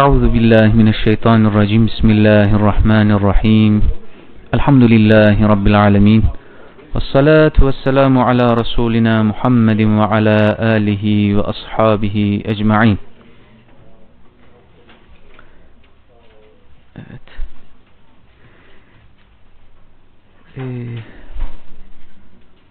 أعوذ 0.00 0.28
بالله 0.28 0.68
من 0.80 0.88
الشيطان 0.88 1.46
الرجيم. 1.46 1.86
بسم 1.86 2.10
الله 2.10 2.54
الرحمن 2.56 3.10
الرحيم. 3.10 3.82
الحمد 4.54 4.82
لله 4.82 5.46
رب 5.46 5.66
العالمين. 5.66 6.22
والصلاة 6.94 7.52
والسلام 7.62 8.18
على 8.18 8.46
رسولنا 8.54 9.22
محمد 9.22 9.80
وعلى 9.82 10.38
آله 10.76 11.04
وأصحابه 11.36 12.42
أجمعين. 12.46 12.98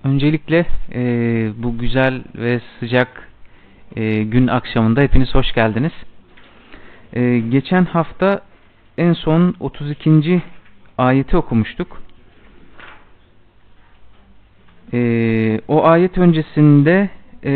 Öncelikle 0.04 0.66
e, 0.94 1.02
bu 1.58 1.78
güzel 1.78 2.24
ve 2.36 2.62
sıcak 2.80 3.29
e, 3.96 4.24
gün 4.24 4.48
akşamında 4.48 5.02
hepiniz 5.02 5.36
hoş 5.36 5.54
geldiniz. 5.54 5.94
E, 7.14 7.40
geçen 7.40 7.86
hafta 7.86 8.42
en 8.98 9.14
son 9.14 9.56
32. 9.60 10.42
ayeti 10.98 11.38
okumuştuk. 11.38 12.02
E, 14.94 15.62
o 15.68 15.86
ayet 15.86 16.18
öncesinde 16.18 17.10
e, 17.44 17.52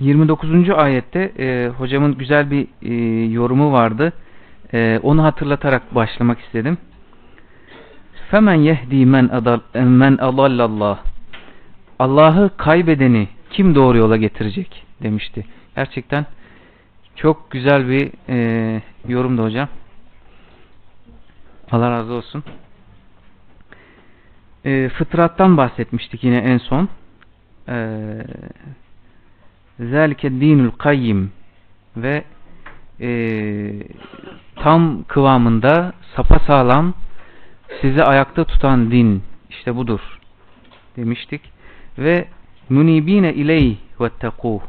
29. 0.00 0.70
ayette 0.70 1.32
e, 1.38 1.68
hocamın 1.68 2.18
güzel 2.18 2.50
bir 2.50 2.66
e, 2.82 3.24
yorumu 3.32 3.72
vardı. 3.72 4.12
E, 4.74 5.00
onu 5.02 5.24
hatırlatarak 5.24 5.94
başlamak 5.94 6.40
istedim. 6.40 6.78
Femen 8.30 8.54
yehdi 8.54 9.06
men 9.06 9.28
adal 9.28 9.60
men 9.74 10.16
adallallah. 10.16 10.98
Allah'ı 11.98 12.50
kaybedeni 12.56 13.28
kim 13.50 13.74
doğru 13.74 13.98
yola 13.98 14.16
getirecek 14.16 14.86
demişti. 15.02 15.44
Gerçekten 15.76 16.26
çok 17.16 17.50
güzel 17.50 17.88
bir 17.88 18.12
e, 18.28 18.82
yorumdu 19.08 19.44
hocam. 19.44 19.68
Allah 21.70 21.90
razı 21.90 22.12
olsun. 22.12 22.44
E, 24.64 24.88
fıtrattan 24.88 25.56
bahsetmiştik 25.56 26.24
yine 26.24 26.36
en 26.36 26.58
son. 26.58 26.88
Zelike 29.80 30.30
dinul 30.30 30.70
kayyim 30.70 31.32
ve 31.96 32.24
e, 33.00 33.10
tam 34.56 35.02
kıvamında 35.02 35.92
sapa 36.16 36.38
sağlam 36.38 36.94
sizi 37.80 38.02
ayakta 38.04 38.44
tutan 38.44 38.90
din 38.90 39.22
işte 39.50 39.76
budur 39.76 40.00
demiştik 40.96 41.42
ve 41.98 42.28
munibine 42.70 43.34
ileyh 43.34 43.76
vettekuh. 44.00 44.60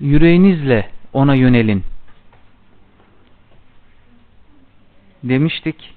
Yüreğinizle 0.00 0.90
ona 1.12 1.34
yönelin. 1.34 1.84
Demiştik 5.22 5.94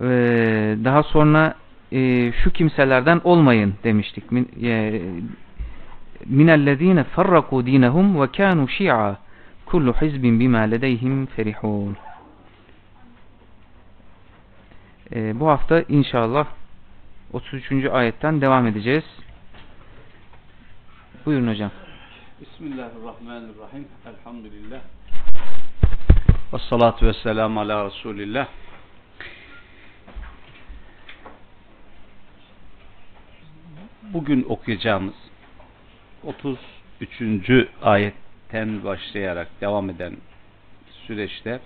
ee, 0.00 0.76
daha 0.84 1.02
sonra 1.02 1.54
e, 1.92 2.32
şu 2.32 2.50
kimselerden 2.50 3.20
olmayın 3.24 3.74
demiştik. 3.84 4.32
Min, 4.32 4.48
e, 4.62 5.02
minellezine 6.26 7.04
farraku 7.04 7.66
dinehum 7.66 8.20
ve 8.20 8.26
kanu 8.26 8.68
şi'a 8.68 9.16
kullu 9.66 9.92
hizbin 9.92 10.40
bima 10.40 10.58
ledeyhim 10.58 11.26
ferihun. 11.26 11.96
Ee, 15.12 15.40
bu 15.40 15.48
hafta 15.48 15.82
inşallah 15.88 16.46
33. 17.34 17.86
ayetten 17.92 18.40
devam 18.40 18.66
edeceğiz 18.66 19.04
buyurun 21.26 21.48
hocam 21.48 21.70
Bismillahirrahmanirrahim. 22.40 23.88
Elhamdülillah. 24.06 24.80
Ve 26.52 26.58
salatu 26.58 27.06
ve 27.06 27.12
selamu 27.12 27.60
ala 27.60 27.86
Resulillah. 27.86 28.46
Bugün 34.02 34.46
okuyacağımız 34.48 35.14
33. 36.24 37.50
ayetten 37.82 38.84
başlayarak 38.84 39.48
devam 39.60 39.90
eden 39.90 40.16
süreçte 41.06 41.60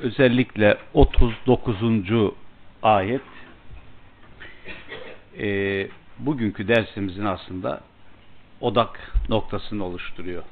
özellikle 0.00 0.78
39. 0.94 1.76
ayet 2.82 3.22
e, 5.38 5.88
bugünkü 6.18 6.68
dersimizin 6.68 7.24
aslında 7.24 7.80
odak 8.60 9.12
noktasını 9.28 9.84
oluşturuyor. 9.84 10.42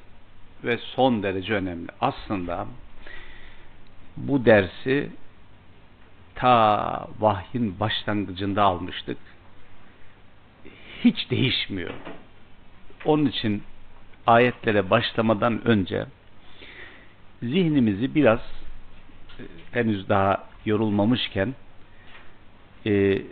Ve 0.65 0.79
son 0.79 1.23
derece 1.23 1.55
önemli. 1.55 1.89
Aslında 2.01 2.67
bu 4.17 4.45
dersi 4.45 5.11
ta 6.35 7.09
vahyin 7.21 7.81
başlangıcında 7.81 8.63
almıştık. 8.63 9.19
Hiç 11.05 11.31
değişmiyor. 11.31 11.95
Onun 13.05 13.27
için 13.27 13.63
ayetlere 14.27 14.91
başlamadan 14.91 15.67
önce 15.69 16.07
zihnimizi 17.43 18.15
biraz 18.15 18.41
henüz 19.73 20.09
daha 20.09 20.49
yorulmamışken 20.65 21.55
e, 22.87 23.23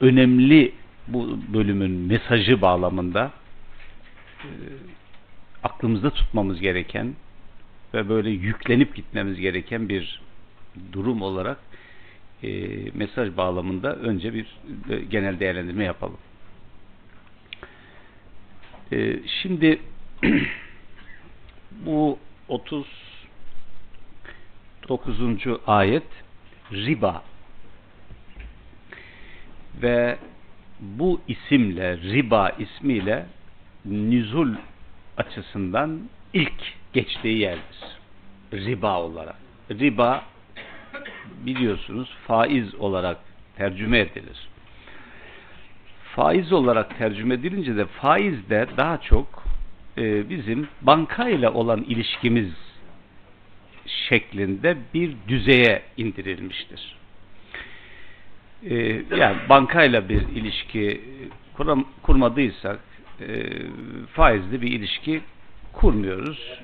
önemli 0.00 0.72
bu 1.08 1.38
bölümün 1.54 1.90
mesajı 1.90 2.62
bağlamında 2.62 3.32
e, 4.42 4.48
aklımızda 5.62 6.10
tutmamız 6.10 6.60
gereken 6.60 7.14
ve 7.94 8.08
böyle 8.08 8.30
yüklenip 8.30 8.96
gitmemiz 8.96 9.40
gereken 9.40 9.88
bir 9.88 10.20
durum 10.92 11.22
olarak 11.22 11.58
e, 12.42 12.68
mesaj 12.94 13.36
bağlamında 13.36 13.96
önce 13.96 14.34
bir 14.34 14.46
e, 14.90 15.00
genel 15.00 15.40
değerlendirme 15.40 15.84
yapalım. 15.84 16.18
E, 18.92 19.20
şimdi 19.42 19.80
bu 21.70 22.18
39. 22.48 25.20
ayet 25.66 26.06
riba 26.72 27.22
ve 29.82 30.18
bu 30.80 31.20
isimle 31.28 31.96
riba 31.96 32.50
ismiyle 32.58 33.26
nüzul 33.84 34.54
açısından 35.16 36.00
ilk 36.32 36.62
geçtiği 36.92 37.38
yerdir. 37.38 37.98
Riba 38.52 39.02
olarak. 39.02 39.36
Riba 39.70 40.24
biliyorsunuz 41.46 42.16
faiz 42.26 42.74
olarak 42.74 43.18
tercüme 43.56 43.98
edilir. 43.98 44.48
Faiz 46.14 46.52
olarak 46.52 46.98
tercüme 46.98 47.34
edilince 47.34 47.76
de 47.76 47.86
faiz 47.86 48.50
de 48.50 48.66
daha 48.76 48.98
çok 49.00 49.44
e, 49.98 50.30
bizim 50.30 50.68
bankayla 50.82 51.52
olan 51.52 51.82
ilişkimiz 51.82 52.52
şeklinde 53.86 54.76
bir 54.94 55.16
düzeye 55.28 55.82
indirilmiştir. 55.96 56.96
E, 58.62 58.74
yani 59.16 59.36
bankayla 59.48 60.08
bir 60.08 60.20
ilişki 60.20 61.00
kuram, 61.54 61.84
kurmadıysak 62.02 62.80
e, 63.20 63.26
faizli 64.12 64.62
bir 64.62 64.70
ilişki 64.70 65.20
kurmuyoruz. 65.72 66.60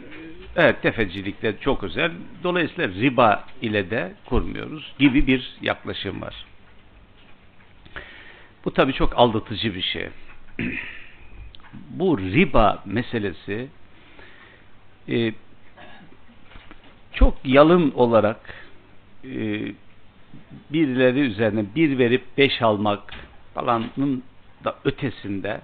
Evet 0.57 0.83
tefecilikte 0.83 1.55
çok 1.61 1.85
özel. 1.85 2.13
Dolayısıyla 2.43 2.89
riba 2.89 3.45
ile 3.63 3.91
de 3.91 4.15
kurmuyoruz 4.27 4.95
gibi 4.99 5.27
bir 5.27 5.57
yaklaşım 5.63 6.23
var. 6.23 6.35
Bu 8.65 8.73
tabii 8.73 8.93
çok 8.93 9.19
aldatıcı 9.19 9.75
bir 9.75 9.83
şey. 9.83 10.09
Bu 11.91 12.19
riba 12.19 12.83
meselesi 12.87 13.69
e, 15.09 15.33
çok 17.13 17.35
yalın 17.45 17.91
olarak 17.91 18.55
e, 19.25 19.61
birileri 20.73 21.21
üzerine 21.21 21.65
bir 21.77 21.99
verip 21.99 22.23
beş 22.39 22.63
almak 22.63 23.15
falanın 23.55 24.23
da 24.65 24.77
ötesinde 24.85 25.61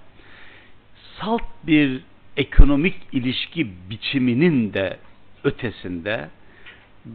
salt 1.20 1.42
bir 1.66 2.00
ekonomik 2.36 2.96
ilişki 3.12 3.68
biçiminin 3.90 4.72
de 4.72 4.96
ötesinde 5.44 6.28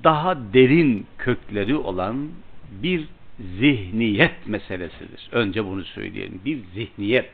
daha 0.03 0.53
derin 0.53 1.07
kökleri 1.17 1.75
olan 1.75 2.29
bir 2.83 3.05
zihniyet 3.39 4.47
meselesidir. 4.47 5.29
Önce 5.31 5.65
bunu 5.65 5.83
söyleyelim. 5.83 6.41
Bir 6.45 6.59
zihniyet. 6.73 7.29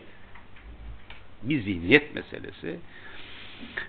Bir 1.44 1.62
zihniyet 1.62 2.16
meselesi. 2.16 2.80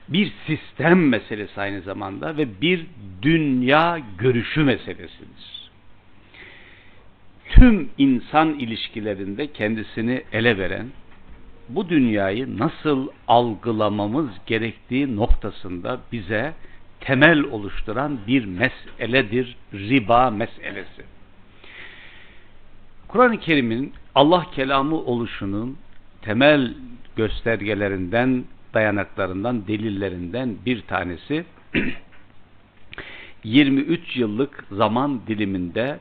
Bir 0.08 0.32
sistem 0.46 1.08
meselesi 1.08 1.60
aynı 1.60 1.80
zamanda 1.80 2.36
ve 2.36 2.60
bir 2.60 2.86
dünya 3.22 4.00
görüşü 4.18 4.64
meselesidir. 4.64 5.61
Tüm 7.52 7.90
insan 7.98 8.54
ilişkilerinde 8.54 9.52
kendisini 9.52 10.22
ele 10.32 10.58
veren 10.58 10.86
bu 11.68 11.88
dünyayı 11.88 12.58
nasıl 12.58 13.08
algılamamız 13.28 14.30
gerektiği 14.46 15.16
noktasında 15.16 16.00
bize 16.12 16.52
temel 17.00 17.42
oluşturan 17.42 18.18
bir 18.26 18.44
meseledir 18.44 19.56
riba 19.74 20.30
meselesi. 20.30 21.02
Kur'an-ı 23.08 23.40
Kerim'in 23.40 23.92
Allah 24.14 24.46
kelamı 24.54 24.96
oluşunun 24.96 25.78
temel 26.22 26.74
göstergelerinden, 27.16 28.44
dayanaklarından, 28.74 29.66
delillerinden 29.66 30.56
bir 30.66 30.80
tanesi 30.80 31.44
23 33.44 34.16
yıllık 34.16 34.64
zaman 34.70 35.20
diliminde 35.26 35.98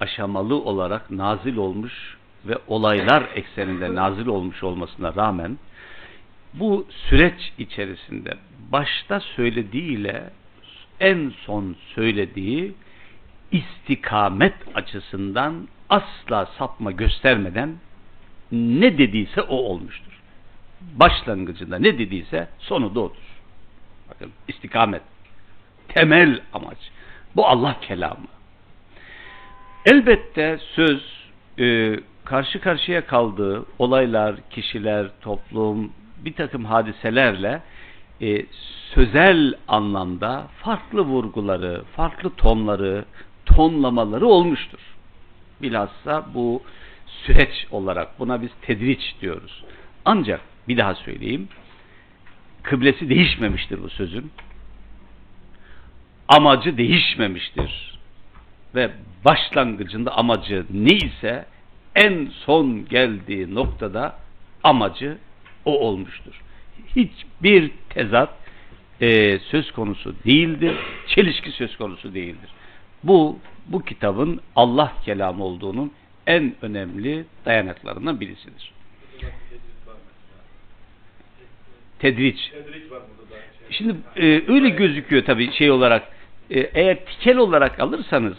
aşamalı 0.00 0.54
olarak 0.54 1.10
nazil 1.10 1.56
olmuş 1.56 2.16
ve 2.44 2.58
olaylar 2.66 3.28
ekseninde 3.34 3.94
nazil 3.94 4.26
olmuş 4.26 4.62
olmasına 4.62 5.14
rağmen 5.14 5.58
bu 6.54 6.86
süreç 6.90 7.52
içerisinde 7.58 8.34
başta 8.72 9.20
söylediğiyle 9.20 10.30
en 11.00 11.32
son 11.46 11.76
söylediği 11.94 12.74
istikamet 13.52 14.54
açısından 14.74 15.68
asla 15.88 16.46
sapma 16.46 16.92
göstermeden 16.92 17.76
ne 18.52 18.98
dediyse 18.98 19.42
o 19.42 19.56
olmuştur. 19.56 20.20
Başlangıcında 20.80 21.78
ne 21.78 21.98
dediyse 21.98 22.48
sonu 22.58 22.94
da 22.94 23.00
odur. 23.00 23.42
Bakın 24.10 24.32
istikamet. 24.48 25.02
Temel 25.88 26.40
amaç. 26.52 26.78
Bu 27.36 27.46
Allah 27.46 27.80
kelamı. 27.80 28.26
Elbette 29.86 30.58
söz 30.74 31.02
e, 31.58 31.96
karşı 32.24 32.60
karşıya 32.60 33.06
kaldığı 33.06 33.64
olaylar, 33.78 34.36
kişiler, 34.50 35.06
toplum, 35.20 35.92
bir 36.24 36.32
takım 36.32 36.64
hadiselerle 36.64 37.62
e, 38.22 38.46
sözel 38.94 39.54
anlamda 39.68 40.48
farklı 40.62 41.00
vurguları, 41.00 41.82
farklı 41.96 42.30
tonları, 42.30 43.04
tonlamaları 43.46 44.26
olmuştur. 44.26 44.78
Bilhassa 45.62 46.26
bu 46.34 46.62
süreç 47.06 47.66
olarak 47.70 48.18
buna 48.18 48.42
biz 48.42 48.50
tedriç 48.62 49.14
diyoruz. 49.20 49.64
Ancak 50.04 50.40
bir 50.68 50.76
daha 50.76 50.94
söyleyeyim. 50.94 51.48
Kıblesi 52.62 53.08
değişmemiştir 53.08 53.82
bu 53.82 53.88
sözün. 53.88 54.32
Amacı 56.28 56.76
değişmemiştir. 56.76 57.95
Ve 58.76 58.90
başlangıcında 59.24 60.12
amacı 60.12 60.64
neyse 60.70 61.44
en 61.94 62.28
son 62.44 62.88
geldiği 62.88 63.54
noktada 63.54 64.18
amacı 64.62 65.18
o 65.64 65.80
olmuştur. 65.80 66.42
Hiçbir 66.96 67.70
tezat 67.88 68.30
e, 69.00 69.38
söz 69.38 69.70
konusu 69.70 70.14
değildir. 70.24 70.76
Çelişki 71.06 71.50
söz 71.50 71.76
konusu 71.76 72.14
değildir. 72.14 72.50
Bu 73.04 73.38
bu 73.66 73.84
kitabın 73.84 74.40
Allah 74.56 74.92
kelamı 75.04 75.44
olduğunun 75.44 75.92
en 76.26 76.54
önemli 76.62 77.24
dayanaklarından 77.44 78.20
birisidir. 78.20 78.72
Tedriç. 81.98 82.52
Şimdi 83.70 83.96
e, 84.16 84.52
öyle 84.52 84.68
gözüküyor 84.68 85.24
tabii 85.24 85.52
şey 85.52 85.70
olarak. 85.70 86.08
E, 86.50 86.60
eğer 86.60 87.04
tikel 87.06 87.36
olarak 87.36 87.80
alırsanız 87.80 88.36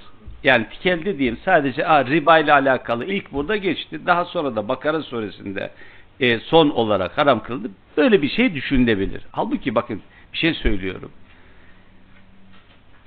yani 0.48 0.70
tikel 0.70 1.06
dediğim 1.06 1.38
sadece 1.46 1.88
a, 1.88 2.06
riba 2.06 2.40
ile 2.40 2.54
alakalı 2.54 3.06
ilk 3.06 3.34
burada 3.34 3.56
geçti. 3.56 4.06
Daha 4.06 4.26
sonra 4.26 4.56
da 4.56 4.68
Bakara 4.68 5.02
suresinde 5.02 5.72
e, 6.20 6.40
son 6.40 6.70
olarak 6.70 7.18
haram 7.18 7.44
kıldı. 7.44 7.72
Böyle 7.98 8.22
bir 8.22 8.30
şey 8.30 8.54
düşünülebilir. 8.56 9.22
Halbuki 9.32 9.76
bakın 9.76 10.02
bir 10.34 10.38
şey 10.38 10.54
söylüyorum. 10.54 11.12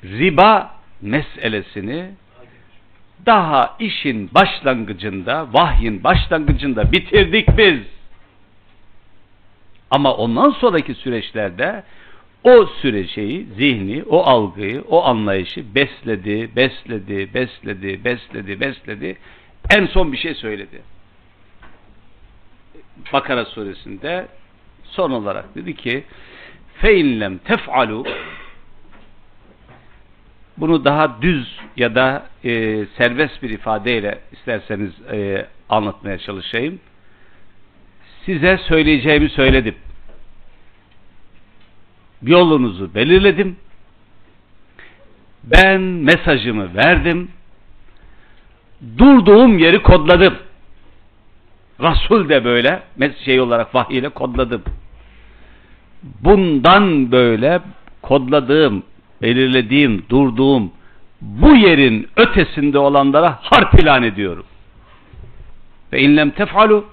Riba 0.04 0.70
meselesini 1.02 2.10
daha 3.26 3.76
işin 3.78 4.30
başlangıcında, 4.34 5.48
vahyin 5.52 6.04
başlangıcında 6.04 6.92
bitirdik 6.92 7.48
biz. 7.58 7.80
Ama 9.90 10.14
ondan 10.14 10.50
sonraki 10.50 10.94
süreçlerde 10.94 11.82
o 12.44 12.66
süreci, 12.66 13.46
zihni, 13.56 14.02
o 14.02 14.22
algıyı, 14.22 14.84
o 14.88 15.04
anlayışı 15.04 15.74
besledi, 15.74 16.50
besledi, 16.56 17.34
besledi, 17.34 18.04
besledi, 18.04 18.60
besledi. 18.60 19.16
En 19.70 19.86
son 19.86 20.12
bir 20.12 20.16
şey 20.16 20.34
söyledi. 20.34 20.82
Bakara 23.12 23.44
suresinde 23.44 24.26
son 24.84 25.10
olarak 25.10 25.54
dedi 25.54 25.76
ki 25.76 26.04
feinlem 26.74 27.38
tef'alu 27.38 28.06
bunu 30.56 30.84
daha 30.84 31.22
düz 31.22 31.60
ya 31.76 31.94
da 31.94 32.26
e, 32.44 32.84
serbest 32.98 33.42
bir 33.42 33.50
ifadeyle 33.50 34.18
isterseniz 34.32 34.92
e, 35.12 35.46
anlatmaya 35.68 36.18
çalışayım. 36.18 36.80
Size 38.26 38.58
söyleyeceğimi 38.58 39.28
söyledim. 39.28 39.74
Yolunuzu 42.22 42.94
belirledim. 42.94 43.56
Ben 45.44 45.80
mesajımı 45.80 46.74
verdim. 46.74 47.28
Durduğum 48.98 49.58
yeri 49.58 49.82
kodladım. 49.82 50.34
Rasul 51.82 52.28
de 52.28 52.44
böyle 52.44 52.82
şey 53.24 53.40
olarak 53.40 53.74
vahiy 53.74 53.98
ile 53.98 54.08
kodladım. 54.08 54.62
Bundan 56.02 57.12
böyle 57.12 57.60
kodladığım, 58.02 58.82
belirlediğim, 59.22 60.04
durduğum 60.08 60.72
bu 61.20 61.56
yerin 61.56 62.08
ötesinde 62.16 62.78
olanlara 62.78 63.38
harp 63.42 63.74
ilan 63.74 64.02
ediyorum. 64.02 64.44
Ve 65.92 66.00
inlem 66.00 66.30
tef'alu 66.30 66.84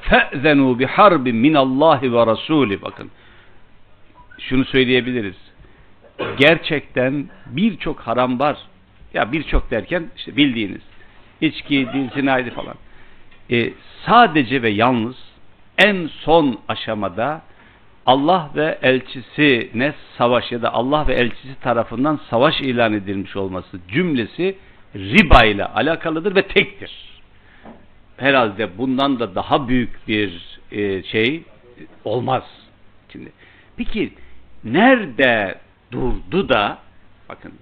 fe'zenu 0.00 0.78
bi 0.78 0.86
harbin 0.86 1.36
min 1.36 1.54
Allah 1.54 2.00
ve 2.02 2.26
Rasuli 2.26 2.82
bakın. 2.82 3.10
Şunu 4.38 4.64
söyleyebiliriz. 4.64 5.36
Gerçekten 6.38 7.28
birçok 7.46 8.00
haram 8.00 8.38
var. 8.38 8.58
Ya 9.14 9.32
birçok 9.32 9.70
derken 9.70 10.06
işte 10.16 10.36
bildiğiniz 10.36 10.82
içki, 11.40 11.88
dil, 11.92 12.10
zinaydı 12.14 12.50
falan. 12.50 12.74
E, 13.50 13.72
sadece 14.06 14.62
ve 14.62 14.70
yalnız 14.70 15.16
en 15.78 16.06
son 16.06 16.58
aşamada 16.68 17.42
Allah 18.06 18.50
ve 18.54 18.78
elçisine 18.82 19.94
savaş 20.18 20.52
ya 20.52 20.62
da 20.62 20.74
Allah 20.74 21.08
ve 21.08 21.14
elçisi 21.14 21.60
tarafından 21.60 22.20
savaş 22.30 22.60
ilan 22.60 22.92
edilmiş 22.92 23.36
olması 23.36 23.80
cümlesi 23.88 24.56
riba 24.94 25.44
ile 25.44 25.64
alakalıdır 25.64 26.34
ve 26.34 26.42
tektir. 26.42 26.92
Herhalde 28.16 28.78
bundan 28.78 29.20
da 29.20 29.34
daha 29.34 29.68
büyük 29.68 30.08
bir 30.08 30.58
e, 30.72 31.02
şey 31.02 31.42
olmaz. 32.04 32.42
Şimdi 33.12 33.32
peki 33.76 34.12
nerede 34.72 35.60
durdu 35.92 36.48
da 36.48 36.78
bakın 37.28 37.52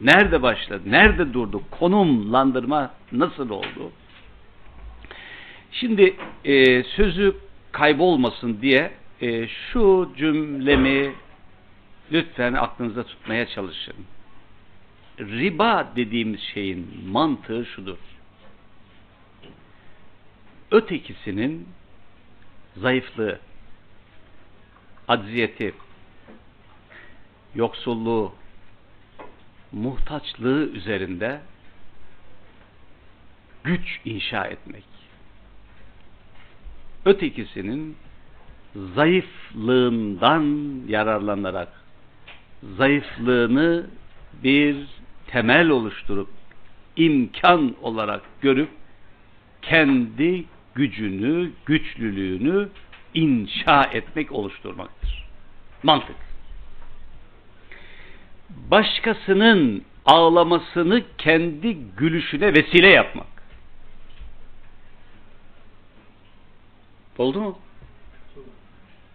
nerede 0.00 0.42
başladı, 0.42 0.82
nerede 0.86 1.32
durdu, 1.32 1.62
konumlandırma 1.70 2.90
nasıl 3.12 3.50
oldu? 3.50 3.92
Şimdi 5.72 6.16
e, 6.44 6.82
sözü 6.82 7.36
kaybolmasın 7.72 8.58
diye 8.60 8.92
e, 9.20 9.48
şu 9.48 10.12
cümlemi 10.16 11.12
lütfen 12.12 12.52
aklınızda 12.52 13.02
tutmaya 13.04 13.46
çalışın. 13.46 13.94
Riba 15.20 15.92
dediğimiz 15.96 16.40
şeyin 16.40 17.08
mantığı 17.08 17.66
şudur. 17.66 17.98
Ötekisinin 20.70 21.68
zayıflığı, 22.76 23.38
acziyeti, 25.08 25.74
yoksulluğu, 27.54 28.32
muhtaçlığı 29.72 30.70
üzerinde 30.72 31.40
güç 33.64 34.00
inşa 34.04 34.44
etmek. 34.44 34.84
Ötekisinin 37.04 37.96
zayıflığından 38.94 40.44
yararlanarak 40.88 41.68
zayıflığını 42.76 43.86
bir 44.44 44.76
temel 45.26 45.68
oluşturup 45.68 46.28
imkan 46.96 47.74
olarak 47.82 48.22
görüp 48.40 48.68
kendi 49.62 50.44
gücünü, 50.74 51.50
güçlülüğünü 51.66 52.68
inşa 53.16 53.82
etmek, 53.92 54.32
oluşturmaktır. 54.32 55.24
Mantık. 55.82 56.16
Başkasının 58.50 59.84
ağlamasını 60.06 61.02
kendi 61.18 61.74
gülüşüne 61.96 62.54
vesile 62.54 62.88
yapmak. 62.88 63.26
Oldu 67.18 67.40
mu? 67.40 67.58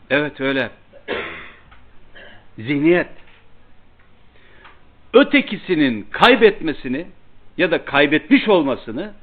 Evet 0.10 0.42
öyle. 0.42 0.70
Zihniyet. 2.58 3.08
Ötekisinin 5.14 6.08
kaybetmesini 6.12 7.08
ya 7.58 7.72
da 7.72 7.86
kaybetmiş 7.86 8.48
olmasını 8.48 9.14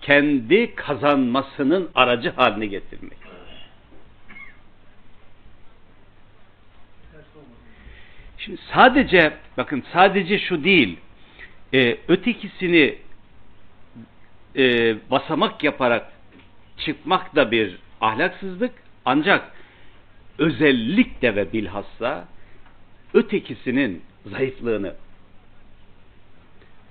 kendi 0.00 0.74
kazanmasının 0.74 1.90
aracı 1.94 2.30
haline 2.30 2.66
getirmek. 2.66 3.27
Şimdi 8.48 8.60
sadece 8.74 9.32
bakın 9.56 9.84
sadece 9.92 10.38
şu 10.38 10.64
değil. 10.64 10.96
E, 11.74 11.98
ötekisini 12.08 12.98
e, 14.56 14.96
basamak 15.10 15.64
yaparak 15.64 16.12
çıkmak 16.78 17.36
da 17.36 17.50
bir 17.50 17.78
ahlaksızlık 18.00 18.72
ancak 19.04 19.52
özellikle 20.38 21.36
ve 21.36 21.52
bilhassa 21.52 22.28
ötekisinin 23.14 24.02
zayıflığını 24.26 24.94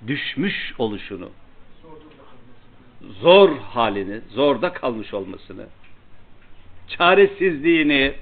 düşmüş 0.06 0.74
oluşunu 0.78 1.30
zor 3.20 3.58
halini, 3.58 4.20
zorda 4.30 4.72
kalmış 4.72 5.14
olmasını 5.14 5.66
çaresizliğini 6.88 8.14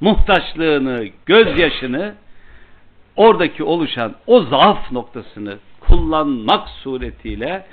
muhtaçlığını, 0.00 1.08
gözyaşını 1.26 2.14
oradaki 3.16 3.64
oluşan 3.64 4.14
o 4.26 4.42
zaaf 4.42 4.92
noktasını 4.92 5.58
kullanmak 5.80 6.68
suretiyle 6.68 7.66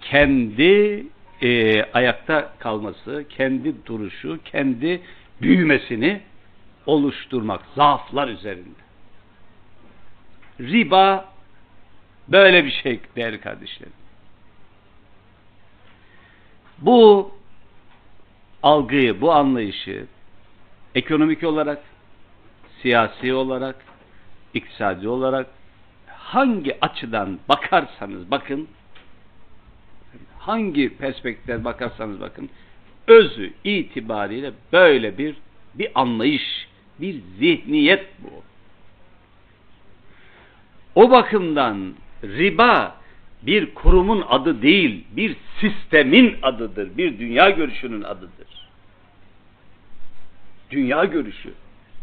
kendi 0.00 1.06
e, 1.42 1.82
ayakta 1.82 2.52
kalması, 2.58 3.24
kendi 3.28 3.86
duruşu, 3.86 4.38
kendi 4.44 5.02
büyümesini 5.42 6.20
oluşturmak 6.86 7.60
zaaflar 7.76 8.28
üzerinde. 8.28 8.80
Riba 10.60 11.28
böyle 12.28 12.64
bir 12.64 12.70
şey 12.70 13.00
değerli 13.16 13.40
kardeşlerim. 13.40 13.92
Bu 16.78 17.30
algıyı, 18.62 19.20
bu 19.20 19.32
anlayışı 19.32 20.06
ekonomik 20.94 21.44
olarak, 21.44 21.82
siyasi 22.82 23.34
olarak, 23.34 23.76
iktisadi 24.54 25.08
olarak 25.08 25.46
hangi 26.06 26.80
açıdan 26.80 27.38
bakarsanız 27.48 28.30
bakın 28.30 28.68
hangi 30.38 30.96
perspektiften 30.96 31.64
bakarsanız 31.64 32.20
bakın 32.20 32.50
özü 33.06 33.52
itibariyle 33.64 34.52
böyle 34.72 35.18
bir 35.18 35.36
bir 35.74 35.88
anlayış, 35.94 36.68
bir 37.00 37.20
zihniyet 37.38 38.06
bu. 38.18 38.42
O 40.94 41.10
bakımdan 41.10 41.94
riba 42.22 42.96
bir 43.42 43.74
kurumun 43.74 44.24
adı 44.28 44.62
değil, 44.62 45.04
bir 45.10 45.36
sistemin 45.60 46.36
adıdır, 46.42 46.96
bir 46.96 47.18
dünya 47.18 47.50
görüşünün 47.50 48.02
adıdır. 48.02 48.69
Dünya 50.70 51.04
görüşü, 51.04 51.52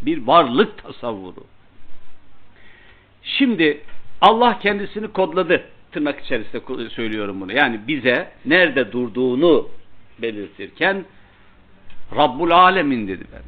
bir 0.01 0.27
varlık 0.27 0.83
tasavvuru. 0.83 1.43
Şimdi 3.23 3.81
Allah 4.21 4.59
kendisini 4.59 5.07
kodladı. 5.07 5.63
Tırnak 5.91 6.19
içerisinde 6.19 6.89
söylüyorum 6.89 7.41
bunu. 7.41 7.53
Yani 7.53 7.79
bize 7.87 8.31
nerede 8.45 8.91
durduğunu 8.91 9.69
belirtirken 10.19 11.05
Rabbul 12.15 12.51
Alemin 12.51 13.07
dedi 13.07 13.23
ben. 13.33 13.41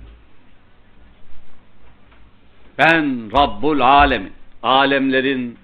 Ben 2.78 3.32
Rabbul 3.38 3.80
Alemin. 3.80 4.34
Alemlerin 4.64 5.58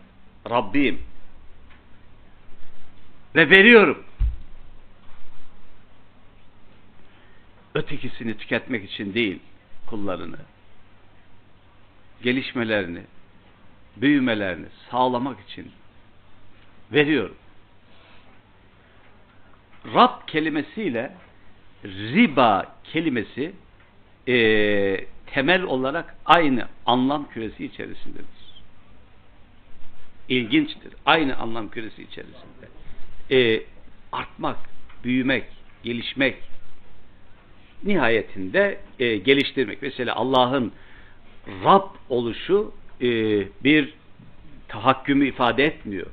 Rabbiyim. 0.50 1.00
Ve 3.36 3.50
veriyorum. 3.50 4.05
Ötekisini 7.76 8.38
tüketmek 8.38 8.92
için 8.92 9.14
değil 9.14 9.40
kullarını. 9.88 10.38
Gelişmelerini, 12.24 13.02
büyümelerini 13.98 14.66
sağlamak 14.92 15.40
için 15.50 15.72
veriyorum. 16.92 17.36
Rab 19.94 20.28
kelimesiyle 20.28 21.14
riba 21.86 22.76
kelimesi 22.84 23.54
e, 24.28 24.36
temel 25.26 25.62
olarak 25.62 26.16
aynı 26.26 26.68
anlam 26.86 27.30
küresi 27.30 27.66
içerisindedir. 27.66 28.46
İlginçtir. 30.30 30.94
Aynı 31.06 31.36
anlam 31.38 31.70
küresi 31.70 32.04
içerisinde. 32.04 32.68
E, 33.32 33.64
artmak, 34.12 34.58
büyümek, 35.04 35.46
gelişmek, 35.84 36.38
nihayetinde 37.84 38.78
e, 39.00 39.18
geliştirmek. 39.18 39.82
Mesela 39.82 40.16
Allah'ın 40.16 40.72
Rab 41.64 41.88
oluşu 42.10 42.72
e, 43.02 43.08
bir 43.64 43.94
tahakkümü 44.68 45.28
ifade 45.28 45.66
etmiyor. 45.66 46.08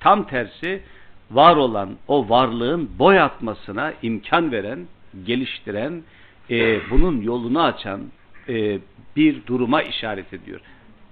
Tam 0.00 0.26
tersi 0.26 0.82
var 1.30 1.56
olan 1.56 1.96
o 2.08 2.28
varlığın 2.28 2.90
boy 2.98 3.20
atmasına 3.20 3.94
imkan 4.02 4.52
veren, 4.52 4.86
geliştiren, 5.26 6.02
e, 6.50 6.90
bunun 6.90 7.20
yolunu 7.20 7.62
açan 7.62 8.00
e, 8.48 8.78
bir 9.16 9.46
duruma 9.46 9.82
işaret 9.82 10.32
ediyor. 10.32 10.60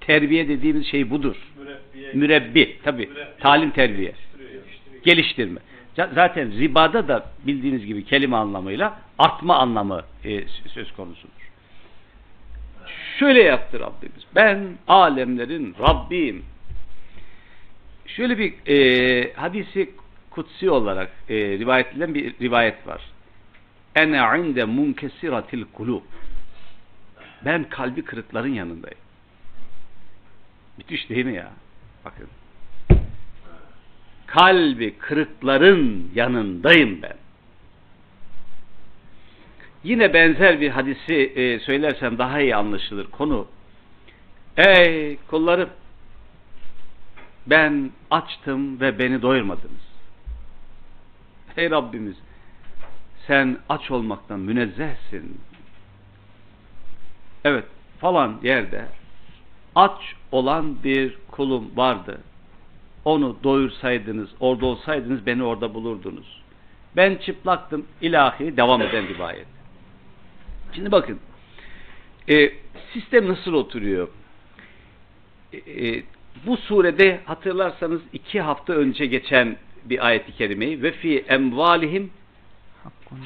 Terbiye 0.01 0.49
dediğimiz 0.49 0.87
şey 0.87 1.11
budur. 1.11 1.37
Mürebbiye. 1.59 2.13
Mürebbi, 2.13 2.79
tabi. 2.83 3.11
Talim 3.41 3.71
terbiye. 3.71 4.13
Geliştirme. 5.05 5.61
Zaten 5.97 6.53
ribada 6.59 7.09
da 7.09 7.27
bildiğiniz 7.47 7.87
gibi 7.87 8.05
kelime 8.05 8.37
anlamıyla 8.37 8.99
artma 9.19 9.57
anlamı 9.57 10.03
e, 10.25 10.49
söz 10.49 10.93
konusudur. 10.93 11.51
Şöyle 13.19 13.43
yaptı 13.43 13.81
Rabbimiz. 13.81 14.25
Ben 14.35 14.79
alemlerin 14.89 15.77
Rabbiyim. 15.81 16.45
Şöyle 18.07 18.39
bir 18.39 18.55
e, 18.67 19.33
hadisi 19.35 19.91
kutsi 20.31 20.71
olarak 20.71 21.11
e, 21.29 21.35
rivayet 21.35 21.93
edilen 21.93 22.15
bir 22.15 22.41
rivayet 22.41 22.87
var. 22.87 23.01
Ene 23.95 24.41
inde 24.47 24.65
munkesiratil 24.65 25.65
kulub. 25.65 26.03
Ben 27.45 27.65
kalbi 27.65 28.05
kırıkların 28.05 28.55
yanındayım. 28.55 28.99
Müthiş 30.79 31.09
değil 31.11 31.27
mi 31.27 31.35
ya? 31.35 31.53
Bakın. 32.05 32.29
Kalbi 34.37 34.99
kırıkların 34.99 36.11
yanındayım 36.15 37.03
ben. 37.03 37.17
Yine 39.85 40.15
benzer 40.15 40.61
bir 40.61 40.71
hadisi 40.71 41.15
e, 41.15 41.59
söylersem 41.59 42.19
daha 42.19 42.41
iyi 42.41 42.57
anlaşılır 42.57 43.07
konu. 43.07 43.47
Ey 44.57 45.17
kullarım 45.17 45.71
ben 47.47 47.91
açtım 48.11 48.81
ve 48.81 48.99
beni 48.99 49.23
doyurmadınız. 49.23 49.87
Ey 51.57 51.71
Rabbimiz 51.71 52.17
sen 53.27 53.59
aç 53.69 53.91
olmaktan 53.91 54.41
münezzehsin. 54.41 55.41
Evet 57.45 57.65
falan 58.01 58.39
yerde 58.43 58.87
aç 59.75 60.15
olan 60.33 60.83
bir 60.85 61.19
kulum 61.31 61.77
vardı. 61.77 62.21
Onu 63.07 63.37
doyursaydınız, 63.45 64.29
orada 64.41 64.67
olsaydınız 64.67 65.27
beni 65.27 65.43
orada 65.43 65.75
bulurdunuz. 65.75 66.43
Ben 66.97 67.17
çıplaktım 67.17 67.87
ilahi 68.01 68.57
devam 68.57 68.83
eden 68.83 69.09
rivayet. 69.09 69.47
Şimdi 70.73 70.93
bakın 70.93 71.19
e, 72.29 72.53
sistem 72.93 73.29
nasıl 73.29 73.53
oturuyor? 73.53 74.09
E, 75.53 75.57
e, 75.57 76.03
bu 76.47 76.57
surede 76.57 77.21
hatırlarsanız 77.25 78.01
iki 78.13 78.41
hafta 78.41 78.73
önce 78.73 79.07
geçen 79.07 79.57
bir 79.85 80.07
ayet-i 80.07 80.33
kerimeyi 80.33 80.83
ve 80.83 80.93
fi 80.93 81.25
emvalihim 81.29 82.11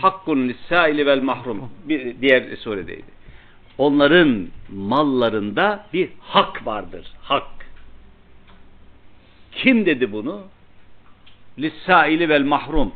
hakkun 0.00 0.48
lisaili 0.48 1.06
vel 1.06 1.22
mahrum 1.22 1.70
bir 1.84 2.20
diğer 2.20 2.56
suredeydi. 2.56 3.20
Onların 3.78 4.48
mallarında 4.68 5.86
bir 5.92 6.10
hak 6.20 6.66
vardır. 6.66 7.12
Hak. 7.22 7.59
Kim 9.52 9.86
dedi 9.86 10.12
bunu? 10.12 10.42
Lisaili 11.58 12.28
vel 12.28 12.44
mahrum. 12.44 12.94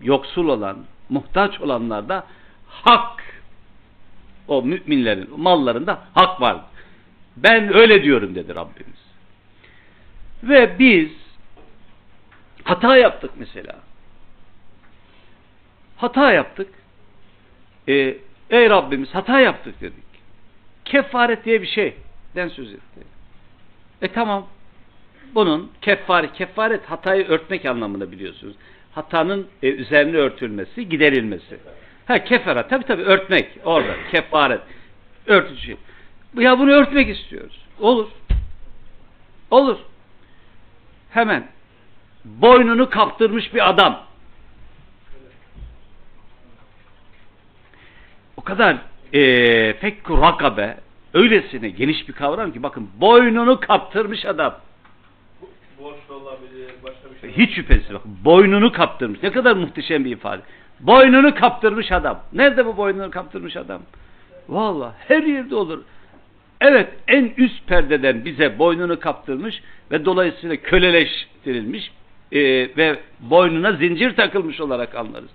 Yoksul 0.00 0.48
olan, 0.48 0.84
muhtaç 1.08 1.60
olanlarda 1.60 2.26
hak. 2.68 3.42
O 4.48 4.62
müminlerin 4.62 5.40
mallarında 5.40 6.00
hak 6.14 6.40
var. 6.40 6.60
Ben 7.36 7.74
öyle 7.74 8.02
diyorum 8.02 8.34
dedi 8.34 8.54
Rabbimiz. 8.54 9.00
Ve 10.42 10.78
biz 10.78 11.10
hata 12.64 12.96
yaptık 12.96 13.30
mesela. 13.38 13.76
Hata 15.96 16.32
yaptık. 16.32 16.68
Ee, 17.88 18.16
ey 18.50 18.70
Rabbimiz 18.70 19.14
hata 19.14 19.40
yaptık 19.40 19.80
dedik. 19.80 20.04
Kefaret 20.84 21.44
diye 21.44 21.62
bir 21.62 21.66
şeyden 21.66 22.48
söz 22.48 22.72
etti. 22.72 23.00
E 24.02 24.08
tamam. 24.08 24.46
Bunun 25.34 25.70
kefaret, 25.82 26.32
kefaret 26.32 26.90
hatayı 26.90 27.26
örtmek 27.28 27.66
anlamında 27.66 28.12
biliyorsunuz. 28.12 28.56
Hatanın 28.92 29.46
e, 29.62 29.68
üzerine 29.68 30.16
örtülmesi, 30.16 30.88
giderilmesi. 30.88 31.58
Ha 32.06 32.24
kefara 32.24 32.68
tabi 32.68 32.84
tabi 32.84 33.02
örtmek 33.02 33.46
orada 33.64 33.94
kefaret 34.10 34.60
örtücü. 35.26 35.76
Ya 36.38 36.58
bunu 36.58 36.70
örtmek 36.70 37.08
istiyoruz. 37.08 37.64
Olur. 37.80 38.08
Olur. 39.50 39.78
Hemen 41.10 41.46
boynunu 42.24 42.90
kaptırmış 42.90 43.54
bir 43.54 43.68
adam. 43.70 44.02
O 48.36 48.42
kadar 48.42 48.76
e, 49.12 49.72
fekku 49.72 50.20
rakabe 50.22 50.76
öylesine 51.14 51.68
geniş 51.68 52.08
bir 52.08 52.12
kavram 52.12 52.52
ki 52.52 52.62
bakın 52.62 52.90
boynunu 53.00 53.60
kaptırmış 53.60 54.26
adam. 54.26 54.54
Olabilir, 56.30 56.70
başka 56.84 57.14
bir 57.14 57.20
şey. 57.20 57.46
Hiç 57.46 57.54
şüphesiz 57.54 57.94
bak 57.94 58.04
boynunu 58.04 58.72
kaptırmış. 58.72 59.22
Ne 59.22 59.32
kadar 59.32 59.56
muhteşem 59.56 60.04
bir 60.04 60.10
ifade. 60.10 60.42
Boynunu 60.80 61.34
kaptırmış 61.34 61.92
adam. 61.92 62.20
Nerede 62.32 62.66
bu 62.66 62.76
boynunu 62.76 63.10
kaptırmış 63.10 63.56
adam? 63.56 63.82
Vallahi 64.48 64.94
her 65.08 65.22
yerde 65.22 65.54
olur. 65.54 65.82
Evet 66.60 66.88
en 67.08 67.32
üst 67.36 67.66
perdeden 67.66 68.24
bize 68.24 68.58
boynunu 68.58 69.00
kaptırmış 69.00 69.62
ve 69.90 70.04
dolayısıyla 70.04 70.56
köleleştirilmiş 70.56 71.92
e, 72.32 72.40
ve 72.76 72.98
boynuna 73.20 73.72
zincir 73.72 74.16
takılmış 74.16 74.60
olarak 74.60 74.94
anlarız. 74.94 75.30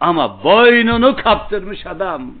Ama 0.00 0.44
boynunu 0.44 1.16
kaptırmış 1.16 1.86
adam. 1.86 2.34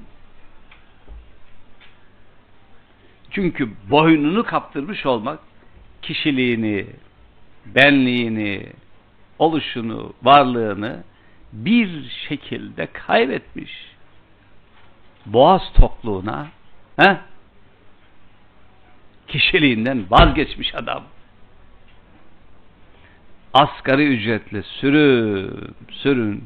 Çünkü 3.30 3.68
boynunu 3.90 4.44
kaptırmış 4.44 5.06
olmak 5.06 5.38
kişiliğini, 6.02 6.86
benliğini, 7.74 8.66
oluşunu, 9.38 10.12
varlığını 10.22 11.04
bir 11.52 12.10
şekilde 12.28 12.86
kaybetmiş. 12.86 13.72
Boğaz 15.26 15.72
tokluğuna 15.74 16.48
he? 16.96 17.16
kişiliğinden 19.28 20.06
vazgeçmiş 20.10 20.74
adam. 20.74 21.04
Asgari 23.54 24.06
ücretle 24.06 24.62
sürün, 24.62 25.74
sürün, 25.90 26.44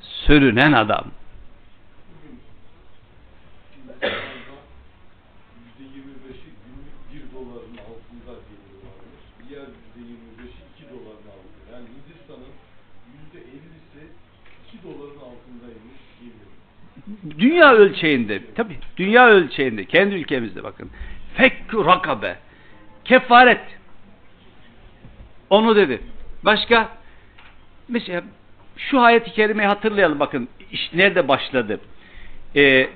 sürünen 0.00 0.72
adam. 0.72 1.04
Dünya 17.38 17.72
ölçeğinde, 17.72 18.54
tabi 18.54 18.78
dünya 18.96 19.28
ölçeğinde, 19.28 19.84
kendi 19.84 20.14
ülkemizde 20.14 20.64
bakın. 20.64 20.90
Fekkü 21.34 21.84
rakabe, 21.84 22.38
kefaret. 23.04 23.78
Onu 25.50 25.76
dedi. 25.76 26.00
Başka? 26.44 26.88
Mesela 27.88 28.22
şu 28.76 29.00
ayet-i 29.00 29.32
kerimeyi 29.32 29.68
hatırlayalım 29.68 30.20
bakın. 30.20 30.48
İş 30.72 30.92
nerede 30.92 31.28
başladı? 31.28 31.80
Ee, 32.56 32.90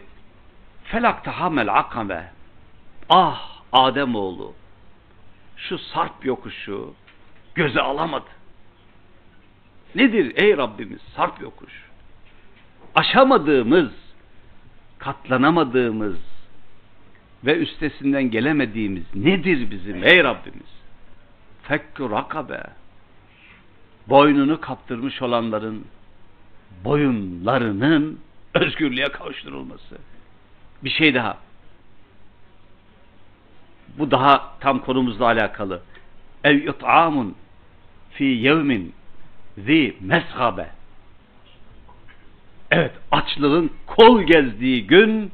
Felak 0.84 1.24
tahamel 1.24 1.78
akabe. 1.78 2.32
Ah 3.08 3.58
Ademoğlu. 3.72 4.54
Şu 5.56 5.78
sarp 5.78 6.24
yokuşu 6.24 6.94
göze 7.54 7.80
alamadı. 7.80 8.26
Nedir 9.94 10.32
ey 10.36 10.56
Rabbimiz 10.56 11.00
sarp 11.16 11.40
yokuş? 11.40 11.72
Aşamadığımız, 12.94 13.90
katlanamadığımız 14.98 16.16
ve 17.44 17.56
üstesinden 17.56 18.30
gelemediğimiz 18.30 19.04
nedir 19.14 19.70
bizim 19.70 20.04
ey 20.04 20.24
Rabbimiz? 20.24 20.78
Fekkü 21.62 22.10
rakabe. 22.10 22.62
Boynunu 24.08 24.60
kaptırmış 24.60 25.22
olanların 25.22 25.84
boyunlarının 26.84 28.20
özgürlüğe 28.54 29.08
kavuşturulması. 29.08 29.98
Bir 30.84 30.90
şey 30.90 31.14
daha. 31.14 31.38
Bu 33.98 34.10
daha 34.10 34.58
tam 34.60 34.78
konumuzla 34.78 35.26
alakalı. 35.26 35.82
Ev 36.44 36.64
yut'amun 36.64 37.36
fi 38.10 38.24
yevmin 38.24 38.94
zi 39.58 39.96
mesgabe. 40.00 40.77
Evet, 42.70 42.92
açlığın 43.10 43.70
kol 43.86 44.22
gezdiği 44.22 44.86
gün 44.86 45.32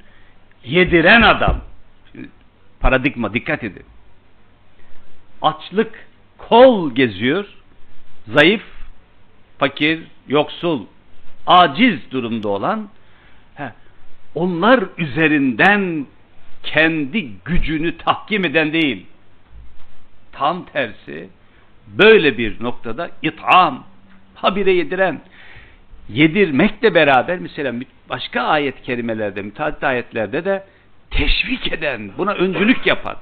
yediren 0.64 1.22
adam. 1.22 1.60
Şimdi, 2.12 2.28
paradigma 2.80 3.34
dikkat 3.34 3.64
edin. 3.64 3.84
Açlık 5.42 6.06
kol 6.38 6.94
geziyor. 6.94 7.44
Zayıf, 8.28 8.62
fakir, 9.58 10.02
yoksul, 10.28 10.86
aciz 11.46 12.10
durumda 12.10 12.48
olan 12.48 12.88
he, 13.54 13.72
onlar 14.34 14.84
üzerinden 14.98 16.06
kendi 16.62 17.30
gücünü 17.44 17.96
tahkim 17.96 18.44
eden 18.44 18.72
değil. 18.72 19.06
Tam 20.32 20.64
tersi 20.64 21.28
böyle 21.86 22.38
bir 22.38 22.62
noktada 22.62 23.10
it'am 23.22 23.84
habire 24.34 24.72
yediren 24.72 25.20
yedirmekle 26.09 26.95
beraber 26.95 27.39
mesela 27.39 27.73
başka 28.09 28.41
ayet 28.41 28.81
kelimelerde, 28.81 29.41
müteaddit 29.41 29.83
ayetlerde 29.83 30.45
de 30.45 30.63
teşvik 31.11 31.71
eden, 31.73 32.11
buna 32.17 32.33
öncülük 32.33 32.87
yapan 32.87 33.15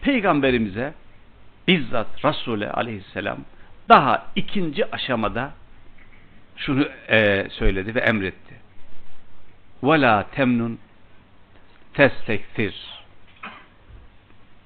peygamberimize 0.00 0.94
bizzat 1.68 2.24
Resulü 2.24 2.68
aleyhisselam 2.68 3.38
daha 3.88 4.26
ikinci 4.36 4.94
aşamada 4.94 5.52
şunu 6.56 6.88
e, 7.10 7.46
söyledi 7.50 7.94
ve 7.94 8.00
emretti. 8.00 8.54
وَلَا 9.82 10.24
temnun 10.32 10.78
testekfir 11.94 12.74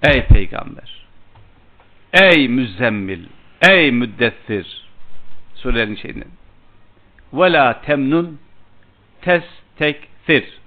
Ey 0.03 0.27
peygamber 0.27 1.07
Ey 2.13 2.49
müzzemmil 2.49 3.25
Ey 3.71 3.91
müddessir 3.91 4.86
surelerin 5.58 5.96
şeyinden. 5.96 6.28
Ve 7.34 7.54
la 7.54 7.82
temnun 7.82 8.40
testekfir. 9.22 10.60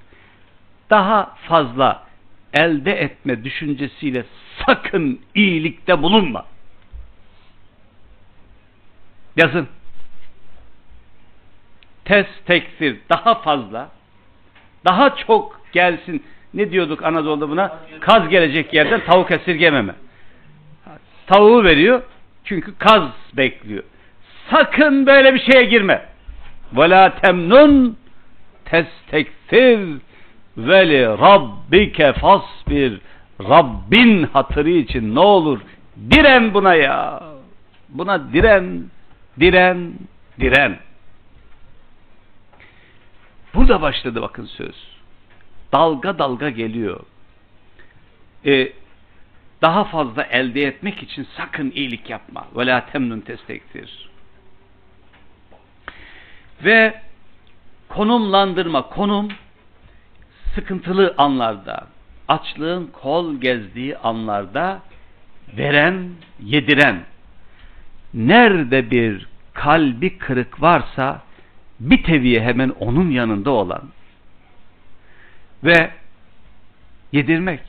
Daha 0.90 1.34
fazla 1.48 2.06
elde 2.54 2.92
etme 2.92 3.44
düşüncesiyle 3.44 4.24
sakın 4.66 5.20
iyilikte 5.34 6.02
bulunma. 6.02 6.46
Yazın. 9.36 9.68
Tes 12.04 12.26
tekfir 12.46 12.96
daha 13.10 13.34
fazla 13.34 13.88
daha 14.84 15.16
çok 15.16 15.60
gelsin. 15.72 16.24
Ne 16.54 16.70
diyorduk 16.70 17.02
Anadolu'da 17.02 17.48
buna? 17.48 17.78
Kaz 18.00 18.28
gelecek 18.28 18.74
yerden 18.74 19.04
tavuk 19.04 19.30
esirgememe. 19.30 19.94
Tavuğu 21.26 21.64
veriyor. 21.64 22.02
Çünkü 22.44 22.78
kaz 22.78 23.02
bekliyor. 23.36 23.84
Sakın 24.50 25.06
böyle 25.06 25.34
bir 25.34 25.52
şeye 25.52 25.64
girme. 25.64 26.06
Vela 26.72 27.14
temnun 27.14 27.98
testekfir 28.64 29.98
veli 30.56 31.06
rabbike 31.06 32.12
fasbir 32.12 33.00
Rabbin 33.40 34.22
hatırı 34.22 34.70
için 34.70 35.14
ne 35.14 35.20
olur 35.20 35.60
diren 36.10 36.54
buna 36.54 36.74
ya. 36.74 37.22
Buna 37.88 38.32
diren, 38.32 38.84
diren, 39.40 39.92
diren. 40.40 40.78
Burada 43.54 43.82
başladı 43.82 44.22
bakın 44.22 44.44
söz. 44.44 44.90
Dalga 45.72 46.18
dalga 46.18 46.50
geliyor. 46.50 47.00
Ee, 48.46 48.72
daha 49.62 49.84
fazla 49.84 50.22
elde 50.22 50.62
etmek 50.62 51.02
için 51.02 51.26
sakın 51.36 51.72
iyilik 51.74 52.10
yapma. 52.10 52.46
Ve 52.56 52.66
la 52.66 52.86
temnun 52.86 53.20
testektir. 53.20 54.09
Ve 56.64 57.00
konumlandırma, 57.88 58.82
konum 58.82 59.28
sıkıntılı 60.54 61.14
anlarda, 61.18 61.86
açlığın 62.28 62.86
kol 62.86 63.40
gezdiği 63.40 63.98
anlarda 63.98 64.80
veren, 65.56 66.10
yediren, 66.42 67.00
nerede 68.14 68.90
bir 68.90 69.26
kalbi 69.52 70.18
kırık 70.18 70.62
varsa 70.62 71.22
bir 71.80 72.02
teviye 72.02 72.42
hemen 72.42 72.68
onun 72.68 73.10
yanında 73.10 73.50
olan 73.50 73.82
ve 75.64 75.90
yedirmek, 77.12 77.60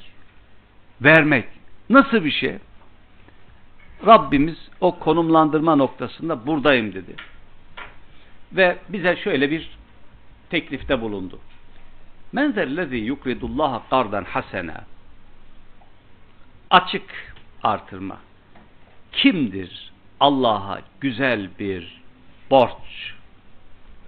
vermek 1.01 1.45
nasıl 1.89 2.25
bir 2.25 2.31
şey? 2.31 2.57
Rabbimiz 4.05 4.57
o 4.81 4.99
konumlandırma 4.99 5.75
noktasında 5.75 6.47
buradayım 6.47 6.93
dedi. 6.93 7.15
Ve 8.51 8.77
bize 8.89 9.15
şöyle 9.15 9.51
bir 9.51 9.69
teklifte 10.49 11.01
bulundu. 11.01 11.39
Men 12.31 12.51
zellezi 12.51 12.97
yukridullaha 12.97 13.83
kardan 13.89 14.23
hasena 14.23 14.83
açık 16.69 17.35
artırma. 17.63 18.17
Kimdir 19.11 19.91
Allah'a 20.19 20.81
güzel 21.01 21.49
bir 21.59 22.01
borç 22.49 23.13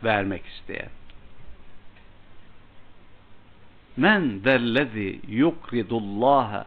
vermek 0.04 0.46
isteyen? 0.46 0.90
Men 3.98 4.40
zellezi 4.44 5.20
yukridullaha 5.28 6.66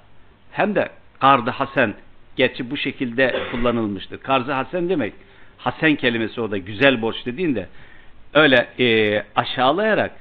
hem 0.52 0.74
de 0.74 0.92
kardı 1.20 1.50
hasen 1.50 1.94
gerçi 2.36 2.70
bu 2.70 2.76
şekilde 2.76 3.48
kullanılmıştır. 3.50 4.18
Karzı 4.18 4.52
hasen 4.52 4.88
demek 4.88 5.14
hasen 5.58 5.94
kelimesi 5.94 6.40
o 6.40 6.50
da 6.50 6.58
güzel 6.58 7.02
borç 7.02 7.26
dediğinde 7.26 7.68
öyle 8.34 8.68
e, 8.78 9.22
aşağılayarak 9.36 10.12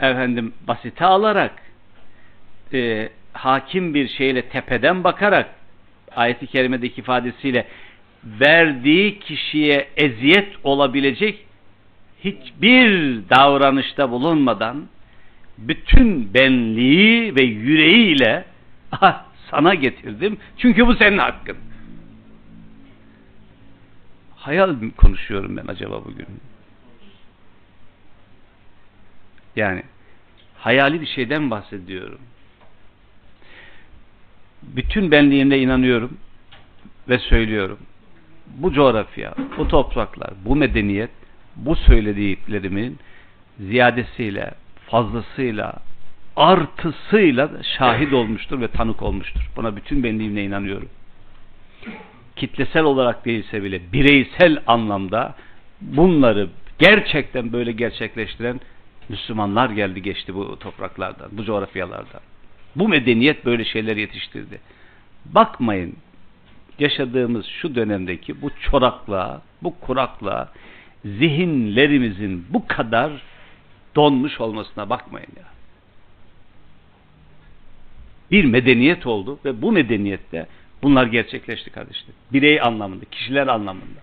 efendim 0.00 0.54
basite 0.68 1.04
alarak 1.04 1.52
e, 2.72 3.08
hakim 3.32 3.94
bir 3.94 4.08
şeyle 4.08 4.42
tepeden 4.42 5.04
bakarak 5.04 5.48
ayeti 6.16 6.46
kerimedeki 6.46 7.00
ifadesiyle 7.00 7.66
verdiği 8.24 9.18
kişiye 9.18 9.88
eziyet 9.96 10.48
olabilecek 10.64 11.46
hiçbir 12.24 13.20
davranışta 13.30 14.10
bulunmadan 14.10 14.86
bütün 15.58 16.34
benliği 16.34 17.36
ve 17.36 17.42
yüreğiyle 17.42 18.44
ah, 18.92 19.24
sana 19.50 19.74
getirdim 19.74 20.38
çünkü 20.58 20.86
bu 20.86 20.94
senin 20.94 21.18
hakkın. 21.18 21.56
Hayal 24.42 24.76
konuşuyorum 24.96 25.56
ben 25.56 25.66
acaba 25.66 26.04
bugün? 26.04 26.26
Yani 29.56 29.82
hayali 30.58 31.00
bir 31.00 31.06
şeyden 31.06 31.50
bahsediyorum. 31.50 32.18
Bütün 34.62 35.10
benliğimle 35.10 35.58
inanıyorum 35.58 36.18
ve 37.08 37.18
söylüyorum. 37.18 37.78
Bu 38.46 38.72
coğrafya, 38.72 39.34
bu 39.58 39.68
topraklar, 39.68 40.30
bu 40.44 40.56
medeniyet, 40.56 41.10
bu 41.56 41.76
söylediklerimin 41.76 42.98
ziyadesiyle, 43.60 44.50
fazlasıyla, 44.86 45.74
artısıyla 46.36 47.50
şahit 47.62 48.12
olmuştur 48.12 48.60
ve 48.60 48.68
tanık 48.68 49.02
olmuştur. 49.02 49.50
Buna 49.56 49.76
bütün 49.76 50.02
benliğimle 50.02 50.44
inanıyorum. 50.44 50.88
Kitlesel 52.36 52.82
olarak 52.82 53.24
değilse 53.24 53.62
bile 53.62 53.92
bireysel 53.92 54.62
anlamda 54.66 55.34
bunları 55.80 56.48
gerçekten 56.78 57.52
böyle 57.52 57.72
gerçekleştiren 57.72 58.60
Müslümanlar 59.08 59.70
geldi 59.70 60.02
geçti 60.02 60.34
bu 60.34 60.58
topraklardan, 60.58 61.28
bu 61.32 61.44
coğrafyalardan. 61.44 62.20
Bu 62.76 62.88
medeniyet 62.88 63.44
böyle 63.44 63.64
şeyler 63.64 63.96
yetiştirdi. 63.96 64.60
Bakmayın 65.24 65.96
yaşadığımız 66.78 67.46
şu 67.46 67.74
dönemdeki 67.74 68.42
bu 68.42 68.50
çoraklığa, 68.60 69.42
bu 69.62 69.80
kuraklığa 69.80 70.52
zihinlerimizin 71.04 72.46
bu 72.50 72.66
kadar 72.66 73.12
donmuş 73.96 74.40
olmasına 74.40 74.90
bakmayın 74.90 75.32
ya. 75.36 75.44
Bir 78.30 78.44
medeniyet 78.44 79.06
oldu 79.06 79.38
ve 79.44 79.62
bu 79.62 79.72
medeniyette 79.72 80.46
bunlar 80.82 81.06
gerçekleşti 81.06 81.70
kardeşler. 81.70 82.14
Birey 82.32 82.60
anlamında, 82.60 83.04
kişiler 83.04 83.46
anlamında. 83.46 84.00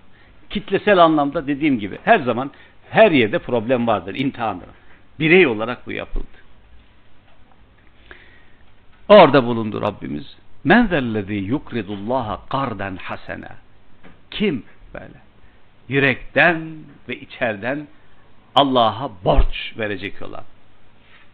Kitlesel 0.49 0.97
anlamda 0.97 1.47
dediğim 1.47 1.79
gibi 1.79 1.97
her 2.03 2.19
zaman 2.19 2.51
her 2.89 3.11
yerde 3.11 3.39
problem 3.39 3.87
vardır, 3.87 4.15
imtihandır. 4.15 4.67
Birey 5.19 5.47
olarak 5.47 5.87
bu 5.87 5.91
yapıldı. 5.91 6.25
Orada 9.09 9.45
bulundu 9.45 9.81
Rabbimiz. 9.81 10.37
Men 10.63 10.87
zellezî 10.87 11.33
yukridullaha 11.33 12.39
karden 12.49 12.95
hasene. 12.95 13.49
Kim 14.31 14.63
böyle? 14.93 15.19
Yürekten 15.89 16.75
ve 17.09 17.19
içerden 17.19 17.87
Allah'a 18.55 19.11
borç 19.25 19.73
verecek 19.77 20.21
olan. 20.21 20.43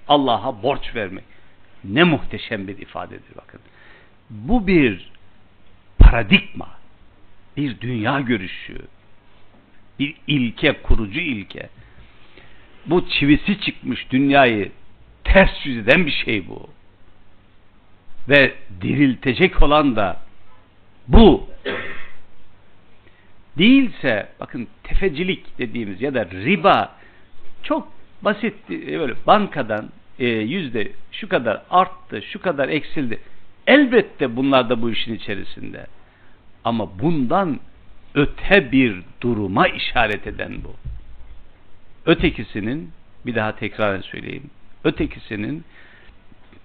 Allah'a 0.08 0.64
borç 0.64 0.96
vermek. 0.96 1.24
Ne 1.84 2.04
muhteşem 2.04 2.68
bir 2.68 2.78
ifadedir 2.78 3.36
bakın. 3.38 3.60
Bu 4.30 4.68
bir 4.68 5.12
paradigma, 6.16 6.68
bir 7.58 7.82
dünya 7.82 8.20
görüşü, 8.20 8.78
bir 10.00 10.16
ilke, 10.28 10.82
kurucu 10.82 11.20
ilke. 11.20 11.70
Bu 12.86 13.10
çivisi 13.10 13.62
çıkmış 13.62 14.12
dünyayı 14.12 14.72
ters 15.24 15.66
yüz 15.66 15.78
eden 15.78 16.06
bir 16.06 16.12
şey 16.12 16.48
bu. 16.48 16.70
Ve 18.30 18.54
diriltecek 18.82 19.62
olan 19.62 19.96
da 19.96 20.22
bu. 21.08 21.48
Değilse 23.58 24.30
bakın 24.40 24.68
tefecilik 24.84 25.58
dediğimiz 25.58 26.02
ya 26.02 26.14
da 26.14 26.26
riba 26.26 26.96
çok 27.64 27.88
basit 28.22 28.56
böyle 28.70 29.14
bankadan 29.28 29.90
e, 30.20 30.28
yüzde 30.28 30.92
şu 31.12 31.30
kadar 31.30 31.62
arttı, 31.70 32.22
şu 32.22 32.42
kadar 32.42 32.70
eksildi. 32.70 33.20
Elbette 33.68 34.36
bunlar 34.36 34.70
da 34.70 34.82
bu 34.82 34.92
işin 34.92 35.14
içerisinde. 35.14 35.88
Ama 36.66 37.00
bundan 37.00 37.60
öte 38.16 38.72
bir 38.72 39.02
duruma 39.22 39.68
işaret 39.68 40.28
eden 40.28 40.54
bu. 40.64 40.74
Ötekisinin 42.06 42.92
bir 43.26 43.36
daha 43.36 43.56
tekrar 43.56 44.02
söyleyeyim. 44.02 44.50
Ötekisinin 44.84 45.64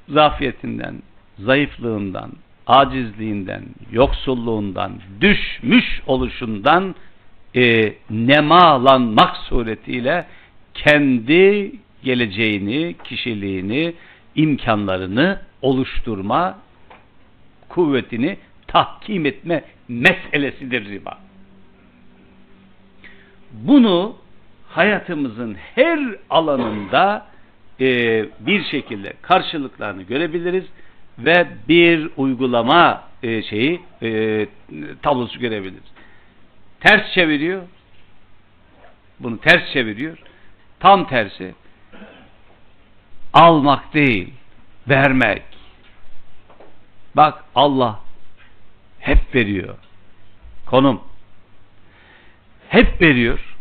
zafiyetinden, 0.09 0.95
zayıflığından, 1.39 2.33
acizliğinden, 2.67 3.63
yoksulluğundan, 3.93 4.93
düşmüş 5.21 6.03
oluşundan 6.07 6.95
e, 7.57 7.95
nemalanmak 8.11 9.37
suretiyle 9.37 10.27
kendi 10.75 11.73
geleceğini, 12.03 12.97
kişiliğini, 13.05 13.95
imkanlarını 14.35 15.41
oluşturma 15.63 16.59
kuvvetini 17.69 18.37
tahkim 18.67 19.27
etme 19.27 19.65
meselesidir 19.91 20.85
riba. 20.85 21.19
Bunu 23.53 24.17
hayatımızın 24.69 25.57
her 25.75 26.01
alanında 26.31 27.27
e, 27.81 27.87
bir 28.41 28.65
şekilde 28.65 29.13
karşılıklarını 29.23 30.03
görebiliriz 30.03 30.65
ve 31.19 31.49
bir 31.69 32.11
uygulama 32.17 33.05
e, 33.23 33.43
şeyi 33.43 33.81
e, 34.03 34.47
tablosu 35.03 35.39
görebiliriz. 35.39 35.93
Ters 36.81 37.13
çeviriyor. 37.13 37.63
Bunu 39.21 39.39
ters 39.39 39.73
çeviriyor. 39.73 40.19
Tam 40.81 41.09
tersi. 41.09 41.55
Almak 43.33 43.95
değil, 43.95 44.33
vermek. 44.89 45.43
Bak 47.17 47.45
Allah 47.55 48.01
hep 49.01 49.35
veriyor. 49.35 49.75
Konum. 50.67 51.01
Hep 52.69 53.03
veriyor. 53.03 53.57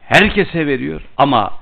Herkese 0.00 0.66
veriyor 0.66 1.02
ama 1.16 1.52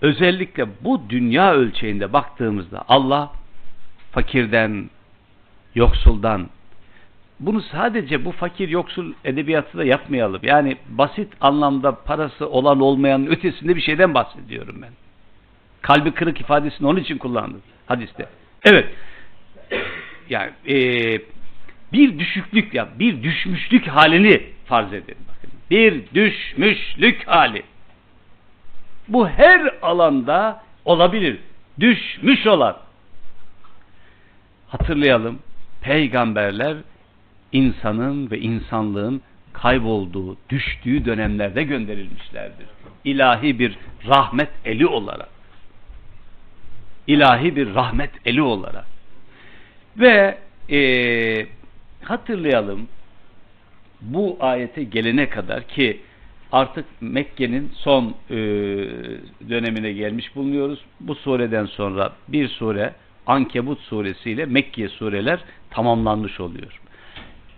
özellikle 0.00 0.66
bu 0.84 1.02
dünya 1.08 1.52
ölçeğinde 1.52 2.12
baktığımızda 2.12 2.84
Allah 2.88 3.32
fakirden, 4.12 4.90
yoksuldan 5.74 6.48
bunu 7.40 7.62
sadece 7.62 8.24
bu 8.24 8.32
fakir 8.32 8.68
yoksul 8.68 9.12
edebiyatı 9.24 9.78
da 9.78 9.84
yapmayalım. 9.84 10.40
Yani 10.42 10.76
basit 10.88 11.32
anlamda 11.40 11.94
parası 11.94 12.48
olan 12.48 12.80
olmayanın 12.80 13.26
ötesinde 13.26 13.76
bir 13.76 13.80
şeyden 13.80 14.14
bahsediyorum 14.14 14.82
ben. 14.82 14.90
Kalbi 15.82 16.12
kırık 16.12 16.40
ifadesini 16.40 16.86
onun 16.86 17.00
için 17.00 17.18
kullandım 17.18 17.62
hadiste. 17.86 18.28
Evet. 18.64 18.88
Yani 20.30 20.50
e, 20.68 20.76
bir 21.92 22.18
düşüklük 22.18 22.74
ya 22.74 22.88
bir 22.98 23.22
düşmüşlük 23.22 23.86
halini 23.86 24.42
farz 24.66 24.92
edin. 24.92 25.16
Bakın. 25.28 25.50
Bir 25.70 26.02
düşmüşlük 26.14 27.28
hali. 27.28 27.62
Bu 29.08 29.28
her 29.28 29.74
alanda 29.82 30.62
olabilir. 30.84 31.38
Düşmüş 31.80 32.46
olan. 32.46 32.76
Hatırlayalım. 34.68 35.38
Peygamberler 35.82 36.76
insanın 37.52 38.30
ve 38.30 38.38
insanlığın 38.38 39.22
kaybolduğu, 39.52 40.36
düştüğü 40.50 41.04
dönemlerde 41.04 41.62
gönderilmişlerdir. 41.62 42.66
İlahi 43.04 43.58
bir 43.58 43.78
rahmet 44.06 44.48
eli 44.64 44.86
olarak. 44.86 45.28
İlahi 47.06 47.56
bir 47.56 47.74
rahmet 47.74 48.10
eli 48.24 48.42
olarak. 48.42 48.86
Ve 49.96 50.38
e, 50.70 50.78
hatırlayalım 52.02 52.88
bu 54.00 54.36
ayete 54.40 54.82
gelene 54.82 55.28
kadar 55.28 55.68
ki 55.68 56.00
artık 56.52 56.84
Mekke'nin 57.00 57.72
son 57.74 58.14
e, 58.30 58.36
dönemine 59.48 59.92
gelmiş 59.92 60.36
bulunuyoruz. 60.36 60.84
Bu 61.00 61.14
sureden 61.14 61.66
sonra 61.66 62.12
bir 62.28 62.48
sure 62.48 62.94
Ankebut 63.26 63.80
suresiyle 63.80 64.46
Mekke 64.46 64.88
sureler 64.88 65.40
tamamlanmış 65.70 66.40
oluyor. 66.40 66.80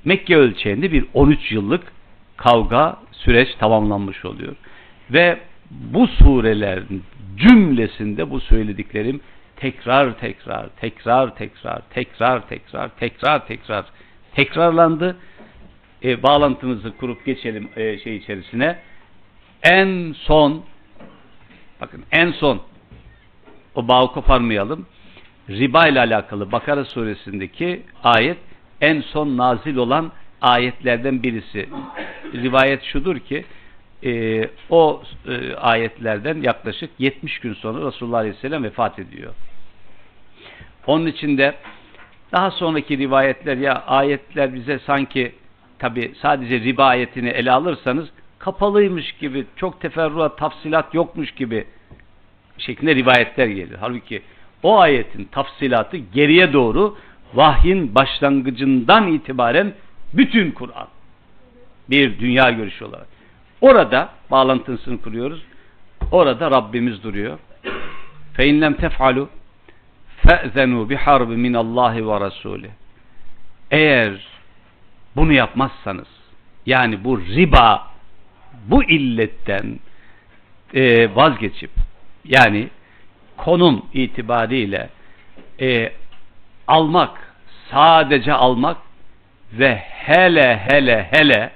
Mekke 0.04 0.36
ölçeğinde 0.36 0.92
bir 0.92 1.04
13 1.14 1.52
yıllık 1.52 1.92
kavga 2.36 2.96
süreç 3.12 3.54
tamamlanmış 3.54 4.24
oluyor. 4.24 4.56
Ve 5.10 5.38
bu 5.70 6.06
surelerin 6.06 7.02
cümlesinde 7.36 8.30
bu 8.30 8.40
söylediklerim 8.40 9.20
tekrar 9.56 10.18
tekrar 10.18 10.68
tekrar 10.68 11.36
tekrar 11.36 11.88
tekrar 11.90 12.48
tekrar 12.48 12.88
tekrar 12.98 13.46
tekrar 13.46 13.84
tekrarlandı. 14.34 15.16
E, 16.04 16.22
bağlantımızı 16.22 16.96
kurup 16.96 17.26
geçelim 17.26 17.68
e, 17.76 17.98
şey 17.98 18.16
içerisine. 18.16 18.78
En 19.62 20.12
son 20.12 20.62
bakın 21.80 22.04
en 22.12 22.32
son 22.32 22.62
o 23.74 23.88
bağı 23.88 24.12
koparmayalım. 24.12 24.86
Riba 25.48 25.88
ile 25.88 26.00
alakalı 26.00 26.52
Bakara 26.52 26.84
suresindeki 26.84 27.82
ayet 28.04 28.38
en 28.80 29.00
son 29.00 29.36
nazil 29.36 29.76
olan 29.76 30.12
ayetlerden 30.40 31.22
birisi. 31.22 31.68
Rivayet 32.34 32.82
şudur 32.82 33.18
ki 33.18 33.44
e, 34.04 34.44
o 34.70 35.02
e, 35.28 35.54
ayetlerden 35.54 36.42
yaklaşık 36.42 36.90
70 36.98 37.38
gün 37.38 37.54
sonra 37.54 37.86
Resulullah 37.86 38.18
Aleyhisselam 38.18 38.64
vefat 38.64 38.98
ediyor. 38.98 39.34
Onun 40.86 41.06
içinde 41.06 41.54
daha 42.32 42.50
sonraki 42.50 42.98
rivayetler 42.98 43.56
ya 43.56 43.82
ayetler 43.86 44.54
bize 44.54 44.78
sanki 44.78 45.32
tabi 45.78 46.12
sadece 46.22 46.60
riba 46.60 46.84
ayetini 46.84 47.28
ele 47.28 47.52
alırsanız 47.52 48.08
kapalıymış 48.38 49.12
gibi 49.12 49.46
çok 49.56 49.80
teferruat 49.80 50.38
tafsilat 50.38 50.94
yokmuş 50.94 51.30
gibi 51.30 51.66
şeklinde 52.58 52.94
rivayetler 52.94 53.46
gelir. 53.46 53.76
Halbuki 53.80 54.22
o 54.62 54.78
ayetin 54.78 55.24
tafsilatı 55.24 55.96
geriye 55.96 56.52
doğru 56.52 56.96
vahyin 57.34 57.94
başlangıcından 57.94 59.12
itibaren 59.12 59.72
bütün 60.14 60.50
Kur'an 60.50 60.88
bir 61.90 62.18
dünya 62.18 62.50
görüşü 62.50 62.84
olarak. 62.84 63.06
Orada 63.60 64.08
bağlantısını 64.30 65.02
kuruyoruz. 65.02 65.42
Orada 66.12 66.50
Rabbimiz 66.50 67.02
duruyor. 67.02 67.38
Fe 68.34 68.46
inlem 68.46 68.74
tef'alu 68.74 69.28
harbi 70.96 71.36
min 71.36 71.54
Allahi 71.54 72.08
ve 72.08 72.20
Resulü. 72.26 72.70
Eğer 73.70 74.12
bunu 75.16 75.32
yapmazsanız 75.32 76.08
yani 76.66 77.04
bu 77.04 77.20
riba 77.20 77.86
bu 78.66 78.84
illetten 78.84 79.78
e, 80.74 81.14
vazgeçip 81.16 81.70
yani 82.24 82.68
konum 83.36 83.86
itibariyle 83.92 84.88
e, 85.60 85.92
almak 86.68 87.34
sadece 87.70 88.32
almak 88.32 88.76
ve 89.52 89.76
hele 89.76 90.60
hele 90.68 91.08
hele 91.10 91.50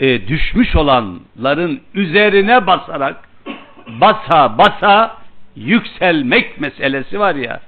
e, 0.00 0.28
düşmüş 0.28 0.76
olanların 0.76 1.80
üzerine 1.94 2.66
basarak 2.66 3.28
basa 3.88 4.58
basa 4.58 5.17
yükselmek 5.58 6.60
meselesi 6.60 7.20
var 7.20 7.34
ya 7.34 7.60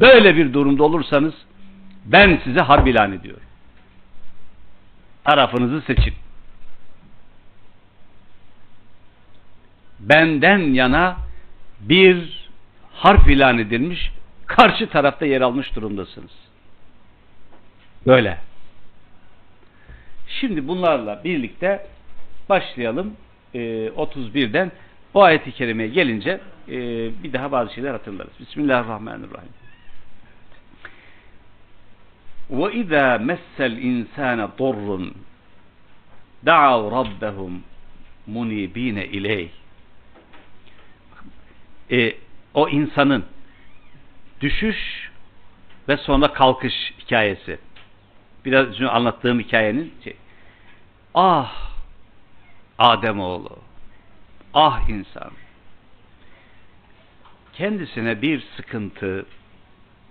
böyle 0.00 0.36
bir 0.36 0.52
durumda 0.52 0.84
olursanız 0.84 1.34
ben 2.04 2.40
size 2.44 2.60
harp 2.60 2.88
ilan 2.88 3.12
ediyorum. 3.12 3.42
Tarafınızı 5.24 5.80
seçin. 5.86 6.14
Benden 10.00 10.58
yana 10.58 11.16
bir 11.80 12.48
harf 12.94 13.28
ilan 13.28 13.58
edilmiş, 13.58 14.12
karşı 14.46 14.88
tarafta 14.88 15.26
yer 15.26 15.40
almış 15.40 15.76
durumdasınız. 15.76 16.32
Böyle. 18.06 18.38
Şimdi 20.28 20.68
bunlarla 20.68 21.24
birlikte 21.24 21.86
başlayalım. 22.48 23.16
E, 23.54 23.58
31'den 23.88 24.72
o 25.14 25.22
ayet-i 25.22 25.52
kerimeye 25.52 25.88
gelince 25.88 26.40
e, 26.68 26.72
bir 27.22 27.32
daha 27.32 27.52
bazı 27.52 27.74
şeyler 27.74 27.92
hatırlarız. 27.92 28.32
Bismillahirrahmanirrahim. 28.40 29.52
Ve 32.50 32.74
izâ 32.74 33.18
messel 33.18 33.76
insâne 33.76 34.48
dorrun 34.58 35.14
da'av 36.46 36.90
rabbehum 36.90 37.62
munibine 38.26 39.06
ileyh. 39.06 39.48
E, 41.90 42.14
o 42.54 42.68
insanın 42.68 43.24
düşüş 44.40 45.10
ve 45.88 45.96
sonra 45.96 46.32
kalkış 46.32 46.92
hikayesi. 46.98 47.58
Biraz 48.44 48.66
önce 48.66 48.88
anlattığım 48.88 49.40
hikayenin 49.40 49.94
şey. 50.04 50.16
Ah 51.14 51.72
Ademoğlu 52.78 53.58
ah 54.54 54.88
insan. 54.88 55.30
Kendisine 57.52 58.22
bir 58.22 58.44
sıkıntı 58.56 59.26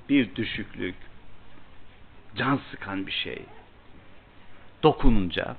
bir 0.09 0.35
düşüklük 0.35 0.95
can 2.35 2.59
sıkan 2.71 3.07
bir 3.07 3.11
şey 3.11 3.41
dokununca 4.83 5.55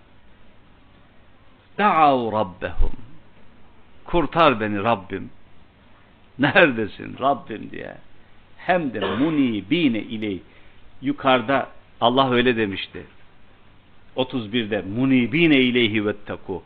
da'av 1.78 2.32
rabbehum 2.32 2.92
kurtar 4.04 4.60
beni 4.60 4.82
Rabbim 4.82 5.30
neredesin 6.38 7.16
Rabbim? 7.20 7.70
diye. 7.70 7.96
Hem 8.56 8.94
de 8.94 9.00
munibine 9.00 9.98
ile 9.98 10.38
yukarıda 11.02 11.68
Allah 12.00 12.30
öyle 12.30 12.56
demişti. 12.56 13.06
31'de 14.16 14.82
munibine 14.82 15.56
ileyhi 15.56 16.06
vettaku 16.06 16.62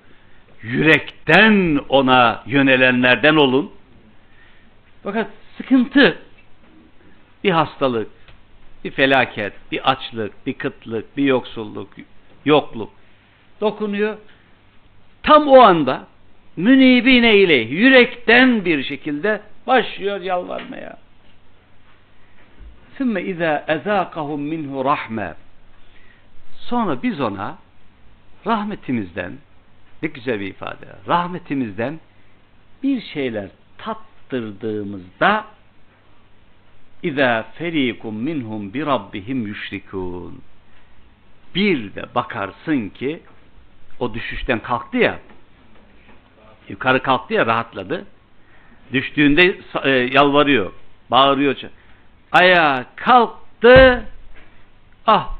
yürekten 0.63 1.81
ona 1.89 2.43
yönelenlerden 2.47 3.37
olun. 3.37 3.73
Fakat 5.03 5.31
sıkıntı 5.57 6.19
bir 7.45 7.51
hastalık, 7.51 8.11
bir 8.85 8.91
felaket, 8.91 9.53
bir 9.73 9.91
açlık, 9.91 10.47
bir 10.47 10.55
kıtlık, 10.55 11.17
bir 11.17 11.25
yoksulluk, 11.25 11.89
yokluk 12.45 12.91
dokunuyor. 13.61 14.17
Tam 15.23 15.49
o 15.49 15.61
anda 15.61 16.07
münibine 16.57 17.37
ile 17.37 17.55
yürekten 17.55 18.65
bir 18.65 18.85
şekilde 18.85 19.41
başlıyor 19.67 20.21
yalvarmaya. 20.21 20.97
Sümme 22.99 23.23
izâ 23.23 23.65
ezâkahum 23.69 24.41
minhu 24.41 24.85
rahme. 24.85 25.35
Sonra 26.59 27.03
biz 27.03 27.21
ona 27.21 27.59
rahmetimizden, 28.47 29.33
ne 30.07 30.11
güzel 30.11 30.41
bir 30.41 30.47
ifade. 30.47 30.87
Rahmetimizden 31.09 32.01
bir 32.83 33.01
şeyler 33.01 33.49
tattırdığımızda 33.79 35.45
İza 37.03 37.43
ferikum 37.55 38.17
minhum 38.17 38.75
bi 38.75 38.87
rabbihim 38.87 39.47
yüşrikun. 39.47 40.43
Bir 41.55 41.95
de 41.95 42.15
bakarsın 42.15 42.89
ki 42.89 43.21
o 44.01 44.15
düşüşten 44.15 44.61
kalktı 44.61 44.97
ya 44.97 45.19
yukarı 46.69 47.03
kalktı 47.03 47.35
ya 47.35 47.47
rahatladı. 47.47 48.07
Düştüğünde 48.93 49.59
e, 49.85 49.91
yalvarıyor, 49.91 50.73
bağırıyor. 51.11 51.57
Ayağa 52.33 52.85
kalktı. 52.97 54.05
Ah. 55.07 55.31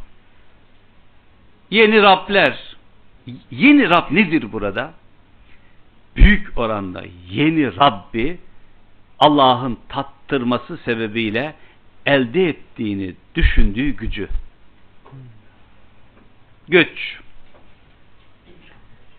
Yeni 1.71 2.03
Rabler. 2.03 2.76
Yeni 3.51 3.91
Rab 3.91 4.13
nedir 4.15 4.53
burada? 4.53 4.93
Büyük 6.17 6.59
oranda 6.59 7.05
yeni 7.31 7.77
Rabbi 7.77 8.39
Allah'ın 9.19 9.79
tattırması 9.89 10.77
sebebiyle 10.77 11.55
elde 12.07 12.49
ettiğini 12.49 13.15
düşündüğü 13.35 13.91
gücü. 13.91 14.29
Güç. 16.69 17.21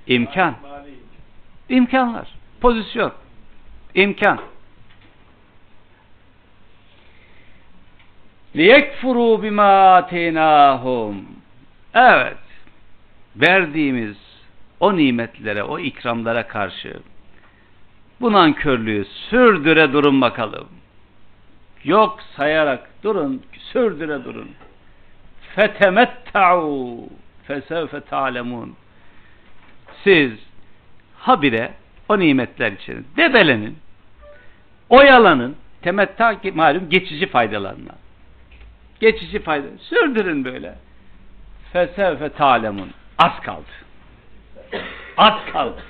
imkan, 0.08 0.56
imkanlar. 1.70 2.28
Pozisyon. 2.62 3.13
imkan. 3.96 4.39
liyekfuru 8.56 9.43
bima 9.43 9.96
atenahum. 9.96 11.26
Evet. 11.93 12.47
Verdiğimiz 13.41 14.17
o 14.80 14.97
nimetlere, 14.97 15.63
o 15.63 15.80
ikramlara 15.80 16.47
karşı 16.47 16.93
bu 18.21 18.34
nankörlüğü 18.34 19.06
sürdüre 19.06 19.93
durun 19.93 20.21
bakalım. 20.21 20.67
Yok 21.84 22.19
sayarak 22.36 22.89
durun, 23.04 23.43
sürdüre 23.71 24.23
durun. 24.23 24.50
Fetemetta'u 25.56 27.00
fesevfe 27.43 28.02
ta'lemun. 28.02 28.76
Siz 30.04 30.32
habire 31.17 31.73
o 32.10 32.19
nimetler 32.19 32.71
için 32.71 33.08
debelenin, 33.17 33.78
oyalanın, 34.89 35.56
temetta 35.82 36.39
malum 36.54 36.89
geçici 36.89 37.28
faydalarına. 37.28 37.95
Geçici 39.00 39.39
fayda. 39.39 39.67
Sürdürün 39.80 40.45
böyle. 40.45 40.76
Fesevfe 41.73 42.30
ta'lemun. 42.30 42.89
Az 43.18 43.42
kaldı. 43.42 43.72
Az 45.18 45.34
kaldı. 45.52 45.84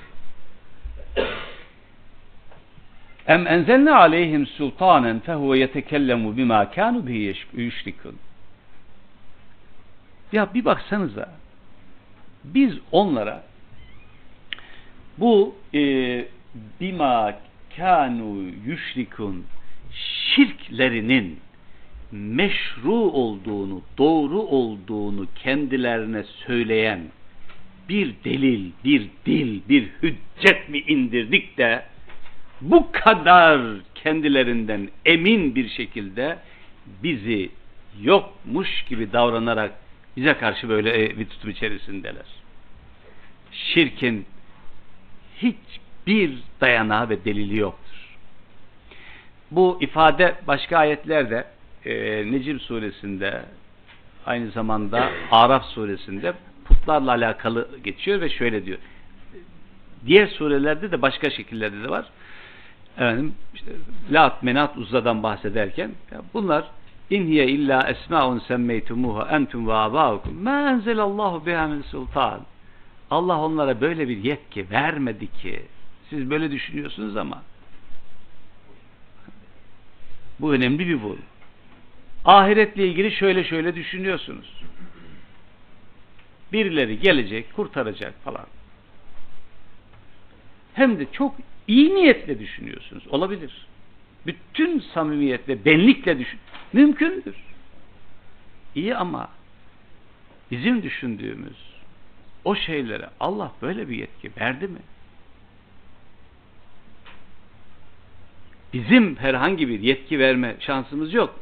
Em 3.26 3.46
enzelne 3.46 3.90
aleyhim 3.94 4.46
sultanen 4.46 5.20
fehuve 5.20 5.58
yetekellemu 5.58 6.36
bima 6.36 6.70
kanu 6.70 7.06
bihi 7.06 7.34
yüşrikun. 7.52 8.16
Ya 10.32 10.54
bir 10.54 10.64
baksanıza 10.64 11.28
biz 12.44 12.74
onlara 12.92 13.42
bu 15.18 15.54
e, 15.74 15.80
bima 16.80 17.34
kanu 17.76 18.42
yüşrikun 18.66 19.46
şirklerinin 20.34 21.40
meşru 22.12 22.94
olduğunu, 22.94 23.82
doğru 23.98 24.38
olduğunu 24.40 25.26
kendilerine 25.34 26.22
söyleyen 26.22 27.00
bir 27.88 28.14
delil, 28.24 28.70
bir 28.84 29.08
dil, 29.26 29.60
bir 29.68 29.88
hüccet 30.02 30.68
mi 30.68 30.78
indirdik 30.78 31.58
de 31.58 31.84
bu 32.60 32.92
kadar 32.92 33.60
kendilerinden 33.94 34.88
emin 35.04 35.54
bir 35.54 35.68
şekilde 35.68 36.38
bizi 37.02 37.50
yokmuş 38.00 38.82
gibi 38.82 39.12
davranarak 39.12 39.72
bize 40.16 40.34
karşı 40.34 40.68
böyle 40.68 41.04
e, 41.04 41.18
bir 41.18 41.28
tutum 41.28 41.50
içerisindeler. 41.50 42.26
Şirkin 43.52 44.26
hiçbir 45.36 46.38
dayanağı 46.60 47.08
ve 47.08 47.24
delili 47.24 47.56
yoktur. 47.56 48.16
Bu 49.50 49.78
ifade 49.80 50.34
başka 50.46 50.78
ayetlerde 50.78 51.44
e, 51.84 51.92
Necim 52.32 52.60
suresinde 52.60 53.42
aynı 54.26 54.50
zamanda 54.50 55.10
Araf 55.30 55.64
suresinde 55.64 56.34
putlarla 56.88 57.10
alakalı 57.10 57.68
geçiyor 57.84 58.20
ve 58.20 58.28
şöyle 58.28 58.66
diyor. 58.66 58.78
Diğer 60.06 60.26
surelerde 60.26 60.90
de 60.90 61.02
başka 61.02 61.30
şekillerde 61.30 61.82
de 61.82 61.90
var. 61.90 62.06
Efendim 62.96 63.34
işte 63.54 63.70
Lat, 64.10 64.42
Menat, 64.42 64.76
Uzza'dan 64.76 65.22
bahsederken 65.22 65.90
ya 66.12 66.20
bunlar 66.34 66.64
in 67.10 67.26
hiye 67.26 67.46
illa 67.46 67.88
esmaun 67.88 68.38
semmeytumuha 68.38 69.28
entum 69.36 69.68
ve 69.68 69.72
abaukum 69.72 70.42
ma 70.42 70.70
enzelallahu 70.70 71.46
biha 71.46 71.66
min 71.66 71.82
sultan. 71.82 72.40
Allah 73.10 73.38
onlara 73.38 73.80
böyle 73.80 74.08
bir 74.08 74.16
yetki 74.16 74.70
vermedi 74.70 75.32
ki. 75.32 75.62
Siz 76.10 76.30
böyle 76.30 76.50
düşünüyorsunuz 76.50 77.16
ama 77.16 77.42
bu 80.40 80.52
önemli 80.52 80.88
bir 80.88 80.94
vurgu. 80.94 81.22
Ahiretle 82.24 82.86
ilgili 82.86 83.12
şöyle 83.12 83.44
şöyle 83.44 83.74
düşünüyorsunuz. 83.74 84.58
Birileri 86.52 87.00
gelecek, 87.00 87.54
kurtaracak 87.56 88.14
falan. 88.24 88.46
Hem 90.74 90.98
de 90.98 91.06
çok 91.12 91.34
iyi 91.68 91.94
niyetle 91.94 92.38
düşünüyorsunuz. 92.38 93.04
Olabilir. 93.10 93.66
Bütün 94.26 94.80
samimiyetle, 94.80 95.64
benlikle 95.64 96.18
düşün. 96.18 96.40
Mümkündür. 96.72 97.36
İyi 98.74 98.96
ama 98.96 99.28
bizim 100.50 100.82
düşündüğümüz 100.82 101.56
o 102.44 102.54
şeylere 102.54 103.10
Allah 103.20 103.52
böyle 103.62 103.88
bir 103.88 103.96
yetki 103.96 104.30
verdi 104.40 104.68
mi? 104.68 104.80
Bizim 108.72 109.16
herhangi 109.16 109.68
bir 109.68 109.80
yetki 109.80 110.18
verme 110.18 110.56
şansımız 110.60 111.14
yok. 111.14 111.40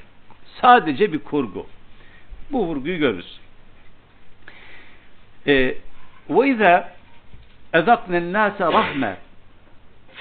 Sadece 0.60 1.12
bir 1.12 1.18
kurgu. 1.18 1.66
Bu 2.52 2.66
vurguyu 2.66 3.00
görürüz. 5.45 5.77
وَاِذَا 6.29 6.83
اَذَقْنَ 7.73 8.11
النَّاسَ 8.11 8.57
رَحْمَ 8.57 9.15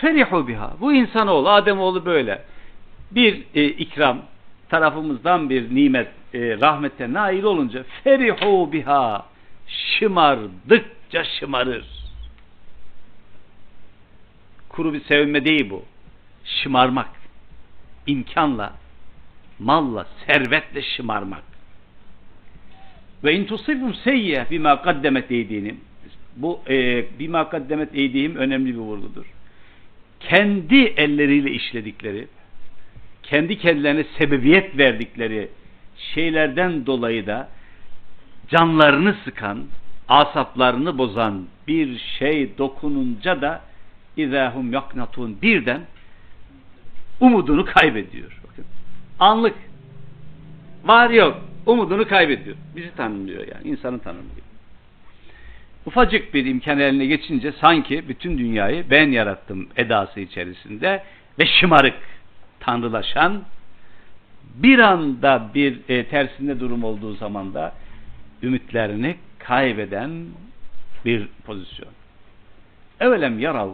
ferihu 0.00 0.48
biha. 0.48 0.72
Bu 0.80 0.92
insanoğlu, 0.92 1.50
Ademoğlu 1.50 2.04
böyle. 2.04 2.42
Bir 3.10 3.44
e, 3.54 3.64
ikram, 3.64 4.22
tarafımızdan 4.68 5.50
bir 5.50 5.74
nimet, 5.74 6.08
e, 6.34 6.38
rahmete 6.60 7.12
nail 7.12 7.42
olunca 7.42 7.84
ferihu 8.04 8.72
biha. 8.72 9.26
Şımardıkça 9.66 11.24
şımarır. 11.24 11.84
Kuru 14.68 14.92
bir 14.92 15.04
sevinme 15.04 15.44
değil 15.44 15.70
bu. 15.70 15.84
Şımarmak. 16.44 17.08
imkanla, 18.06 18.72
malla, 19.58 20.06
servetle 20.26 20.82
şımarmak. 20.82 21.42
Ve 23.25 23.35
in 23.35 23.45
tusibum 23.45 23.93
seyye 23.93 24.45
bima 24.51 24.81
kaddemet 24.81 25.31
eydinim. 25.31 25.77
Bu 26.35 26.59
e, 26.69 27.05
bima 27.19 27.49
kaddemet 27.49 27.95
eydihim 27.95 28.35
önemli 28.35 28.73
bir 28.73 28.79
vurgudur 28.79 29.25
kendi 30.29 30.75
elleriyle 30.75 31.51
işledikleri, 31.51 32.27
kendi 33.23 33.57
kendilerine 33.57 34.05
sebebiyet 34.17 34.77
verdikleri 34.77 35.49
şeylerden 35.97 36.85
dolayı 36.85 37.27
da 37.27 37.49
canlarını 38.47 39.15
sıkan, 39.23 39.63
asaplarını 40.07 40.97
bozan 40.97 41.45
bir 41.67 41.97
şey 42.19 42.57
dokununca 42.57 43.41
da 43.41 43.61
izahum 44.17 44.73
yaknatun 44.73 45.41
birden 45.41 45.81
umudunu 47.19 47.65
kaybediyor. 47.65 48.41
Bakın. 48.47 48.65
Anlık 49.19 49.55
var 50.85 51.09
yok 51.09 51.41
umudunu 51.65 52.08
kaybediyor. 52.08 52.56
Bizi 52.75 52.95
tanımlıyor 52.95 53.47
yani 53.47 53.67
insanı 53.67 53.99
tanımlıyor 53.99 54.45
ufacık 55.86 56.34
bir 56.34 56.45
imkan 56.45 56.80
eline 56.80 57.06
geçince 57.06 57.51
sanki 57.51 58.10
bütün 58.10 58.38
dünyayı 58.38 58.86
ben 58.89 59.12
yarattım 59.12 59.69
edası 59.78 60.19
içerisinde 60.19 61.04
ve 61.39 61.45
şımarık, 61.45 61.97
tanrılaşan 62.60 63.43
bir 64.56 64.80
anda 64.80 65.49
bir 65.54 65.89
e, 65.89 66.06
tersinde 66.06 66.60
durum 66.60 66.84
olduğu 66.84 67.13
zaman 67.13 67.54
da 67.54 67.73
ümitlerini 68.43 69.15
kaybeden 69.39 70.25
bir 71.06 71.28
pozisyon. 71.45 71.91
Evelem 72.99 73.39
yarav 73.39 73.69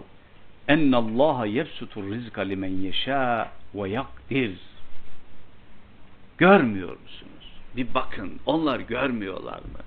ennallaha 0.68 1.46
yefsutur 1.46 2.12
rizka 2.12 2.42
limen 2.42 2.70
yeşâ 2.70 3.50
ve 3.76 3.90
yakdir. 3.90 4.52
Görmüyor 6.38 6.98
musunuz? 7.04 7.31
Bir 7.76 7.94
bakın. 7.94 8.40
Onlar 8.46 8.80
görmüyorlar 8.80 9.58
mı? 9.58 9.80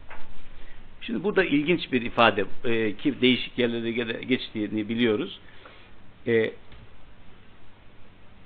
Şimdi 1.01 1.25
burada 1.25 1.44
ilginç 1.44 1.92
bir 1.92 2.03
ifade 2.03 2.44
e, 2.64 2.97
ki 2.97 3.20
değişik 3.20 3.59
yerlere 3.59 3.90
geçtiğini 4.23 4.88
biliyoruz. 4.88 5.40
E, 6.27 6.53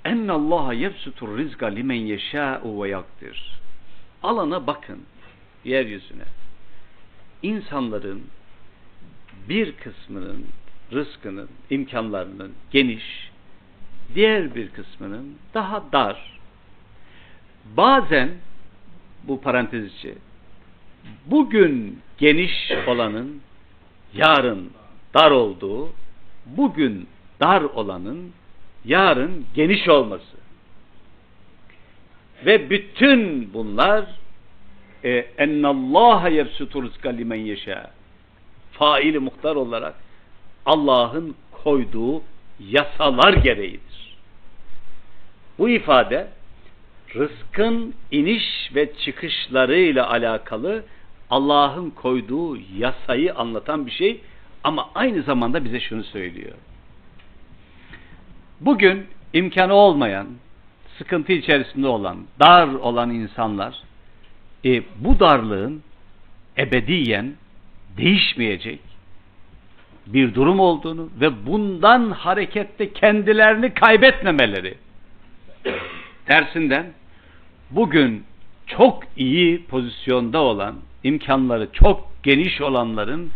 Enne 0.05 0.31
Allaha 0.31 0.73
yebsutur 0.73 1.37
rizqa 1.37 1.67
limen 1.67 1.95
yeşâ'u 1.95 2.83
ve 2.83 2.89
yakdir. 2.89 3.51
Alana 4.23 4.67
bakın 4.67 4.99
yeryüzüne. 5.65 6.23
İnsanların 7.43 8.23
bir 9.49 9.71
kısmının 9.71 10.45
rızkının, 10.91 11.49
imkanlarının 11.69 12.53
geniş, 12.71 13.31
diğer 14.15 14.55
bir 14.55 14.69
kısmının 14.69 15.37
daha 15.53 15.83
dar. 15.91 16.39
Bazen 17.77 18.29
bu 19.29 19.41
parantez 19.41 19.93
içi 19.93 20.15
bugün 21.25 21.99
geniş 22.17 22.71
olanın 22.87 23.41
yarın 24.13 24.71
dar 25.13 25.31
olduğu, 25.31 25.89
bugün 26.45 27.07
dar 27.39 27.61
olanın 27.61 28.31
yarın 28.85 29.45
geniş 29.53 29.89
olması. 29.89 30.37
Ve 32.45 32.69
bütün 32.69 33.53
bunlar 33.53 34.05
e, 35.03 35.09
ennallaha 35.37 36.29
yebsutu 36.29 36.83
rizka 36.83 37.09
limen 37.09 37.39
yeşâ 37.39 37.91
faili 38.71 39.19
muhtar 39.19 39.55
olarak 39.55 39.95
Allah'ın 40.65 41.35
koyduğu 41.51 42.21
yasalar 42.59 43.33
gereğidir. 43.33 44.15
Bu 45.59 45.69
ifade 45.69 46.27
rızkın 47.15 47.93
iniş 48.11 48.71
ve 48.75 48.93
çıkışlarıyla 48.93 50.09
alakalı 50.09 50.83
Allah'ın 51.29 51.89
koyduğu 51.89 52.57
yasayı 52.77 53.35
anlatan 53.35 53.85
bir 53.85 53.91
şey 53.91 54.21
ama 54.63 54.89
aynı 54.95 55.21
zamanda 55.21 55.65
bize 55.65 55.79
şunu 55.79 56.03
söylüyor. 56.03 56.55
Bugün 58.61 59.07
imkanı 59.33 59.73
olmayan, 59.73 60.27
sıkıntı 60.97 61.31
içerisinde 61.31 61.87
olan, 61.87 62.17
dar 62.39 62.67
olan 62.67 63.09
insanlar 63.09 63.75
e, 64.65 64.83
bu 64.99 65.19
darlığın 65.19 65.83
ebediyen 66.57 67.33
değişmeyecek 67.97 68.79
bir 70.07 70.35
durum 70.35 70.59
olduğunu 70.59 71.09
ve 71.21 71.45
bundan 71.45 72.11
hareketle 72.11 72.93
kendilerini 72.93 73.73
kaybetmemeleri 73.73 74.77
tersinden 76.25 76.85
bugün 77.71 78.23
çok 78.67 79.03
iyi 79.17 79.65
pozisyonda 79.65 80.39
olan, 80.39 80.75
imkanları 81.03 81.67
çok 81.73 82.09
geniş 82.23 82.61
olanların 82.61 83.31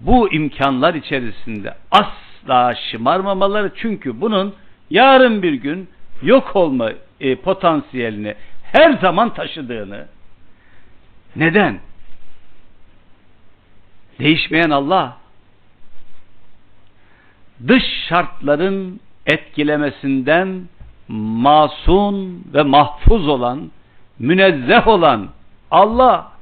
bu 0.00 0.32
imkanlar 0.32 0.94
içerisinde 0.94 1.74
asla 1.90 2.74
şımarmamaları 2.74 3.72
çünkü 3.76 4.20
bunun 4.20 4.54
yarın 4.90 5.42
bir 5.42 5.52
gün 5.52 5.88
yok 6.22 6.56
olma 6.56 6.90
e, 7.20 7.36
potansiyelini 7.36 8.34
her 8.62 8.92
zaman 8.92 9.34
taşıdığını 9.34 10.06
neden? 11.36 11.78
Değişmeyen 14.18 14.70
Allah 14.70 15.16
dış 17.68 17.82
şartların 18.08 19.00
etkilemesinden 19.26 20.68
masum 21.12 22.44
ve 22.54 22.62
mahfuz 22.62 23.28
olan, 23.28 23.70
münezzeh 24.18 24.88
olan 24.88 25.28
Allah. 25.70 26.32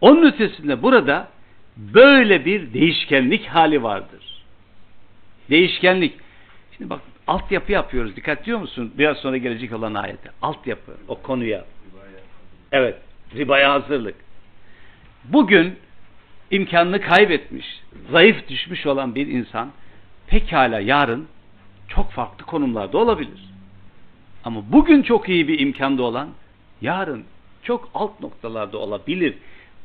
Onun 0.00 0.26
ötesinde 0.26 0.82
burada 0.82 1.28
böyle 1.76 2.44
bir 2.44 2.72
değişkenlik 2.72 3.46
hali 3.46 3.82
vardır. 3.82 4.42
Değişkenlik. 5.50 6.14
Şimdi 6.76 6.90
bak 6.90 7.00
altyapı 7.26 7.72
yapıyoruz. 7.72 8.16
Dikkat 8.16 8.42
ediyor 8.42 8.58
musun? 8.58 8.92
Biraz 8.98 9.16
sonra 9.16 9.36
gelecek 9.36 9.72
olan 9.72 9.94
ayete. 9.94 10.30
Altyapı 10.42 10.92
o 11.08 11.22
konuya. 11.22 11.64
Evet. 12.72 12.96
Ribaya 13.34 13.72
hazırlık. 13.72 14.14
Bugün 15.24 15.76
imkanını 16.50 17.00
kaybetmiş, 17.00 17.66
zayıf 18.10 18.48
düşmüş 18.48 18.86
olan 18.86 19.14
bir 19.14 19.26
insan 19.26 19.70
pekala 20.26 20.80
yarın 20.80 21.28
çok 21.88 22.10
farklı 22.10 22.46
konumlarda 22.46 22.98
olabilir. 22.98 23.40
Ama 24.44 24.62
bugün 24.72 25.02
çok 25.02 25.28
iyi 25.28 25.48
bir 25.48 25.58
imkanda 25.58 26.02
olan 26.02 26.28
yarın 26.80 27.24
çok 27.62 27.90
alt 27.94 28.20
noktalarda 28.20 28.78
olabilir. 28.78 29.34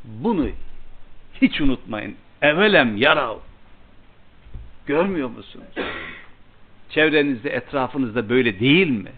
Bunu 0.04 0.48
hiç 1.42 1.62
unutmayın. 1.62 2.16
Evelem 2.42 2.98
yarav. 2.98 3.38
Görmüyor 4.86 5.30
musunuz? 5.30 5.68
Çevrenizde, 6.90 7.50
etrafınızda 7.50 8.30
böyle 8.30 8.60
değil 8.60 8.90
mi? 8.90 9.12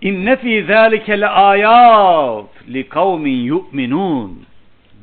İnne 0.00 0.36
fî 0.36 0.64
zâlike 0.68 1.20
le 1.20 1.28
âyât 1.28 2.68
li 2.68 2.88
kavmin 2.88 3.42
yu'minûn. 3.42 4.44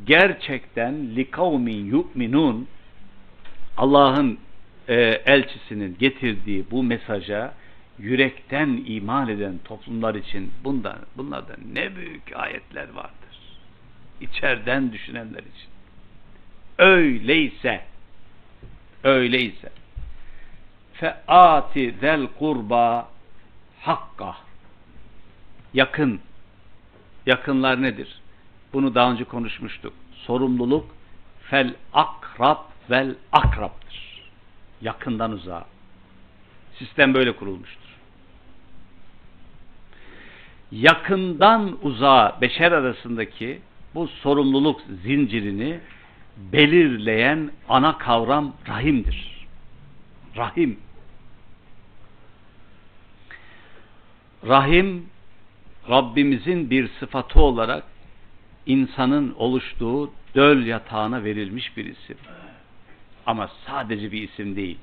Gerçekten 0.05 1.15
li 1.15 1.31
kavmin 1.31 1.85
yu'minûn 1.85 2.67
Allah'ın 3.77 4.37
e, 4.87 4.95
elçisinin 5.25 5.97
getirdiği 5.99 6.65
bu 6.71 6.83
mesaja 6.83 7.53
yürekten 7.99 8.83
iman 8.85 9.29
eden 9.29 9.57
toplumlar 9.65 10.15
için 10.15 10.51
bundan, 10.63 10.97
bunlarda 11.17 11.55
ne 11.73 11.95
büyük 11.95 12.35
ayetler 12.35 12.89
vardır. 12.89 13.57
İçeriden 14.21 14.93
düşünenler 14.93 15.39
için. 15.39 15.69
Öyleyse 16.77 17.81
öyleyse 19.03 19.71
feati 20.93 21.95
zel 22.01 22.27
kurba 22.27 23.09
hakka 23.81 24.35
yakın 25.73 26.19
yakınlar 27.25 27.81
nedir? 27.81 28.21
Bunu 28.73 28.95
daha 28.95 29.11
önce 29.11 29.23
konuşmuştuk. 29.23 29.93
Sorumluluk 30.13 30.95
fel 31.49 31.73
akrab 31.93 32.57
vel 32.89 33.15
akraptır 33.31 33.86
yakından 34.81 35.31
uzağa. 35.31 35.65
Sistem 36.79 37.13
böyle 37.13 37.35
kurulmuştur. 37.35 37.87
Yakından 40.71 41.77
uzağa 41.81 42.37
beşer 42.41 42.71
arasındaki 42.71 43.61
bu 43.95 44.07
sorumluluk 44.07 44.81
zincirini 45.03 45.79
belirleyen 46.37 47.51
ana 47.69 47.97
kavram 47.97 48.53
rahimdir. 48.67 49.47
Rahim. 50.37 50.79
Rahim 54.47 55.05
Rabbimizin 55.89 56.69
bir 56.69 56.89
sıfatı 56.99 57.39
olarak 57.39 57.83
insanın 58.65 59.33
oluştuğu 59.37 60.11
döl 60.35 60.65
yatağına 60.65 61.23
verilmiş 61.23 61.77
bir 61.77 61.85
isim. 61.85 62.17
Ama 63.27 63.49
sadece 63.65 64.11
bir 64.11 64.29
isim 64.29 64.55
değil. 64.55 64.77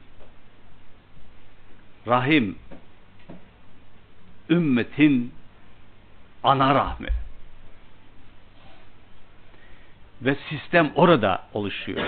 Rahim 2.06 2.58
ümmetin 4.50 5.34
ana 6.42 6.74
rahmi. 6.74 7.08
Ve 10.22 10.36
sistem 10.48 10.92
orada 10.94 11.44
oluşuyor. 11.54 12.06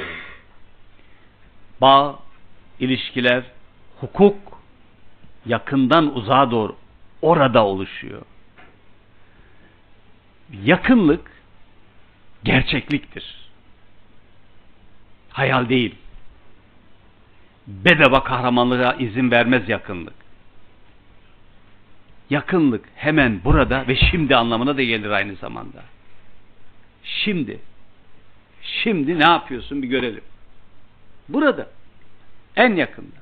Bağ, 1.80 2.18
ilişkiler, 2.80 3.44
hukuk 4.00 4.60
yakından 5.46 6.16
uzağa 6.16 6.50
doğru 6.50 6.76
orada 7.22 7.66
oluşuyor. 7.66 8.22
Yakınlık 10.64 11.30
gerçekliktir. 12.44 13.50
Hayal 15.30 15.68
değil 15.68 15.94
bedava 17.66 18.24
kahramanlığa 18.24 18.94
izin 18.94 19.30
vermez 19.30 19.68
yakınlık. 19.68 20.14
Yakınlık 22.30 22.84
hemen 22.94 23.44
burada 23.44 23.88
ve 23.88 23.96
şimdi 23.96 24.36
anlamına 24.36 24.76
da 24.76 24.82
gelir 24.82 25.10
aynı 25.10 25.34
zamanda. 25.34 25.82
Şimdi. 27.04 27.58
Şimdi 28.62 29.18
ne 29.18 29.24
yapıyorsun 29.24 29.82
bir 29.82 29.88
görelim. 29.88 30.22
Burada. 31.28 31.66
En 32.56 32.76
yakında. 32.76 33.16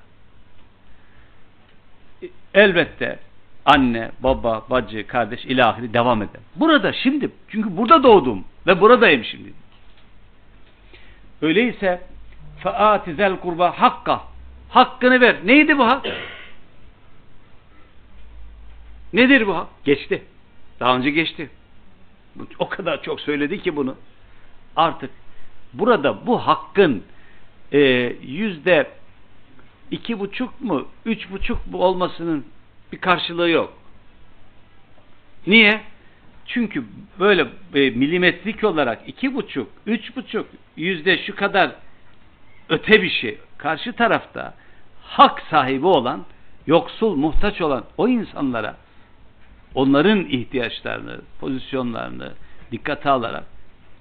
Elbette 2.54 3.18
anne, 3.64 4.10
baba, 4.20 4.64
bacı, 4.70 5.06
kardeş 5.06 5.44
ilahiri 5.44 5.94
devam 5.94 6.22
eder. 6.22 6.40
Burada 6.56 6.92
şimdi. 6.92 7.30
Çünkü 7.48 7.76
burada 7.76 8.02
doğdum 8.02 8.44
ve 8.66 8.80
buradayım 8.80 9.24
şimdi. 9.24 9.52
Öyleyse 11.42 12.00
faatizel 12.62 13.36
kurba 13.36 13.80
hakka 13.80 14.33
Hakkını 14.74 15.20
ver. 15.20 15.36
Neydi 15.44 15.78
bu 15.78 15.86
hak? 15.86 16.06
Nedir 19.12 19.46
bu 19.46 19.56
hak? 19.56 19.68
Geçti. 19.84 20.22
Daha 20.80 20.96
önce 20.96 21.10
geçti. 21.10 21.50
O 22.58 22.68
kadar 22.68 23.02
çok 23.02 23.20
söyledi 23.20 23.62
ki 23.62 23.76
bunu. 23.76 23.96
Artık 24.76 25.10
burada 25.72 26.26
bu 26.26 26.38
hakkın 26.38 27.02
e, 27.72 27.78
yüzde 28.22 28.90
iki 29.90 30.20
buçuk 30.20 30.60
mu, 30.60 30.88
üç 31.06 31.30
buçuk 31.30 31.66
mu 31.66 31.78
olmasının 31.78 32.44
bir 32.92 32.98
karşılığı 32.98 33.50
yok. 33.50 33.72
Niye? 35.46 35.80
Çünkü 36.46 36.84
böyle 37.18 37.46
e, 37.74 37.90
milimetrik 37.90 38.64
olarak 38.64 39.08
iki 39.08 39.34
buçuk, 39.34 39.68
üç 39.86 40.16
buçuk 40.16 40.46
yüzde 40.76 41.18
şu 41.18 41.36
kadar 41.36 41.72
öte 42.68 43.02
bir 43.02 43.10
şey. 43.10 43.38
Karşı 43.58 43.92
tarafta 43.92 44.63
hak 45.04 45.42
sahibi 45.50 45.86
olan, 45.86 46.24
yoksul, 46.66 47.16
muhtaç 47.16 47.60
olan 47.60 47.84
o 47.98 48.08
insanlara 48.08 48.76
onların 49.74 50.24
ihtiyaçlarını, 50.24 51.20
pozisyonlarını 51.40 52.32
dikkate 52.72 53.10
alarak 53.10 53.44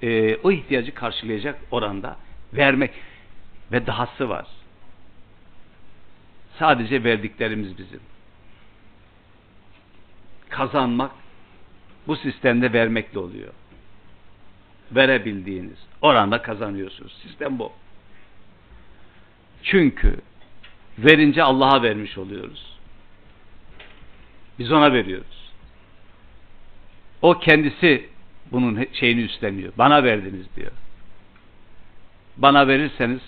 e, 0.01 0.35
o 0.35 0.51
ihtiyacı 0.51 0.93
karşılayacak 0.93 1.59
oranda 1.71 2.17
vermek 2.53 2.91
ve 3.71 3.87
dahası 3.87 4.29
var. 4.29 4.47
Sadece 6.59 7.03
verdiklerimiz 7.03 7.77
bizim. 7.77 7.99
Kazanmak 10.49 11.11
bu 12.07 12.15
sistemde 12.15 12.73
vermekle 12.73 13.19
oluyor. 13.19 13.53
Verebildiğiniz 14.91 15.77
oranda 16.01 16.41
kazanıyorsunuz. 16.41 17.13
Sistem 17.23 17.59
bu. 17.59 17.71
Çünkü 19.63 20.21
Verince 20.97 21.43
Allah'a 21.43 21.83
vermiş 21.83 22.17
oluyoruz. 22.17 22.77
Biz 24.59 24.71
ona 24.71 24.93
veriyoruz. 24.93 25.51
O 27.21 27.39
kendisi 27.39 28.09
bunun 28.51 28.85
şeyini 28.93 29.21
üstleniyor. 29.21 29.73
Bana 29.77 30.03
verdiniz 30.03 30.55
diyor. 30.55 30.71
Bana 32.37 32.67
verirseniz 32.67 33.21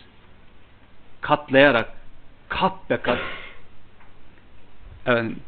katlayarak 1.21 1.93
kat 2.49 2.89
be 2.89 2.97
kat 2.97 3.19
efendim 5.05 5.39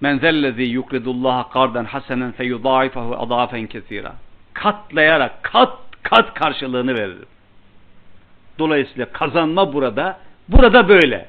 men 0.00 0.18
zellezi 0.18 0.62
yukridullaha 0.62 1.48
kardan 1.48 1.84
hasenen 1.84 2.32
feyudaifahu 2.32 3.16
adafen 3.16 3.66
kesira 3.66 4.14
katlayarak 4.54 5.42
kat 5.42 5.78
kat 6.02 6.34
karşılığını 6.34 6.94
veririm. 6.94 7.28
Dolayısıyla 8.58 9.12
kazanma 9.12 9.72
burada 9.72 10.18
burada 10.48 10.88
böyle. 10.88 11.28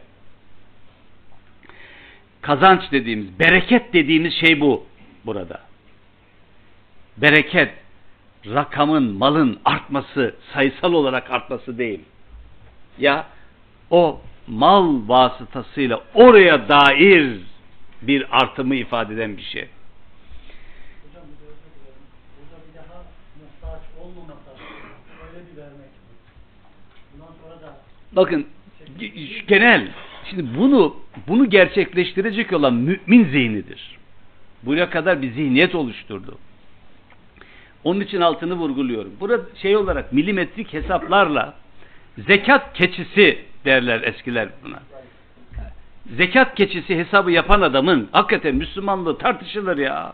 Kazanç 2.41 2.91
dediğimiz, 2.91 3.39
bereket 3.39 3.93
dediğimiz 3.93 4.33
şey 4.33 4.61
bu 4.61 4.85
burada. 5.25 5.61
Bereket 7.17 7.73
rakamın, 8.45 9.03
malın 9.03 9.59
artması, 9.65 10.35
sayısal 10.53 10.93
olarak 10.93 11.31
artması 11.31 11.77
değil. 11.77 11.99
Ya 12.99 13.25
o 13.89 14.21
mal 14.47 15.07
vasıtasıyla 15.07 16.03
oraya 16.13 16.69
dair 16.69 17.39
bir 18.01 18.25
artımı 18.31 18.75
ifade 18.75 19.13
eden 19.13 19.37
bir 19.37 19.41
şey. 19.41 19.67
Bakın 28.11 28.47
ge- 28.99 29.45
genel 29.47 29.87
şimdi 30.29 30.57
bunu 30.57 30.95
bunu 31.27 31.49
gerçekleştirecek 31.49 32.53
olan 32.53 32.73
mümin 32.73 33.23
zihnidir. 33.23 33.97
Buraya 34.63 34.89
kadar 34.89 35.21
bir 35.21 35.31
zihniyet 35.31 35.75
oluşturdu. 35.75 36.37
Onun 37.83 37.99
için 37.99 38.21
altını 38.21 38.53
vurguluyorum. 38.53 39.11
Burada 39.19 39.43
şey 39.61 39.77
olarak 39.77 40.13
milimetrik 40.13 40.73
hesaplarla 40.73 41.53
zekat 42.17 42.73
keçisi 42.73 43.39
derler 43.65 44.01
eskiler 44.01 44.49
buna. 44.63 44.79
Zekat 46.17 46.55
keçisi 46.55 46.97
hesabı 46.97 47.31
yapan 47.31 47.61
adamın 47.61 48.09
hakikaten 48.11 48.55
Müslümanlığı 48.55 49.17
tartışılır 49.17 49.77
ya. 49.77 50.13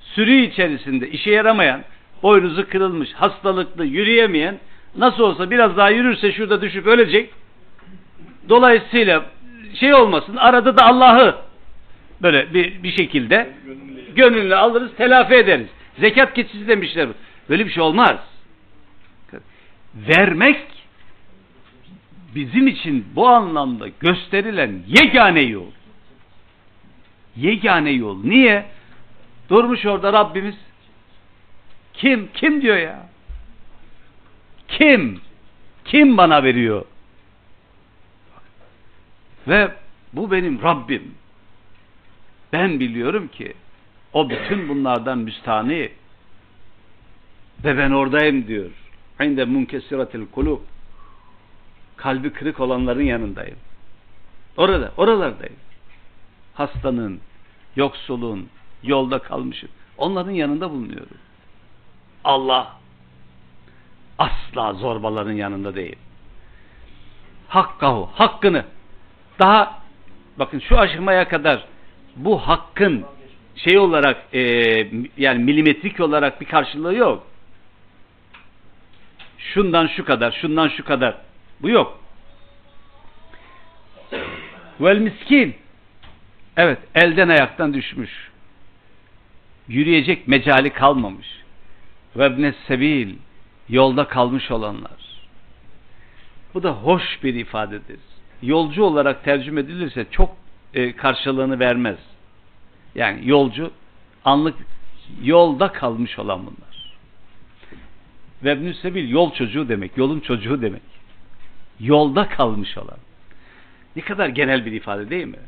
Sürü 0.00 0.40
içerisinde 0.40 1.10
işe 1.10 1.30
yaramayan, 1.30 1.82
boynuzu 2.22 2.68
kırılmış, 2.68 3.12
hastalıklı, 3.12 3.84
yürüyemeyen 3.84 4.58
nasıl 4.96 5.22
olsa 5.22 5.50
biraz 5.50 5.76
daha 5.76 5.90
yürürse 5.90 6.32
şurada 6.32 6.60
düşüp 6.60 6.86
ölecek. 6.86 7.30
Dolayısıyla 8.48 9.24
şey 9.74 9.94
olmasın 9.94 10.36
arada 10.36 10.76
da 10.76 10.86
Allah'ı 10.86 11.36
böyle 12.22 12.54
bir, 12.54 12.82
bir 12.82 12.92
şekilde 12.92 13.52
gönlünü 14.16 14.54
alırız 14.54 14.90
telafi 14.96 15.34
ederiz. 15.34 15.68
Zekat 15.98 16.34
keçisi 16.34 16.68
demişler. 16.68 17.08
Böyle 17.48 17.66
bir 17.66 17.70
şey 17.70 17.82
olmaz. 17.82 18.16
Vermek 19.94 20.60
bizim 22.34 22.66
için 22.66 23.06
bu 23.16 23.28
anlamda 23.28 23.88
gösterilen 24.00 24.82
yegane 24.86 25.40
yol. 25.40 25.66
Yegane 27.36 27.90
yol. 27.90 28.24
Niye? 28.24 28.66
Durmuş 29.48 29.86
orada 29.86 30.12
Rabbimiz. 30.12 30.54
Kim? 31.94 32.28
Kim 32.34 32.62
diyor 32.62 32.76
ya? 32.76 33.06
Kim? 34.68 35.20
Kim 35.84 36.16
bana 36.16 36.42
veriyor? 36.42 36.84
Ve 39.48 39.72
bu 40.12 40.30
benim 40.30 40.62
Rabbim. 40.62 41.14
Ben 42.52 42.80
biliyorum 42.80 43.28
ki 43.28 43.54
o 44.12 44.30
bütün 44.30 44.68
bunlardan 44.68 45.18
müstahni 45.18 45.92
ve 47.64 47.78
ben 47.78 47.90
oradayım 47.90 48.46
diyor. 48.46 48.70
İnde 49.22 49.44
munkesiratil 49.44 50.26
kulub. 50.26 50.60
Kalbi 51.96 52.32
kırık 52.32 52.60
olanların 52.60 53.02
yanındayım. 53.02 53.56
Orada, 54.56 54.92
oralardayım. 54.96 55.56
Hastanın, 56.54 57.20
yoksulun, 57.76 58.48
yolda 58.82 59.18
kalmışın. 59.18 59.70
Onların 59.98 60.30
yanında 60.30 60.70
bulunuyorum. 60.70 61.16
Allah 62.24 62.76
asla 64.18 64.72
zorbaların 64.72 65.32
yanında 65.32 65.74
değil. 65.74 65.96
Hakkahu, 67.48 68.10
hakkını. 68.14 68.64
Daha 69.38 69.82
bakın 70.36 70.58
şu 70.58 70.78
aşamaya 70.78 71.28
kadar 71.28 71.64
bu 72.16 72.38
hakkın 72.38 73.04
şey 73.56 73.78
olarak 73.78 74.34
e, 74.34 74.40
yani 75.16 75.44
milimetrik 75.44 76.00
olarak 76.00 76.40
bir 76.40 76.46
karşılığı 76.46 76.94
yok. 76.94 77.26
Şundan 79.38 79.86
şu 79.86 80.04
kadar, 80.04 80.32
şundan 80.32 80.68
şu 80.68 80.84
kadar. 80.84 81.16
Bu 81.62 81.68
yok. 81.68 82.00
Vel 84.80 84.98
miskin. 84.98 85.56
Evet, 86.56 86.78
elden 86.94 87.28
ayaktan 87.28 87.74
düşmüş. 87.74 88.30
Yürüyecek 89.68 90.28
mecali 90.28 90.70
kalmamış. 90.70 91.26
Ve 92.16 92.26
ibnes 92.26 92.54
sebil. 92.66 93.14
Yolda 93.68 94.08
kalmış 94.08 94.50
olanlar. 94.50 95.04
Bu 96.54 96.62
da 96.62 96.72
hoş 96.72 97.22
bir 97.22 97.34
ifadedir. 97.34 98.00
Yolcu 98.42 98.84
olarak 98.84 99.24
tercüme 99.24 99.60
edilirse 99.60 100.06
çok 100.10 100.36
e, 100.74 100.96
karşılığını 100.96 101.58
vermez. 101.58 101.98
Yani 102.94 103.28
yolcu 103.28 103.70
anlık 104.24 104.54
yolda 105.22 105.72
kalmış 105.72 106.18
olan 106.18 106.40
bunlar. 106.40 106.94
Ve 108.44 108.52
ibn 108.52 108.72
sebil 108.72 109.10
yol 109.10 109.32
çocuğu 109.32 109.68
demek, 109.68 109.96
yolun 109.96 110.20
çocuğu 110.20 110.62
demek. 110.62 110.82
Yolda 111.80 112.28
kalmış 112.28 112.78
olan. 112.78 112.98
Ne 113.96 114.02
kadar 114.02 114.28
genel 114.28 114.66
bir 114.66 114.72
ifade 114.72 115.10
değil 115.10 115.26
mi? 115.26 115.38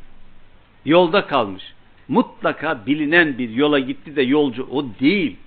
Yolda 0.85 1.27
kalmış. 1.27 1.63
Mutlaka 2.07 2.85
bilinen 2.85 3.37
bir 3.37 3.49
yola 3.49 3.79
gitti 3.79 4.15
de 4.15 4.21
yolcu 4.21 4.67
o 4.71 4.85
değil. 4.99 5.37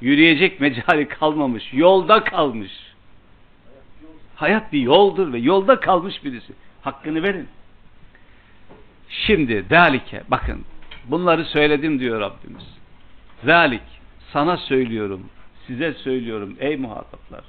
Yürüyecek 0.00 0.60
mecali 0.60 1.08
kalmamış. 1.08 1.72
Yolda 1.72 2.24
kalmış. 2.24 2.72
Hayat 4.38 4.72
bir 4.72 4.80
yoldur 4.80 5.32
ve 5.32 5.38
yolda 5.38 5.80
kalmış 5.80 6.24
birisi. 6.24 6.52
Hakkını 6.82 7.22
verin. 7.22 7.48
Şimdi 9.08 9.70
dalike 9.70 10.22
bakın 10.28 10.64
bunları 11.04 11.44
söyledim 11.44 12.00
diyor 12.00 12.20
Rabbimiz. 12.20 12.66
Zalik 13.44 13.82
sana 14.32 14.56
söylüyorum, 14.56 15.20
size 15.66 15.94
söylüyorum 15.94 16.56
ey 16.60 16.76
muhataplar. 16.76 17.40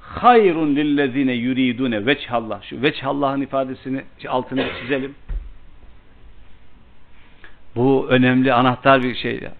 Hayrun 0.00 0.76
lillezine 0.76 1.32
yuridune 1.32 2.06
veçhallah. 2.06 2.62
Şu 2.62 2.82
veçhallah'ın 2.82 3.40
ifadesini 3.40 4.04
altını 4.28 4.68
çizelim. 4.80 5.14
Bu 7.76 8.06
önemli 8.08 8.52
anahtar 8.52 9.02
bir 9.02 9.14
şey 9.14 9.40
ya. 9.40 9.52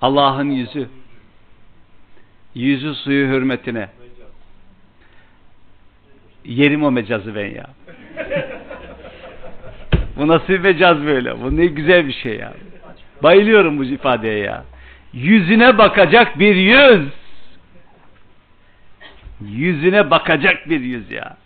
Allah'ın 0.00 0.50
yüzü. 0.50 0.88
Yüzü 2.54 2.94
suyu 2.94 3.26
hürmetine. 3.26 3.88
Yerim 6.44 6.84
o 6.84 6.90
mecazı 6.90 7.34
ben 7.34 7.46
ya. 7.46 7.66
Bu 10.16 10.28
nasıl 10.28 10.48
bir 10.48 10.60
mecaz 10.60 11.04
böyle? 11.04 11.40
Bu 11.42 11.56
ne 11.56 11.66
güzel 11.66 12.06
bir 12.06 12.12
şey 12.12 12.36
ya. 12.36 12.52
Bayılıyorum 13.22 13.78
bu 13.78 13.84
ifadeye 13.84 14.38
ya. 14.38 14.64
Yüzüne 15.12 15.78
bakacak 15.78 16.38
bir 16.38 16.56
yüz. 16.56 17.08
Yüzüne 19.40 20.10
bakacak 20.10 20.70
bir 20.70 20.80
yüz 20.80 21.10
ya. 21.10 21.36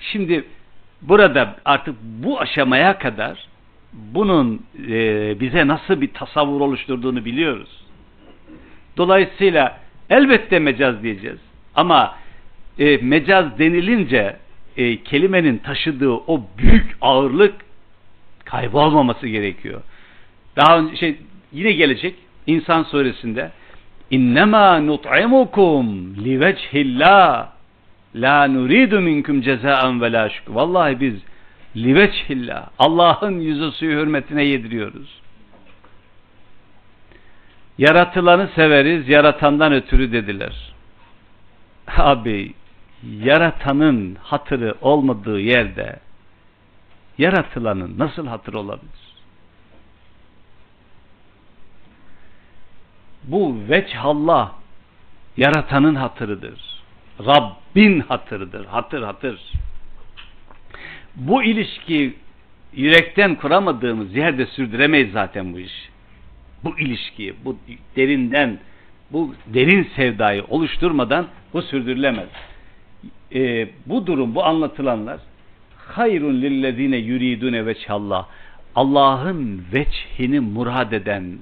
Şimdi 0.00 0.44
burada 1.02 1.56
artık 1.64 1.94
bu 2.02 2.40
aşamaya 2.40 2.98
kadar 2.98 3.48
bunun 3.92 4.66
e, 4.88 5.40
bize 5.40 5.66
nasıl 5.66 6.00
bir 6.00 6.12
tasavvur 6.12 6.60
oluşturduğunu 6.60 7.24
biliyoruz. 7.24 7.84
Dolayısıyla 8.96 9.78
elbette 10.10 10.58
mecaz 10.58 11.02
diyeceğiz. 11.02 11.38
Ama 11.74 12.14
e, 12.78 12.96
mecaz 12.96 13.58
denilince 13.58 14.36
e, 14.76 15.02
kelimenin 15.02 15.58
taşıdığı 15.58 16.12
o 16.12 16.42
büyük 16.58 16.96
ağırlık 17.00 17.54
kaybolmaması 18.44 19.28
gerekiyor. 19.28 19.82
Daha 20.56 20.78
önce 20.78 20.96
şey 20.96 21.16
yine 21.52 21.72
gelecek 21.72 22.14
İnsan 22.46 22.82
suresinde 22.82 23.50
İnnemâ 24.10 24.78
nut'imukum 24.78 26.16
liveçhillâh 26.24 27.46
la 28.14 28.46
nuridu 28.46 29.00
minkum 29.00 29.42
cezaen 29.42 30.00
ve 30.00 30.12
la. 30.12 30.30
Vallahi 30.48 31.00
biz 31.00 31.14
liveçhillah 31.76 32.68
Allah'ın 32.78 33.40
yüzü 33.40 33.70
suyu 33.70 34.00
hürmetine 34.00 34.44
yediriyoruz. 34.44 35.20
Yaratılanı 37.78 38.48
severiz, 38.54 39.08
yaratandan 39.08 39.72
ötürü 39.72 40.12
dediler. 40.12 40.74
Abi, 41.96 42.52
yaratanın 43.10 44.14
hatırı 44.14 44.74
olmadığı 44.80 45.40
yerde 45.40 46.00
yaratılanın 47.18 47.98
nasıl 47.98 48.26
hatırı 48.26 48.58
olabilir? 48.58 49.04
Bu 53.24 53.56
veçhallah 53.68 54.52
yaratanın 55.36 55.94
hatırıdır. 55.94 56.82
Rabbin 57.20 58.00
hatırıdır. 58.00 58.66
Hatır 58.66 59.02
hatır. 59.02 59.40
Bu 61.16 61.44
ilişki 61.44 62.14
yürekten 62.72 63.34
kuramadığımız 63.34 64.16
yerde 64.16 64.46
sürdüremeyiz 64.46 65.12
zaten 65.12 65.52
bu 65.52 65.58
iş. 65.58 65.90
Bu 66.64 66.78
ilişkiyi, 66.78 67.34
bu 67.44 67.56
derinden, 67.96 68.58
bu 69.10 69.34
derin 69.46 69.90
sevdayı 69.96 70.44
oluşturmadan 70.44 71.26
bu 71.52 71.62
sürdürülemez. 71.62 72.28
Ee, 73.32 73.68
bu 73.86 74.06
durum, 74.06 74.34
bu 74.34 74.44
anlatılanlar 74.44 75.20
hayrun 75.76 76.42
lillezine 76.42 76.96
yuridune 76.96 77.66
veçhallah 77.66 78.26
Allah'ın 78.74 79.64
veçhini 79.72 80.40
murad 80.40 80.92
eden, 80.92 81.38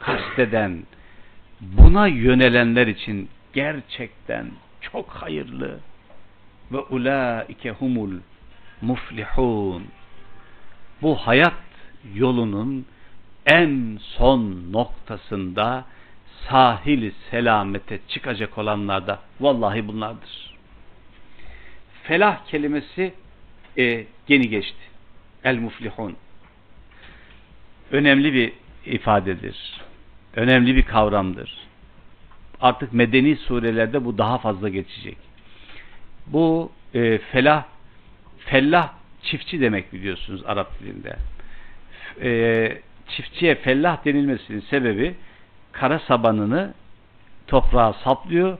kasteden, 0.00 0.82
buna 1.60 2.06
yönelenler 2.06 2.86
için 2.86 3.28
gerçekten 3.52 4.46
çok 4.80 5.08
hayırlı 5.08 5.78
ve 6.72 6.78
ulaike 6.78 7.70
humul 7.70 8.12
muflihun 8.82 9.84
bu 11.02 11.14
hayat 11.14 11.54
yolunun 12.14 12.86
en 13.46 13.98
son 14.00 14.72
noktasında 14.72 15.84
sahili 16.48 17.12
selamete 17.30 18.00
çıkacak 18.08 18.58
olanlar 18.58 19.06
da 19.06 19.18
vallahi 19.40 19.88
bunlardır. 19.88 20.49
Felah 22.10 22.46
kelimesi 22.46 23.12
e, 23.78 24.06
yeni 24.28 24.48
geçti. 24.48 24.78
El 25.44 25.56
muflihun. 25.58 26.16
Önemli 27.90 28.34
bir 28.34 28.52
ifadedir. 28.86 29.80
Önemli 30.36 30.76
bir 30.76 30.82
kavramdır. 30.82 31.58
Artık 32.60 32.92
medeni 32.92 33.36
surelerde 33.36 34.04
bu 34.04 34.18
daha 34.18 34.38
fazla 34.38 34.68
geçecek. 34.68 35.16
Bu 36.26 36.72
e, 36.94 37.18
felah 37.18 37.64
fellah 38.38 38.92
çiftçi 39.22 39.60
demek 39.60 39.92
biliyorsunuz 39.92 40.42
Arap 40.46 40.80
dilinde. 40.80 41.16
E, 42.22 42.82
çiftçiye 43.08 43.54
fellah 43.54 44.04
denilmesinin 44.04 44.60
sebebi 44.60 45.14
kara 45.72 45.98
sabanını 45.98 46.74
toprağa 47.46 47.92
saplıyor 47.92 48.58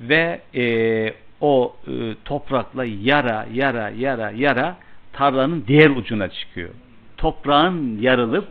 ve 0.00 0.40
e, 0.54 1.14
o 1.40 1.76
e, 1.86 2.14
toprakla 2.24 2.84
yara 2.84 3.46
yara 3.52 3.90
yara 3.90 4.30
yara 4.30 4.76
tarlanın 5.12 5.64
diğer 5.66 5.90
ucuna 5.90 6.28
çıkıyor. 6.28 6.70
Toprağın 7.16 7.98
yarılıp 8.00 8.48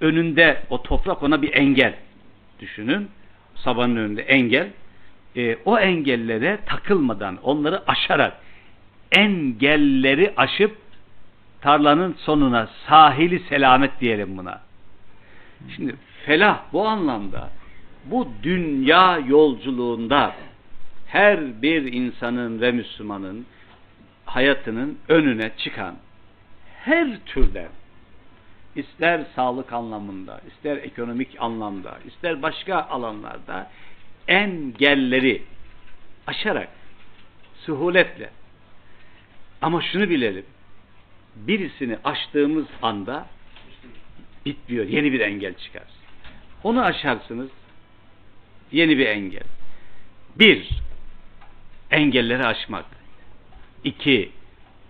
önünde 0.00 0.62
o 0.70 0.82
toprak 0.82 1.22
ona 1.22 1.42
bir 1.42 1.54
engel 1.54 1.94
düşünün. 2.60 3.08
Sabanın 3.54 3.96
önünde 3.96 4.22
engel. 4.22 4.68
E, 5.36 5.56
o 5.64 5.78
engellere 5.78 6.58
takılmadan 6.66 7.38
onları 7.42 7.82
aşarak 7.86 8.32
engelleri 9.12 10.32
aşıp 10.36 10.76
tarlanın 11.60 12.14
sonuna 12.18 12.68
sahili 12.88 13.40
selamet 13.40 14.00
diyelim 14.00 14.38
buna. 14.38 14.60
Şimdi 15.76 15.94
felah 16.26 16.60
bu 16.72 16.88
anlamda 16.88 17.50
bu 18.04 18.28
dünya 18.42 19.18
yolculuğunda 19.18 20.32
her 21.14 21.62
bir 21.62 21.92
insanın 21.92 22.60
ve 22.60 22.72
Müslümanın 22.72 23.46
hayatının 24.24 24.98
önüne 25.08 25.50
çıkan 25.58 25.96
her 26.84 27.24
türden 27.26 27.68
ister 28.76 29.20
sağlık 29.36 29.72
anlamında, 29.72 30.40
ister 30.48 30.76
ekonomik 30.76 31.36
anlamda, 31.38 31.98
ister 32.06 32.42
başka 32.42 32.82
alanlarda 32.82 33.70
engelleri 34.28 35.42
aşarak 36.26 36.68
suhuletle 37.66 38.30
ama 39.62 39.82
şunu 39.82 40.10
bilelim 40.10 40.44
birisini 41.36 41.98
aştığımız 42.04 42.66
anda 42.82 43.26
bitmiyor. 44.46 44.86
Yeni 44.86 45.12
bir 45.12 45.20
engel 45.20 45.54
çıkar. 45.54 45.86
Onu 46.64 46.82
aşarsınız 46.82 47.50
yeni 48.72 48.98
bir 48.98 49.06
engel. 49.06 49.46
Bir, 50.38 50.84
engelleri 51.90 52.46
aşmak. 52.46 52.84
İki, 53.84 54.30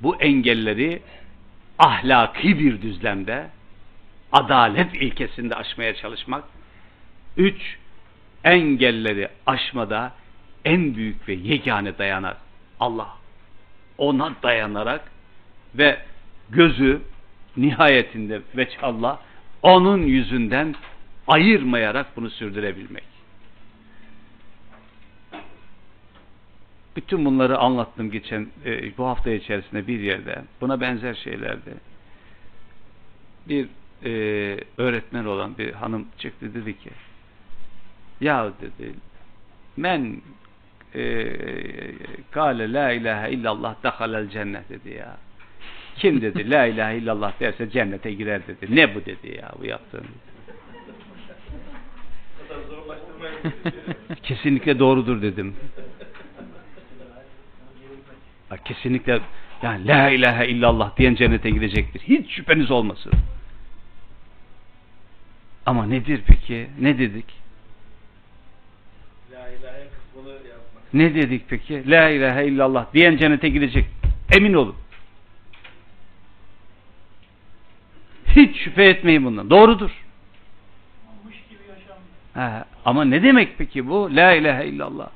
bu 0.02 0.16
engelleri 0.16 1.02
ahlaki 1.78 2.58
bir 2.58 2.82
düzlemde 2.82 3.46
adalet 4.32 4.94
ilkesinde 4.94 5.54
aşmaya 5.54 5.94
çalışmak. 5.94 6.44
Üç, 7.36 7.78
engelleri 8.44 9.28
aşmada 9.46 10.12
en 10.64 10.94
büyük 10.96 11.28
ve 11.28 11.32
yegane 11.32 11.98
dayanak 11.98 12.36
Allah. 12.80 13.08
Ona 13.98 14.32
dayanarak 14.42 15.12
ve 15.74 15.98
gözü 16.50 17.00
nihayetinde 17.56 18.40
Allah 18.82 19.20
onun 19.62 20.02
yüzünden 20.02 20.74
ayırmayarak 21.26 22.16
bunu 22.16 22.30
sürdürebilmek. 22.30 23.13
Bütün 26.96 27.24
bunları 27.24 27.58
anlattım 27.58 28.10
geçen 28.10 28.48
e, 28.64 28.96
bu 28.98 29.06
hafta 29.06 29.30
içerisinde 29.30 29.86
bir 29.86 30.00
yerde. 30.00 30.42
Buna 30.60 30.80
benzer 30.80 31.14
şeylerde. 31.14 31.70
Bir 33.48 33.68
e, 34.04 34.10
öğretmen 34.78 35.24
olan 35.24 35.58
bir 35.58 35.72
hanım 35.72 36.06
çıktı 36.18 36.54
dedi 36.54 36.78
ki 36.78 36.90
ya 38.20 38.52
dedi 38.60 38.94
men 39.76 40.22
e, 40.94 41.26
kale 42.30 42.72
la 42.72 42.92
ilahe 42.92 43.30
illallah 43.30 43.74
dehalel 43.82 44.28
cennet 44.30 44.68
dedi 44.68 44.90
ya. 44.90 45.16
Kim 45.96 46.20
dedi 46.22 46.50
la 46.50 46.66
ilahe 46.66 46.96
illallah 46.96 47.40
derse 47.40 47.70
cennete 47.70 48.12
girer 48.12 48.46
dedi. 48.46 48.76
Ne 48.76 48.94
bu 48.94 49.04
dedi 49.04 49.36
ya 49.36 49.52
bu 49.60 49.64
yaptığın. 49.64 50.06
Kesinlikle 54.22 54.78
doğrudur 54.78 55.22
dedim. 55.22 55.56
Kesinlikle 58.64 59.20
yani 59.62 59.86
la 59.86 60.10
ilahe 60.10 60.48
illallah 60.48 60.96
diyen 60.96 61.14
cennete 61.14 61.50
gidecektir. 61.50 62.02
Hiç 62.02 62.30
şüpheniz 62.30 62.70
olmasın. 62.70 63.12
Ama 65.66 65.86
nedir 65.86 66.22
peki? 66.26 66.68
Ne 66.80 66.98
dedik? 66.98 67.24
La 69.32 69.48
ilahe 69.48 69.88
kısmını 69.88 70.32
yapmak. 70.32 70.94
Ne 70.94 71.14
dedik 71.14 71.48
peki? 71.48 71.90
La 71.90 72.08
ilahe 72.08 72.46
illallah 72.46 72.86
diyen 72.94 73.16
cennete 73.16 73.48
gidecek. 73.48 73.86
Emin 74.36 74.54
olun. 74.54 74.76
Hiç 78.26 78.56
şüphe 78.56 78.84
etmeyin 78.84 79.24
bundan. 79.24 79.50
Doğrudur. 79.50 79.90
Ha, 82.34 82.64
ama 82.84 83.04
ne 83.04 83.22
demek 83.22 83.58
peki 83.58 83.88
bu? 83.88 84.16
La 84.16 84.32
ilahe 84.32 84.66
illallah. 84.66 85.08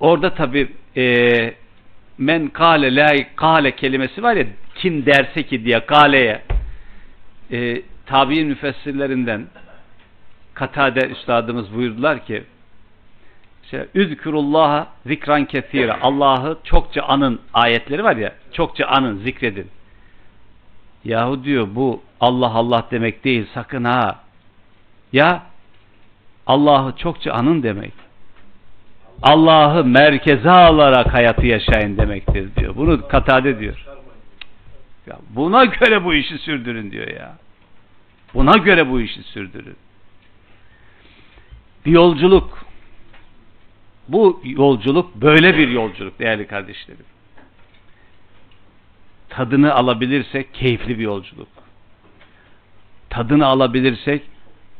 Orada 0.00 0.34
tabi 0.34 0.72
e, 0.96 1.54
men 2.18 2.48
kale 2.48 2.96
la 2.96 3.08
kale 3.36 3.76
kelimesi 3.76 4.22
var 4.22 4.36
ya 4.36 4.46
kim 4.74 5.06
derse 5.06 5.42
ki 5.42 5.64
diye 5.64 5.86
kaleye 5.86 6.42
e, 7.52 7.82
tabi'in 8.06 8.48
müfessirlerinden 8.48 9.46
Katade 10.58 11.08
üstadımız 11.08 11.74
buyurdular 11.74 12.26
ki 12.26 12.44
işte 13.62 13.88
üzkürullaha 13.94 14.88
zikran 15.06 15.44
kesire 15.44 15.92
Allah'ı 15.92 16.58
çokça 16.64 17.02
anın 17.02 17.40
ayetleri 17.54 18.04
var 18.04 18.16
ya 18.16 18.34
çokça 18.52 18.86
anın 18.86 19.16
zikredin. 19.16 19.70
Yahu 21.04 21.44
diyor 21.44 21.68
bu 21.74 22.02
Allah 22.20 22.50
Allah 22.54 22.86
demek 22.90 23.24
değil 23.24 23.46
sakın 23.54 23.84
ha. 23.84 24.20
Ya 25.12 25.42
Allah'ı 26.46 26.96
çokça 26.96 27.32
anın 27.32 27.62
demek 27.62 27.92
Allah'ı 29.22 29.84
merkeze 29.84 30.50
alarak 30.50 31.14
hayatı 31.14 31.46
yaşayın 31.46 31.96
demektir 31.96 32.56
diyor. 32.56 32.76
Bunu 32.76 33.08
katade 33.08 33.58
diyor. 33.58 33.84
Ya 35.06 35.18
buna 35.30 35.64
göre 35.64 36.04
bu 36.04 36.14
işi 36.14 36.38
sürdürün 36.38 36.90
diyor 36.90 37.08
ya. 37.08 37.38
Buna 38.34 38.56
göre 38.56 38.90
bu 38.90 39.00
işi 39.00 39.22
sürdürün. 39.22 39.76
Bir 41.86 41.90
yolculuk. 41.90 42.58
Bu 44.08 44.40
yolculuk 44.44 45.14
böyle 45.14 45.58
bir 45.58 45.68
yolculuk 45.68 46.18
değerli 46.18 46.46
kardeşlerim. 46.46 47.04
Tadını 49.28 49.74
alabilirsek 49.74 50.54
keyifli 50.54 50.98
bir 50.98 51.04
yolculuk. 51.04 51.48
Tadını 53.10 53.46
alabilirsek 53.46 54.22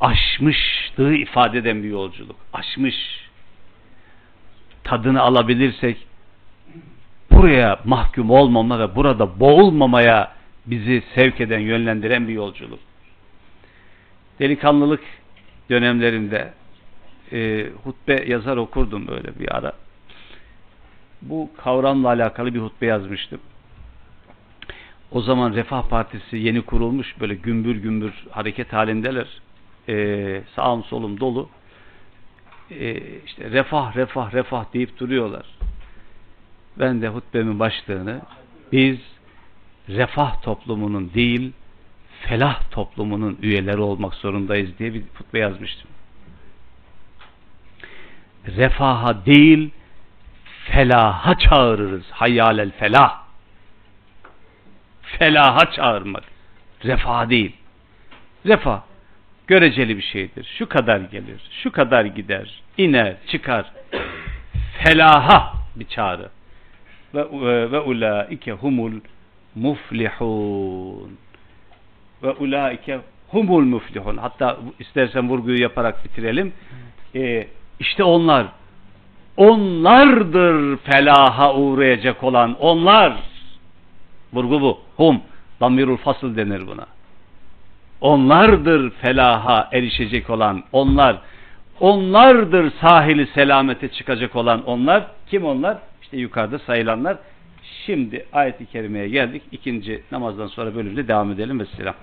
aşmışlığı 0.00 1.14
ifade 1.14 1.58
eden 1.58 1.82
bir 1.82 1.88
yolculuk. 1.88 2.36
Aşmış 2.52 3.27
tadını 4.88 5.20
alabilirsek 5.20 6.06
buraya 7.30 7.80
mahkum 7.84 8.30
olmama 8.30 8.78
ve 8.80 8.96
burada 8.96 9.40
boğulmamaya 9.40 10.32
bizi 10.66 11.02
sevk 11.14 11.40
eden, 11.40 11.58
yönlendiren 11.58 12.28
bir 12.28 12.32
yolculuk. 12.32 12.78
delikanlılık 14.40 15.00
dönemlerinde 15.70 16.52
e, 17.32 17.66
hutbe 17.84 18.24
yazar 18.26 18.56
okurdum 18.56 19.06
böyle 19.06 19.38
bir 19.38 19.56
ara. 19.56 19.72
Bu 21.22 21.50
kavramla 21.56 22.08
alakalı 22.08 22.54
bir 22.54 22.60
hutbe 22.60 22.86
yazmıştım. 22.86 23.40
O 25.10 25.20
zaman 25.20 25.54
Refah 25.54 25.82
Partisi 25.82 26.36
yeni 26.36 26.62
kurulmuş 26.62 27.20
böyle 27.20 27.34
gümbür 27.34 27.76
gümbür 27.76 28.26
hareket 28.30 28.72
halindeler. 28.72 29.26
Ee, 29.88 30.42
sağım 30.56 30.84
solum 30.84 31.20
dolu. 31.20 31.48
Ee, 32.70 33.20
işte 33.26 33.50
refah 33.50 33.96
refah 33.96 34.32
refah 34.32 34.64
deyip 34.72 34.98
duruyorlar. 34.98 35.46
Ben 36.78 37.02
de 37.02 37.08
hutbemin 37.08 37.58
başlığını 37.58 38.20
biz 38.72 38.98
refah 39.88 40.42
toplumunun 40.42 41.14
değil 41.14 41.52
felah 42.20 42.70
toplumunun 42.70 43.38
üyeleri 43.42 43.80
olmak 43.80 44.14
zorundayız 44.14 44.78
diye 44.78 44.94
bir 44.94 45.02
hutbe 45.18 45.38
yazmıştım. 45.38 45.90
Refaha 48.46 49.26
değil 49.26 49.70
felaha 50.64 51.38
çağırırız. 51.38 52.10
Hayyalel 52.10 52.70
felah. 52.70 53.22
Felaha 55.02 55.70
çağırmak. 55.72 56.24
Refah 56.84 57.28
değil. 57.28 57.56
Refah 58.46 58.87
göreceli 59.48 59.96
bir 59.96 60.02
şeydir. 60.02 60.54
Şu 60.58 60.68
kadar 60.68 61.00
gelir, 61.00 61.40
şu 61.62 61.72
kadar 61.72 62.04
gider, 62.04 62.62
iner, 62.78 63.16
çıkar. 63.26 63.72
Felaha 64.84 65.52
bir 65.76 65.84
çağrı. 65.84 66.28
Ve 67.14 67.24
ve 67.72 67.80
ulaike 67.80 68.52
humul 68.52 68.92
muflihun. 69.54 71.18
Ve 72.22 72.30
ulaike 72.30 73.00
humul 73.28 73.64
muflihun. 73.64 74.16
Hatta 74.16 74.58
istersen 74.78 75.28
vurguyu 75.28 75.62
yaparak 75.62 76.04
bitirelim. 76.04 76.52
Ee, 77.14 77.46
işte 77.80 78.04
onlar 78.04 78.46
onlardır 79.36 80.76
felaha 80.76 81.54
uğrayacak 81.54 82.24
olan 82.24 82.56
onlar. 82.60 83.16
Vurgu 84.32 84.60
bu. 84.60 84.80
Hum. 84.96 85.20
Damirul 85.60 85.96
fasıl 85.96 86.36
denir 86.36 86.66
buna. 86.66 86.86
Onlardır 88.00 88.90
felaha 88.90 89.68
erişecek 89.72 90.30
olan 90.30 90.64
onlar. 90.72 91.18
Onlardır 91.80 92.72
sahili 92.80 93.26
selamete 93.26 93.88
çıkacak 93.88 94.36
olan 94.36 94.64
onlar. 94.64 95.06
Kim 95.26 95.44
onlar? 95.44 95.78
İşte 96.02 96.16
yukarıda 96.16 96.58
sayılanlar. 96.58 97.16
Şimdi 97.86 98.26
ayet-i 98.32 98.66
kerimeye 98.66 99.08
geldik. 99.08 99.42
İkinci 99.52 100.02
namazdan 100.12 100.46
sonra 100.46 100.74
bölümde 100.74 101.08
devam 101.08 101.32
edelim. 101.32 101.60
Vesselam. 101.60 101.94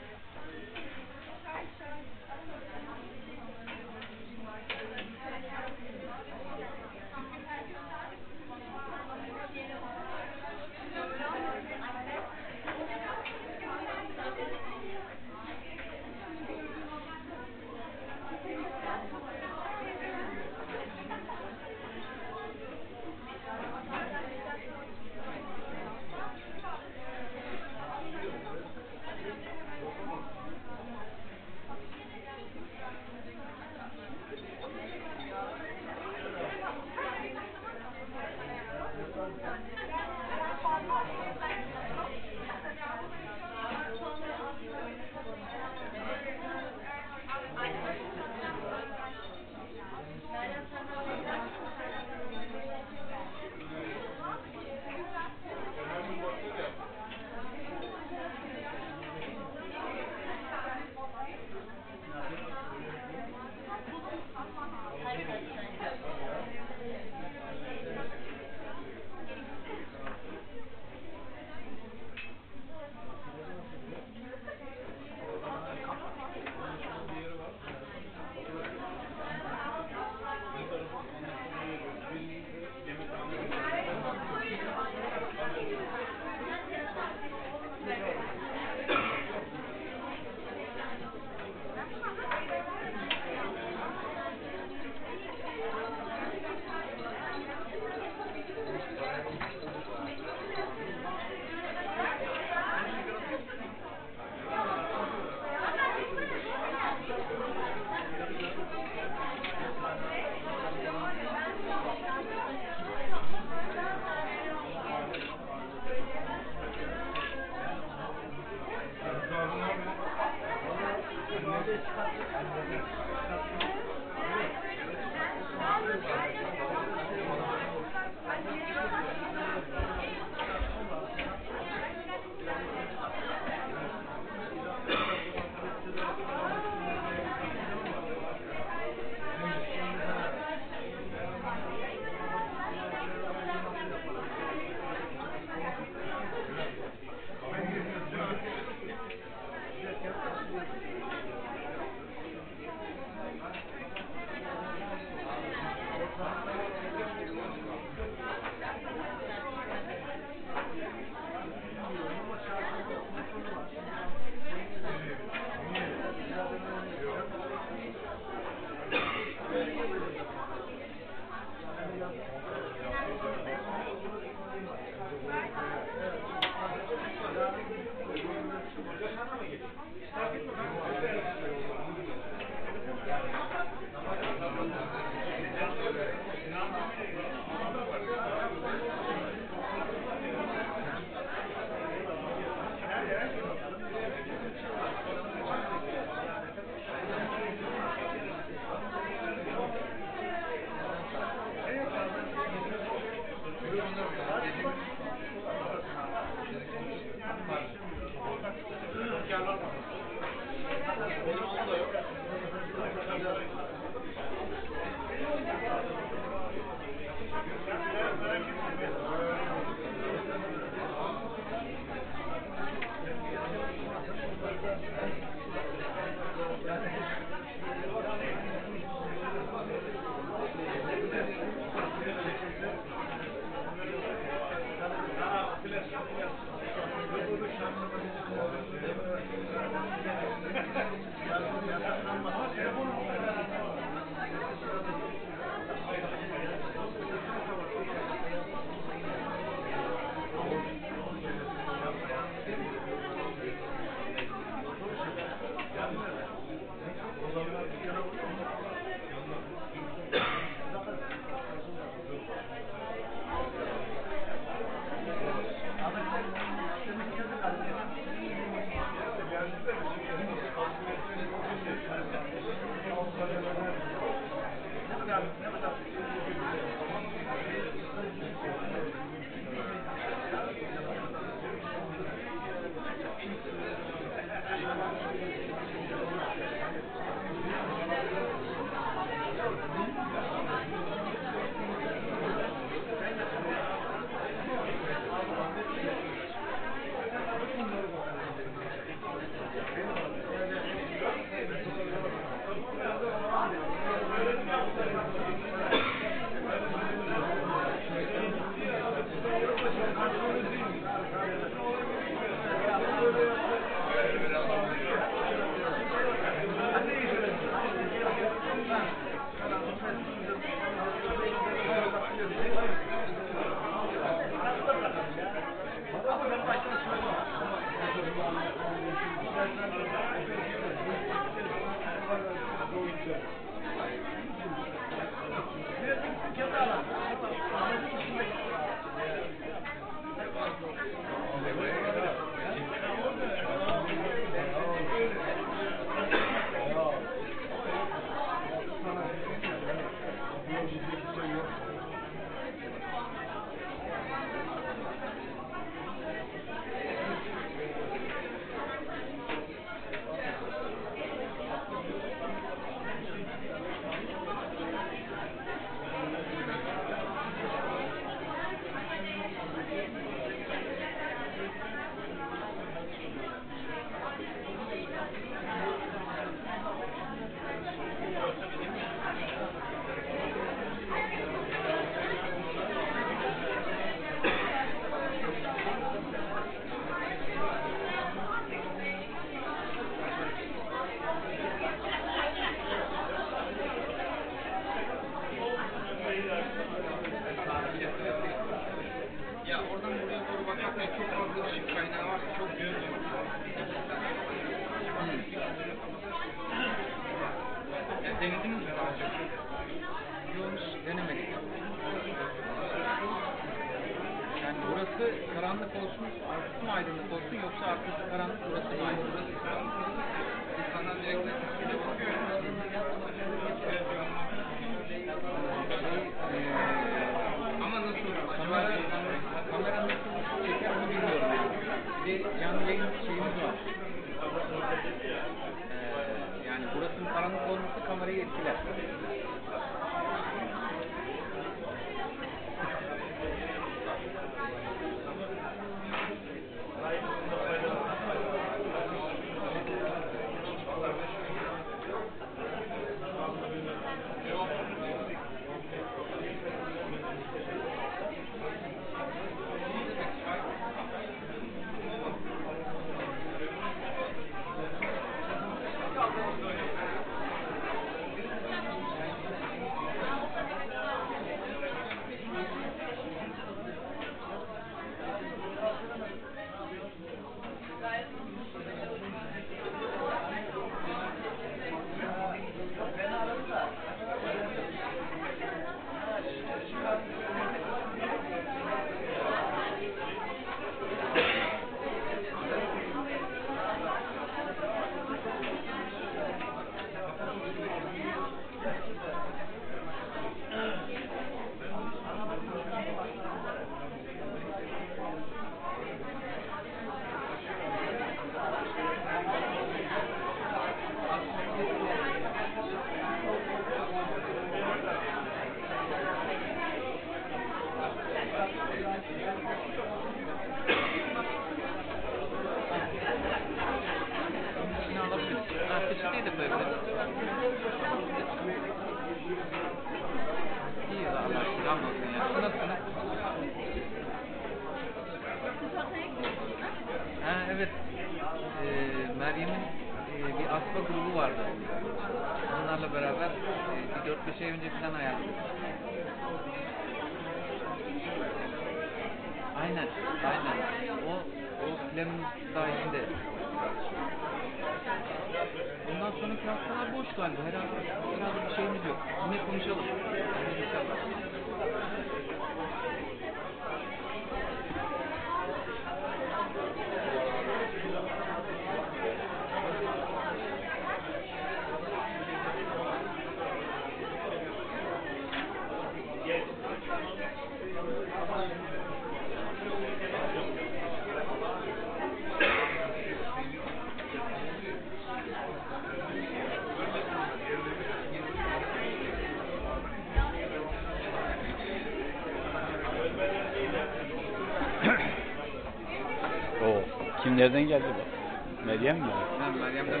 Kimlerden 597.42 597.68
geldi 597.68 597.84
bu? 597.98 598.66
Meryem 598.66 598.96
mi? 598.96 599.02
Ben 599.40 599.58
Meryem'den 599.58 600.00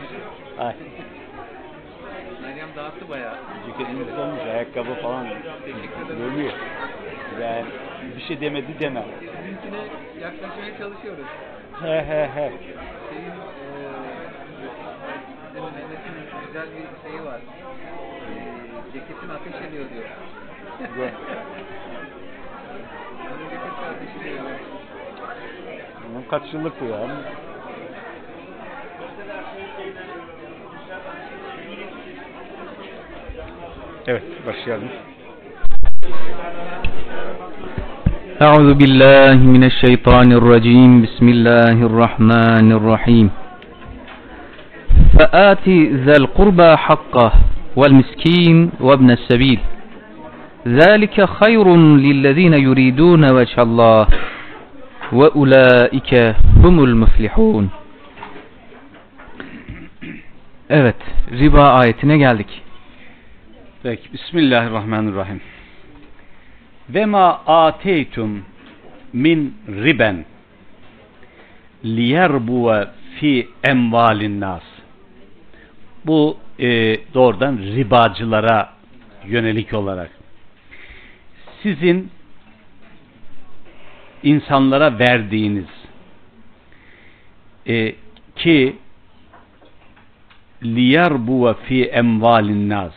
Ay, 0.58 0.74
Meryem 2.42 2.68
dağıttı 2.76 3.08
bayağı. 3.08 3.36
ceketiniz 3.66 4.18
olmuş, 4.18 4.40
ayakkabı 4.40 4.94
falan 5.02 5.26
görmüyor. 6.18 6.52
Ben 7.40 7.64
bir 8.16 8.22
şey 8.22 8.40
demedi 8.40 8.80
demem. 8.80 9.04
Sizinkine 9.20 9.80
yaklaşmaya 10.20 10.78
çalışıyoruz. 10.78 11.24
He 11.82 12.04
he 12.04 12.28
he. 12.34 12.52
Şeyin, 13.10 13.24
eee 13.24 13.32
Mehmet'in 15.54 16.14
güzel 16.46 16.66
bir 16.66 17.10
şeyi 17.10 17.24
var. 17.24 17.40
Eee 17.40 18.92
ceketin 18.92 19.28
ateş 19.28 19.68
ediyor 19.68 19.84
diyor. 19.90 20.04
Güzel. 20.78 21.10
Onun 23.32 23.44
ceketi 23.50 23.82
ateş 23.90 24.12
ediyor. 24.22 24.44
Bunun 26.12 26.24
kaç 26.30 26.42
yıllık 26.54 26.72
bu 26.80 26.84
ya? 26.84 26.98
Evet, 34.06 34.22
başlayalım. 34.46 34.88
أعوذ 38.46 38.70
بالله 38.80 39.38
من 39.54 39.62
الشيطان 39.70 40.28
الرجيم 40.40 40.90
بسم 41.04 41.26
الله 41.34 41.76
الرحمن 41.90 42.66
الرحيم 42.78 43.26
فآت 45.16 45.66
ذا 46.06 46.16
القربى 46.22 46.70
حقه 46.86 47.30
والمسكين 47.80 48.56
وابن 48.86 49.08
السبيل 49.18 49.60
ذلك 50.82 51.16
خير 51.40 51.66
للذين 52.06 52.54
يريدون 52.68 53.22
وجه 53.36 53.62
الله 53.62 54.06
ve 55.12 55.28
ulaike 55.28 56.34
humul 56.62 56.94
muflihun. 56.94 57.70
Evet, 60.68 60.96
riba 61.30 61.72
ayetine 61.72 62.18
geldik. 62.18 62.62
Peki, 63.82 64.12
Bismillahirrahmanirrahim. 64.12 65.40
Ve 66.88 67.06
ma 67.06 67.42
ateytum 67.46 68.44
min 69.12 69.54
riben 69.68 70.24
liyerbuve 71.84 72.88
fi 73.20 73.48
emvalin 73.64 74.40
nas. 74.40 74.62
Bu 76.06 76.36
e, 76.58 76.96
doğrudan 77.14 77.58
ribacılara 77.58 78.72
yönelik 79.26 79.74
olarak. 79.74 80.10
Sizin 81.62 82.10
insanlara 84.22 84.98
verdiğiniz. 84.98 85.68
E, 87.66 87.94
ki 88.36 88.76
liyerbuve 90.62 91.54
fi 91.54 91.84
emvalin 91.84 92.68
nas 92.68 92.92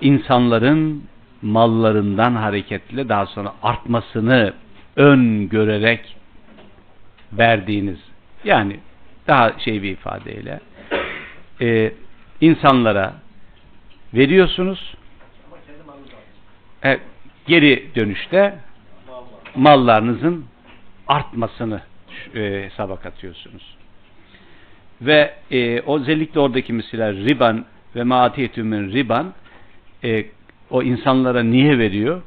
insanların 0.00 1.04
mallarından 1.42 2.34
hareketle 2.34 3.08
daha 3.08 3.26
sonra 3.26 3.54
artmasını 3.62 4.54
ön 4.96 5.48
görerek 5.48 6.16
verdiğiniz. 7.32 7.98
Yani 8.44 8.80
daha 9.26 9.58
şey 9.58 9.82
bir 9.82 9.90
ifadeyle. 9.90 10.60
E, 11.60 11.92
insanlara 12.40 13.14
veriyorsunuz. 14.14 14.94
E, 16.84 16.98
geri 17.46 17.94
dönüşte 17.94 18.58
mallarınızın 19.56 20.44
artmasını 21.06 21.80
e, 22.34 22.40
hesaba 22.70 22.96
katıyorsunuz. 22.96 23.76
ve 25.00 25.34
e, 25.50 25.80
özellikle 25.80 26.40
oradaki 26.40 26.72
mesela 26.72 27.12
riban 27.12 27.64
ve 27.96 28.04
maatiyetümün 28.04 28.92
riban 28.92 29.32
e, 30.04 30.24
o 30.70 30.82
insanlara 30.82 31.42
niye 31.42 31.78
veriyor? 31.78 32.22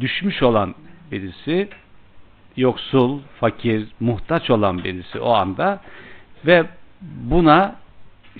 Düşmüş 0.00 0.42
olan 0.42 0.74
birisi 1.12 1.68
yoksul, 2.56 3.20
fakir, 3.40 3.88
muhtaç 4.00 4.50
olan 4.50 4.84
birisi 4.84 5.20
o 5.20 5.30
anda 5.32 5.80
ve 6.46 6.64
buna 7.02 7.76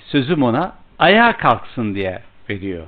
sözüm 0.03 0.43
ona 0.43 0.75
ayağa 0.99 1.37
kalksın 1.37 1.95
diye 1.95 2.21
veriyor. 2.49 2.87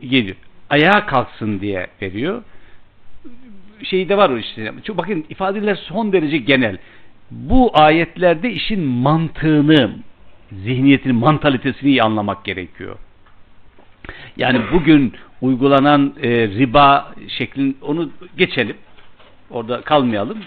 Geliyor. 0.00 0.36
Ayağa 0.70 1.06
kalksın 1.06 1.60
diye 1.60 1.86
veriyor. 2.02 2.42
Şey 3.84 4.08
de 4.08 4.16
var 4.16 4.30
o 4.30 4.38
işte. 4.38 4.72
Çok 4.84 4.98
bakın 4.98 5.24
ifadeler 5.28 5.74
son 5.74 6.12
derece 6.12 6.38
genel. 6.38 6.78
Bu 7.30 7.70
ayetlerde 7.74 8.50
işin 8.50 8.80
mantığını, 8.80 9.96
zihniyetini, 10.52 11.12
mantalitesini 11.12 11.90
iyi 11.90 12.02
anlamak 12.02 12.44
gerekiyor. 12.44 12.96
Yani 14.36 14.60
bugün 14.72 15.12
uygulanan 15.40 16.14
e, 16.22 16.28
riba 16.48 17.14
şeklin 17.28 17.78
onu 17.82 18.10
geçelim. 18.38 18.76
Orada 19.50 19.80
kalmayalım. 19.80 20.38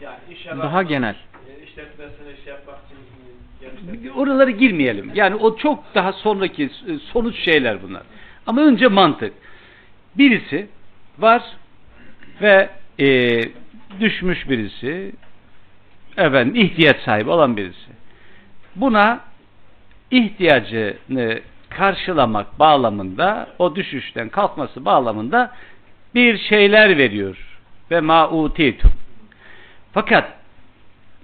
Yani 0.00 0.16
iş 0.32 0.46
Daha 0.46 0.82
genel. 0.82 1.14
e, 1.14 1.64
işletmesini 1.64 2.44
şey 2.44 2.52
yapmak 2.52 2.76
için 2.86 4.10
Oralara 4.16 4.50
girmeyelim. 4.50 5.10
Yani 5.14 5.34
o 5.34 5.56
çok 5.56 5.84
daha 5.94 6.12
sonraki 6.12 6.64
e, 6.64 6.98
sonuç 7.12 7.36
şeyler 7.36 7.82
bunlar. 7.82 8.02
Ama 8.46 8.62
önce 8.62 8.88
mantık. 8.88 9.32
Birisi 10.18 10.68
var 11.18 11.42
ve 12.42 12.68
e, 13.00 13.40
düşmüş 14.00 14.50
birisi 14.50 15.12
efendim 16.16 16.54
ihtiyaç 16.54 17.00
sahibi 17.00 17.30
olan 17.30 17.56
birisi. 17.56 17.90
Buna 18.76 19.20
ihtiyacını 20.10 21.40
karşılamak 21.70 22.58
bağlamında 22.58 23.48
o 23.58 23.76
düşüşten 23.76 24.28
kalkması 24.28 24.84
bağlamında 24.84 25.52
bir 26.14 26.38
şeyler 26.38 26.98
veriyor 26.98 27.58
ve 27.90 28.00
mautitum. 28.00 28.92
Fakat 29.92 30.32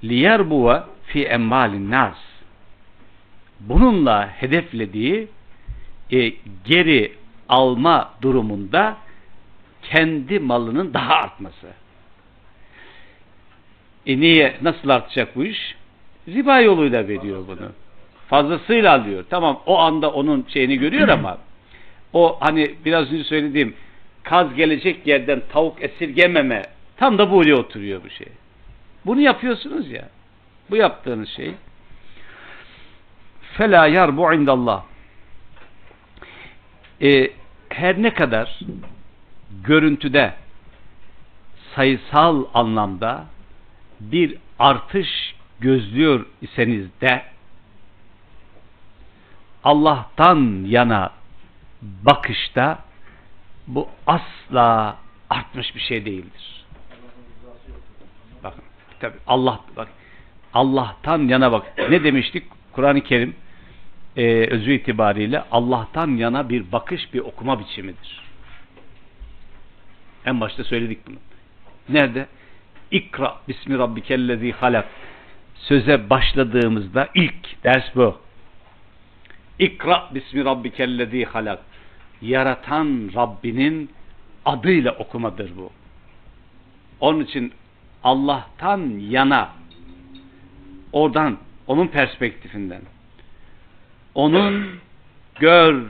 liyerbuva 0.05 0.89
fi 1.07 1.25
emmalin 1.25 1.91
nas 1.91 2.17
bununla 3.61 4.29
hedeflediği 4.29 5.29
e, 6.13 6.33
geri 6.65 7.13
alma 7.49 8.11
durumunda 8.23 8.97
kendi 9.83 10.39
malının 10.39 10.95
daha 10.95 11.15
artması. 11.15 11.67
E 14.07 14.21
niye, 14.21 14.57
nasıl 14.63 14.89
artacak 14.89 15.37
bu 15.37 15.45
iş? 15.45 15.75
Riba 16.29 16.61
yoluyla 16.61 17.09
veriyor 17.09 17.45
bunu. 17.47 17.73
Fazlasıyla 18.29 18.95
alıyor. 18.95 19.25
Tamam 19.31 19.61
o 19.67 19.79
anda 19.79 20.13
onun 20.13 20.47
şeyini 20.49 20.77
görüyor 20.77 21.09
ama 21.09 21.39
o 22.13 22.37
hani 22.41 22.75
biraz 22.85 23.13
önce 23.13 23.25
söylediğim 23.25 23.75
kaz 24.23 24.55
gelecek 24.55 25.07
yerden 25.07 25.43
tavuk 25.53 25.83
esirgememe 25.83 26.63
tam 26.97 27.19
da 27.19 27.33
böyle 27.33 27.55
oturuyor 27.55 28.01
bu 28.05 28.11
şey. 28.11 28.29
Bunu 29.07 29.21
yapıyorsunuz 29.21 29.91
ya. 29.91 30.09
Bu 30.71 30.77
yaptığınız 30.77 31.29
şey 31.29 31.55
fela 33.53 33.87
yarbu 33.87 34.33
indallah 34.33 34.83
e, 37.03 37.31
her 37.69 38.03
ne 38.03 38.15
kadar 38.15 38.61
görüntüde 39.65 40.35
sayısal 41.75 42.45
anlamda 42.55 43.25
bir 44.01 44.37
artış 44.59 45.35
gözlüyor 45.61 46.27
iseniz 46.41 46.87
de 47.01 47.23
Allah'tan 49.65 50.65
yana 50.67 51.11
bakışta 51.83 52.79
bu 53.67 53.89
asla 54.07 54.97
artmış 55.31 55.75
bir 55.75 55.81
şey 55.81 56.05
değildir. 56.05 56.65
Bakın 58.45 58.63
tabi 59.01 59.15
Allah 59.27 59.61
bak 59.77 59.89
Allah'tan 60.55 61.29
yana 61.29 61.53
bak. 61.53 61.79
Ne 61.91 62.05
demiştik? 62.05 62.45
Kur'an-ı 62.73 63.01
Kerim 63.01 63.35
e, 64.17 64.47
özü 64.47 64.73
itibariyle 64.73 65.45
Allah'tan 65.51 66.09
yana 66.17 66.49
bir 66.49 66.73
bakış, 66.73 67.15
bir 67.15 67.21
okuma 67.21 67.61
biçimidir. 67.61 68.23
En 70.27 70.41
başta 70.41 70.65
söyledik 70.65 70.99
bunu. 71.07 71.17
Nerede? 71.89 72.27
İkra 72.91 73.37
bismi 73.49 73.79
rabbikellezi 73.79 74.53
halak. 74.53 74.89
Söze 75.55 76.11
başladığımızda 76.11 77.09
ilk 77.15 77.65
ders 77.65 77.97
bu. 77.97 78.19
İkra 79.59 80.09
bismi 80.15 80.45
rabbikellezi 80.45 81.25
halak. 81.25 81.59
Yaratan 82.23 83.11
Rabbinin 83.15 83.91
adıyla 84.45 84.93
okumadır 84.93 85.51
bu. 85.57 85.71
Onun 87.01 87.25
için 87.25 87.53
Allah'tan 88.05 88.89
yana 88.99 89.49
oradan, 90.93 91.39
onun 91.67 91.87
perspektifinden 91.87 92.83
onun 94.15 94.67
gör 95.41 95.83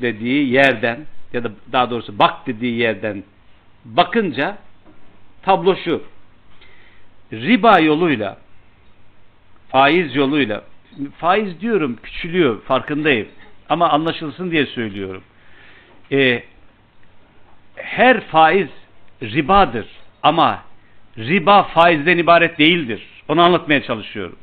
dediği 0.00 0.52
yerden 0.52 1.06
ya 1.32 1.44
da 1.44 1.52
daha 1.72 1.90
doğrusu 1.90 2.18
bak 2.18 2.46
dediği 2.46 2.78
yerden 2.78 3.24
bakınca 3.84 4.58
tablo 5.42 5.76
şu. 5.76 6.02
Riba 7.32 7.78
yoluyla 7.78 8.38
faiz 9.68 10.16
yoluyla 10.16 10.64
faiz 11.18 11.60
diyorum 11.60 11.96
küçülüyor 12.02 12.62
farkındayım 12.62 13.28
ama 13.68 13.88
anlaşılsın 13.90 14.50
diye 14.50 14.66
söylüyorum. 14.66 15.22
Ee, 16.12 16.42
her 17.76 18.20
faiz 18.20 18.68
ribadır 19.22 19.86
ama 20.22 20.62
riba 21.18 21.62
faizden 21.62 22.18
ibaret 22.18 22.58
değildir. 22.58 23.06
Onu 23.28 23.42
anlatmaya 23.42 23.82
çalışıyorum. 23.82 24.36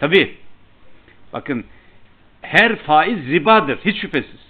Tabi. 0.00 0.36
Bakın 1.32 1.64
her 2.42 2.76
faiz 2.76 3.26
ribadır 3.26 3.78
hiç 3.84 4.00
şüphesiz. 4.00 4.46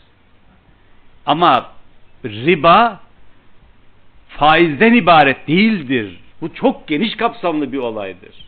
Ama 1.27 1.76
riba 2.25 3.01
faizden 4.29 4.93
ibaret 4.93 5.49
değildir. 5.49 6.21
Bu 6.41 6.55
çok 6.55 6.89
geniş 6.89 7.17
kapsamlı 7.17 7.73
bir 7.73 7.79
olaydır. 7.79 8.47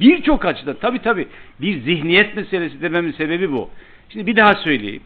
Birçok 0.00 0.44
açıdan 0.44 0.76
tabi 0.76 0.98
tabi 0.98 1.28
bir 1.60 1.80
zihniyet 1.80 2.36
meselesi 2.36 2.82
dememin 2.82 3.12
sebebi 3.12 3.52
bu. 3.52 3.70
Şimdi 4.08 4.26
bir 4.26 4.36
daha 4.36 4.54
söyleyeyim. 4.54 5.02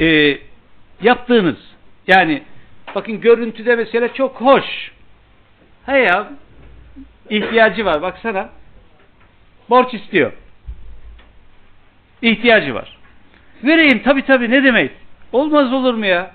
Ee, 0.00 0.38
yaptığınız 1.02 1.56
yani 2.06 2.42
bakın 2.94 3.20
görüntüde 3.20 3.76
mesele 3.76 4.12
çok 4.14 4.40
hoş. 4.40 4.92
He 5.86 5.98
ya 5.98 6.30
ihtiyacı 7.30 7.84
var 7.84 8.02
baksana. 8.02 8.50
Borç 9.70 9.94
istiyor. 9.94 10.32
İhtiyacı 12.22 12.74
var. 12.74 12.98
Vereyim 13.64 14.02
tabi 14.02 14.22
tabi 14.22 14.50
ne 14.50 14.64
demek? 14.64 14.90
Olmaz 15.32 15.72
olur 15.72 15.94
mu 15.94 16.06
ya? 16.06 16.30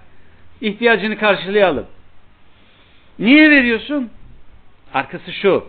İhtiyacını 0.61 1.17
karşılayalım. 1.17 1.85
Niye 3.19 3.49
veriyorsun? 3.49 4.09
Arkası 4.93 5.31
şu. 5.31 5.67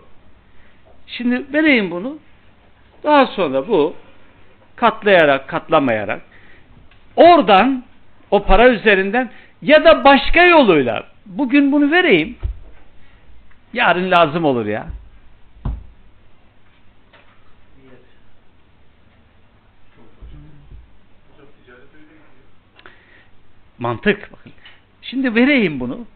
Şimdi 1.06 1.52
vereyim 1.52 1.90
bunu. 1.90 2.18
Daha 3.04 3.26
sonra 3.26 3.68
bu 3.68 3.94
katlayarak 4.76 5.48
katlamayarak 5.48 6.22
oradan 7.16 7.84
o 8.30 8.42
para 8.42 8.68
üzerinden 8.68 9.30
ya 9.62 9.84
da 9.84 10.04
başka 10.04 10.42
yoluyla 10.42 11.06
bugün 11.26 11.72
bunu 11.72 11.90
vereyim 11.90 12.36
yarın 13.72 14.10
lazım 14.10 14.44
olur 14.44 14.66
ya. 14.66 14.86
Mantık 23.84 24.32
bakın. 24.32 24.52
Şimdi 25.02 25.34
vereyim 25.34 25.80
bunu. 25.80 26.06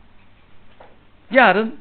Yarın 1.30 1.76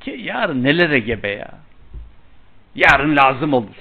ki 0.00 0.10
yarın 0.18 0.64
nelere 0.64 0.98
gebe 0.98 1.28
ya. 1.28 1.50
Yarın 2.74 3.16
lazım 3.16 3.54
olur. 3.54 3.74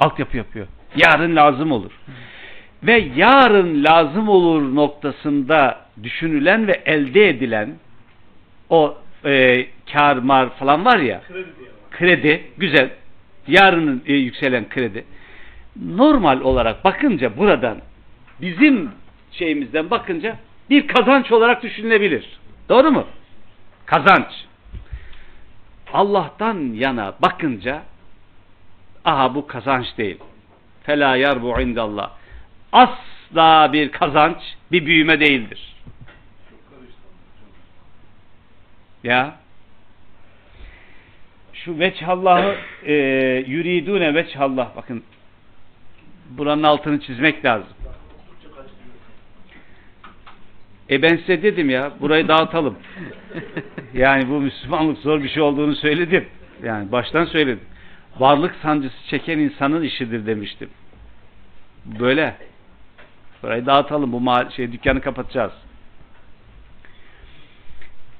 Altyapı 0.00 0.36
yapıyor. 0.36 0.66
Yarın 0.96 1.36
lazım 1.36 1.72
olur. 1.72 1.92
Ve 2.82 3.10
yarın 3.16 3.84
lazım 3.84 4.28
olur 4.28 4.74
noktasında 4.74 5.86
düşünülen 6.02 6.66
ve 6.66 6.82
elde 6.86 7.28
edilen 7.28 7.74
o 8.70 8.98
e, 9.24 9.66
kar 9.92 10.16
mar 10.16 10.50
falan 10.50 10.84
var 10.84 10.98
ya 10.98 11.22
kredi 11.90 12.50
güzel 12.56 12.90
yarının 13.46 14.02
e, 14.06 14.14
yükselen 14.14 14.68
kredi 14.68 15.04
normal 15.84 16.40
olarak 16.40 16.84
bakınca 16.84 17.36
buradan 17.36 17.78
bizim 18.40 18.90
şeyimizden 19.32 19.90
bakınca 19.90 20.36
bir 20.70 20.86
kazanç 20.88 21.32
olarak 21.32 21.62
düşünülebilir. 21.62 22.38
Doğru 22.68 22.90
mu? 22.90 23.06
Kazanç. 23.86 24.46
Allah'tan 25.92 26.72
yana 26.74 27.14
bakınca 27.22 27.82
aha 29.04 29.34
bu 29.34 29.46
kazanç 29.46 29.86
değil. 29.98 30.18
Fela 30.82 31.16
yarbu 31.16 31.60
indallah. 31.60 32.10
Asla 32.72 33.72
bir 33.72 33.92
kazanç, 33.92 34.36
bir 34.72 34.86
büyüme 34.86 35.20
değildir. 35.20 35.76
Ya 39.04 39.36
şu 41.52 41.78
veçhallahı 41.78 42.56
e, 42.86 42.94
yuridune 43.46 44.14
veçhallah 44.14 44.76
bakın 44.76 45.04
buranın 46.30 46.62
altını 46.62 47.00
çizmek 47.00 47.44
lazım. 47.44 47.68
E 50.90 51.02
ben 51.02 51.16
size 51.16 51.42
dedim 51.42 51.70
ya 51.70 51.92
burayı 52.00 52.28
dağıtalım. 52.28 52.76
Yani 53.94 54.28
bu 54.28 54.40
Müslümanlık 54.40 54.98
zor 54.98 55.22
bir 55.22 55.28
şey 55.28 55.42
olduğunu 55.42 55.74
söyledim. 55.76 56.26
Yani 56.62 56.92
baştan 56.92 57.24
söyledim. 57.24 57.60
Varlık 58.18 58.54
sancısı 58.62 59.06
çeken 59.08 59.38
insanın 59.38 59.82
işidir 59.82 60.26
demiştim. 60.26 60.70
Böyle. 61.86 62.36
Burayı 63.42 63.66
dağıtalım. 63.66 64.12
Bu 64.12 64.50
şey 64.56 64.72
dükkanı 64.72 65.00
kapatacağız. 65.00 65.52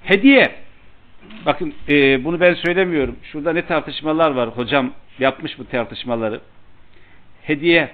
Hediye. 0.03 0.55
Bakın 1.47 1.75
e, 1.89 2.25
bunu 2.25 2.41
ben 2.41 2.55
söylemiyorum. 2.55 3.17
Şurada 3.23 3.53
ne 3.53 3.67
tartışmalar 3.67 4.31
var. 4.31 4.49
Hocam 4.49 4.93
yapmış 5.19 5.59
bu 5.59 5.65
tartışmaları. 5.65 6.41
Hediye, 7.47 7.91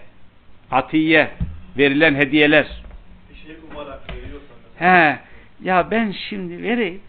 atiye, 0.71 1.31
verilen 1.79 2.15
hediyeler. 2.15 2.67
Bir 3.31 3.37
şey 3.37 3.57
umarak 3.71 4.01
veriyorsan. 4.15 4.57
He, 4.77 5.19
ya 5.63 5.91
ben 5.91 6.15
şimdi 6.29 6.63
vereyim 6.63 7.01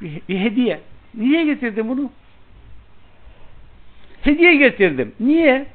bir, 0.00 0.22
bir 0.28 0.40
hediye. 0.40 0.80
Niye 1.14 1.44
getirdim 1.44 1.88
bunu? 1.88 2.10
Hediye 4.22 4.56
getirdim. 4.56 5.14
Niye? 5.20 5.66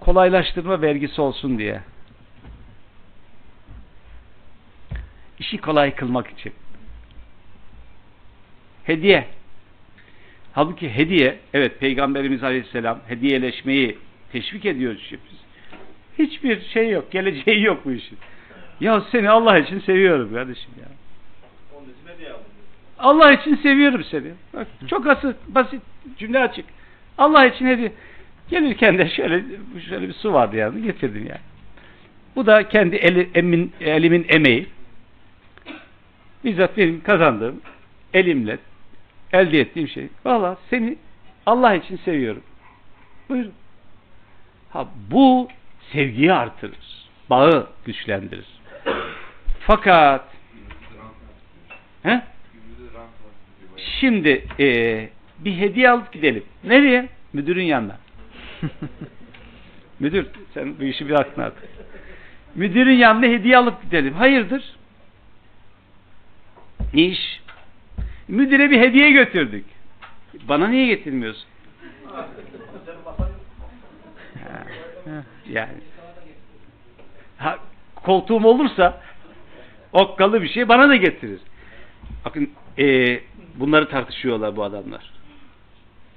Kolaylaştırma 0.00 0.82
vergisi 0.82 1.20
olsun 1.20 1.58
diye. 1.58 1.80
İşi 5.38 5.58
kolay 5.58 5.94
kılmak 5.94 6.30
için. 6.30 6.52
Hediye. 8.84 9.26
Halbuki 10.52 10.90
hediye, 10.90 11.38
evet 11.54 11.80
Peygamberimiz 11.80 12.42
Aleyhisselam 12.42 13.00
hediyeleşmeyi 13.08 13.98
teşvik 14.34 14.66
ediyor 14.66 14.96
şimdi. 15.08 15.22
Hiçbir 16.18 16.60
şey 16.60 16.90
yok, 16.90 17.12
geleceği 17.12 17.62
yok 17.62 17.84
bu 17.84 17.92
işin. 17.92 18.18
Ya 18.80 19.02
seni 19.12 19.30
Allah 19.30 19.58
için 19.58 19.80
seviyorum 19.80 20.34
kardeşim 20.34 20.70
ya. 20.80 20.88
Allah 22.98 23.32
için 23.32 23.56
seviyorum 23.56 24.04
seni. 24.10 24.32
Bak, 24.54 24.66
çok 24.88 25.06
basit, 25.06 25.36
basit 25.48 25.82
cümle 26.18 26.38
açık. 26.38 26.64
Allah 27.18 27.46
için 27.46 27.66
hediye. 27.66 27.92
Gelirken 28.50 28.98
de 28.98 29.08
şöyle 29.08 29.44
şöyle 29.88 30.08
bir 30.08 30.12
su 30.12 30.32
vardı 30.32 30.56
yani 30.56 30.82
getirdim 30.82 31.26
yani. 31.26 31.40
Bu 32.36 32.46
da 32.46 32.68
kendi 32.68 32.96
eli, 32.96 33.30
emin, 33.34 33.72
elimin 33.80 34.26
emeği. 34.28 34.66
Bizzat 36.44 36.76
benim 36.76 37.00
kazandığım 37.02 37.60
elimle 38.14 38.58
elde 39.32 39.60
ettiğim 39.60 39.88
şey. 39.88 40.08
Valla 40.24 40.58
seni 40.70 40.96
Allah 41.46 41.74
için 41.74 41.96
seviyorum. 41.96 42.42
Buyurun. 43.28 43.52
Ha, 44.74 44.88
bu 45.10 45.48
sevgiyi 45.92 46.32
artırır. 46.32 47.08
Bağı 47.30 47.66
güçlendirir. 47.84 48.46
Fakat 49.60 50.28
he? 52.02 52.22
Şimdi 54.00 54.46
e, 54.60 54.66
bir 55.38 55.58
hediye 55.58 55.90
alıp 55.90 56.12
gidelim. 56.12 56.44
Nereye? 56.64 57.08
Müdürün 57.32 57.64
yanına. 57.64 57.98
Müdür 60.00 60.26
sen 60.54 60.78
bu 60.78 60.84
işi 60.84 61.08
bir 61.08 61.20
aklına 61.20 61.46
at. 61.46 61.54
Müdürün 62.54 62.96
yanına 62.96 63.26
hediye 63.26 63.56
alıp 63.56 63.82
gidelim. 63.82 64.14
Hayırdır? 64.14 64.76
Ne 66.94 67.02
iş? 67.02 67.40
Müdüre 68.28 68.70
bir 68.70 68.80
hediye 68.80 69.10
götürdük. 69.10 69.64
Bana 70.48 70.68
niye 70.68 70.86
getirmiyorsun? 70.86 71.48
Yani. 75.48 75.80
Ha, 77.38 77.58
koltuğum 77.94 78.44
olursa 78.44 79.00
okkalı 79.92 80.42
bir 80.42 80.48
şey 80.48 80.68
bana 80.68 80.88
da 80.88 80.96
getirir. 80.96 81.40
Bakın 82.24 82.50
e, 82.78 83.20
bunları 83.54 83.88
tartışıyorlar 83.88 84.56
bu 84.56 84.64
adamlar. 84.64 85.12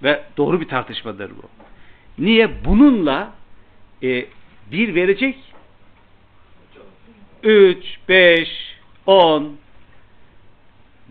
Ve 0.04 0.24
doğru 0.38 0.62
bir 0.62 0.68
tartışmadır 0.68 1.32
bu. 1.32 1.44
Niye? 2.24 2.66
Bununla 2.66 3.34
e, 4.04 4.26
bir 4.72 4.96
verecek 4.96 5.38
3, 7.44 7.86
5, 8.10 8.50
10 9.06 9.58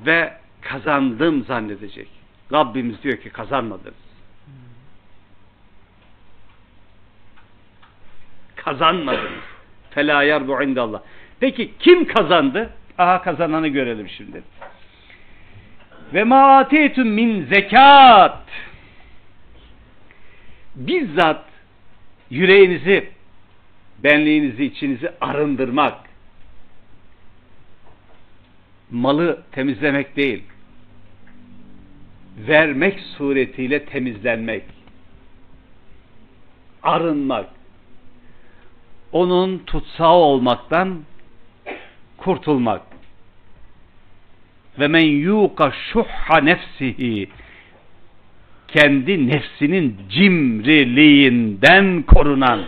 ve 0.06 0.32
kazandım 0.60 1.44
zannedecek. 1.44 2.08
Rabbimiz 2.52 3.02
diyor 3.02 3.16
ki 3.16 3.30
kazanmadınız. 3.30 4.05
Kazanmadınız. 8.66 9.44
Fela 9.90 10.22
yarbu 10.22 10.62
indallah. 10.62 11.00
Peki 11.40 11.72
kim 11.78 12.04
kazandı? 12.04 12.70
Aha 12.98 13.22
kazananı 13.22 13.68
görelim 13.68 14.08
şimdi. 14.08 14.42
Ve 16.14 16.24
ma 16.24 16.58
ateytum 16.58 17.08
min 17.08 17.44
zekat. 17.44 18.42
Bizzat 20.76 21.44
yüreğinizi, 22.30 23.08
benliğinizi, 23.98 24.64
içinizi 24.64 25.12
arındırmak, 25.20 25.98
malı 28.90 29.42
temizlemek 29.52 30.16
değil, 30.16 30.42
vermek 32.36 33.00
suretiyle 33.00 33.84
temizlenmek, 33.84 34.64
arınmak, 36.82 37.55
onun 39.12 39.58
tutsağı 39.58 40.14
olmaktan 40.14 41.02
kurtulmak. 42.16 42.82
Ve 44.78 44.88
men 44.88 45.06
yuqa 45.06 45.72
şuhha 45.92 46.40
nefsihi 46.40 47.28
kendi 48.68 49.28
nefsinin 49.28 50.00
cimriliğinden 50.10 52.02
korunan 52.02 52.62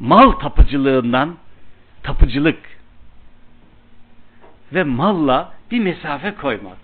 mal 0.00 0.30
tapıcılığından 0.30 1.36
tapıcılık 2.02 2.58
ve 4.72 4.84
malla 4.84 5.54
bir 5.70 5.80
mesafe 5.80 6.34
koymak. 6.34 6.76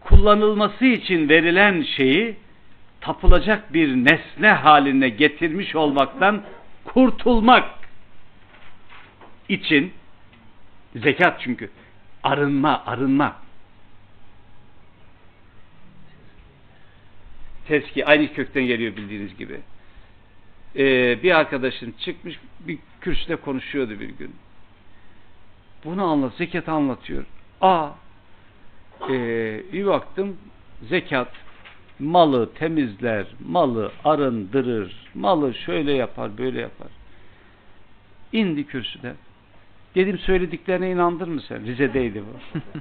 Kullanılması 0.00 0.84
için 0.84 1.28
verilen 1.28 1.82
şeyi 1.82 2.36
tapılacak 3.02 3.74
bir 3.74 3.88
nesne 3.88 4.48
haline 4.48 5.08
getirmiş 5.08 5.76
olmaktan 5.76 6.42
kurtulmak 6.84 7.64
için 9.48 9.92
zekat 10.96 11.40
çünkü 11.40 11.70
arınma, 12.22 12.82
arınma. 12.86 13.36
Teski 17.66 18.06
aynı 18.06 18.32
kökten 18.32 18.66
geliyor 18.66 18.96
bildiğiniz 18.96 19.36
gibi. 19.36 19.60
Ee, 20.76 21.22
bir 21.22 21.38
arkadaşın 21.38 21.94
çıkmış 21.98 22.38
bir 22.60 22.78
kürsüde 23.00 23.36
konuşuyordu 23.36 24.00
bir 24.00 24.08
gün. 24.08 24.36
Bunu 25.84 26.04
anlat, 26.04 26.32
zekat 26.38 26.68
anlatıyor. 26.68 27.24
Aa, 27.60 27.88
ee, 29.10 29.62
bir 29.72 29.86
baktım 29.86 30.36
zekat 30.82 31.41
malı 32.02 32.54
temizler, 32.54 33.26
malı 33.48 33.92
arındırır, 34.04 34.96
malı 35.14 35.54
şöyle 35.54 35.92
yapar, 35.92 36.38
böyle 36.38 36.60
yapar. 36.60 36.88
İndi 38.32 38.66
kürsüden. 38.66 39.14
Dedim 39.94 40.18
söylediklerine 40.18 40.90
inandın 40.90 41.30
mı 41.30 41.40
sen? 41.48 41.66
Rize'deydi 41.66 42.22
bu. 42.22 42.58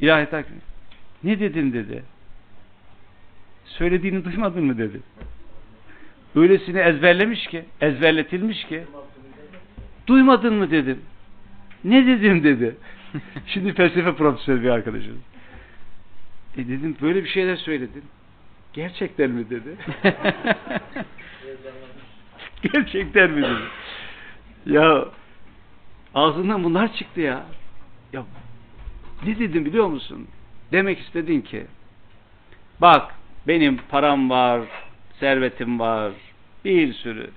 İlahiyat 0.00 0.32
Hakkı. 0.32 0.48
Ne 1.24 1.40
dedin 1.40 1.72
dedi. 1.72 2.02
Söylediğini 3.64 4.24
duymadın 4.24 4.64
mı 4.64 4.78
dedi. 4.78 5.00
Öylesini 6.34 6.78
ezberlemiş 6.78 7.46
ki, 7.46 7.64
ezberletilmiş 7.80 8.64
ki. 8.64 8.84
Duymadın 10.06 10.54
mı 10.54 10.70
dedim. 10.70 11.00
Ne 11.84 12.06
dedim 12.06 12.44
dedi. 12.44 12.76
Şimdi 13.46 13.74
felsefe 13.74 14.14
profesörü 14.14 14.62
bir 14.62 14.68
arkadaşım. 14.68 15.22
E 16.56 16.68
dedim 16.68 16.96
böyle 17.02 17.24
bir 17.24 17.28
şeyler 17.28 17.56
söyledin. 17.56 18.04
Gerçekten 18.72 19.30
mi 19.30 19.50
dedi. 19.50 19.76
Gerçekten 22.72 23.30
mi 23.30 23.42
dedi? 23.42 23.62
Ya 24.66 25.08
ağzından 26.14 26.64
bunlar 26.64 26.94
çıktı 26.94 27.20
ya. 27.20 27.46
Ya 28.12 28.24
ne 29.26 29.38
dedim 29.38 29.64
biliyor 29.64 29.86
musun? 29.86 30.28
Demek 30.72 30.98
istedin 30.98 31.40
ki 31.40 31.66
bak 32.80 33.14
benim 33.48 33.76
param 33.76 34.30
var, 34.30 34.62
servetim 35.20 35.80
var, 35.80 36.12
bir 36.64 36.92
sürü 36.92 37.30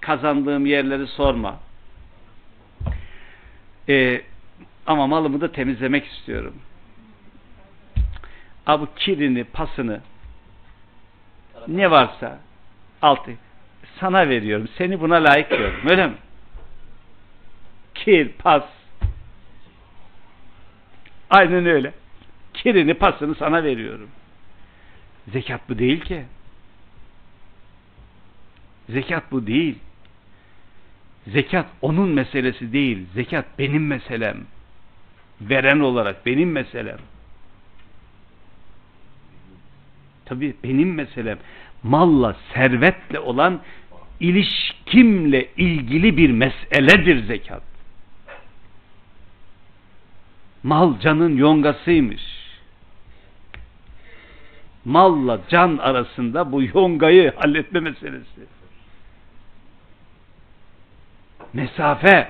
kazandığım 0.00 0.66
yerleri 0.66 1.06
sorma. 1.06 1.60
Ee, 3.88 4.22
ama 4.86 5.06
malımı 5.06 5.40
da 5.40 5.52
temizlemek 5.52 6.06
istiyorum. 6.06 6.54
Abi 8.66 8.86
kirini, 8.96 9.44
pasını 9.44 10.00
ne 11.68 11.90
varsa 11.90 12.38
altı 13.02 13.32
sana 14.00 14.28
veriyorum. 14.28 14.68
Seni 14.78 15.00
buna 15.00 15.14
layık 15.14 15.50
görüyorum. 15.50 15.80
Öyle 15.88 16.06
mi? 16.06 16.14
Kir, 17.94 18.28
pas. 18.28 18.64
Aynen 21.30 21.66
öyle. 21.66 21.92
Kirini, 22.54 22.94
pasını 22.94 23.34
sana 23.34 23.64
veriyorum. 23.64 24.10
Zekat 25.32 25.68
bu 25.68 25.78
değil 25.78 26.00
ki. 26.00 26.24
Zekat 28.88 29.32
bu 29.32 29.46
değil. 29.46 29.78
Zekat 31.26 31.66
onun 31.82 32.08
meselesi 32.08 32.72
değil. 32.72 33.06
Zekat 33.14 33.58
benim 33.58 33.86
meselem. 33.86 34.36
Veren 35.40 35.80
olarak 35.80 36.26
benim 36.26 36.52
meselem. 36.52 36.98
Tabii 40.24 40.54
benim 40.64 40.94
meselem 40.94 41.38
malla, 41.82 42.36
servetle 42.54 43.20
olan 43.20 43.60
ilişkimle 44.20 45.48
ilgili 45.56 46.16
bir 46.16 46.30
meseledir 46.30 47.24
zekat. 47.24 47.62
Mal 50.62 51.00
canın 51.00 51.36
yongasıymış. 51.36 52.22
Malla 54.84 55.40
can 55.48 55.78
arasında 55.78 56.52
bu 56.52 56.62
yongayı 56.62 57.32
halletme 57.36 57.80
meselesi. 57.80 58.40
Mesafe, 61.52 62.28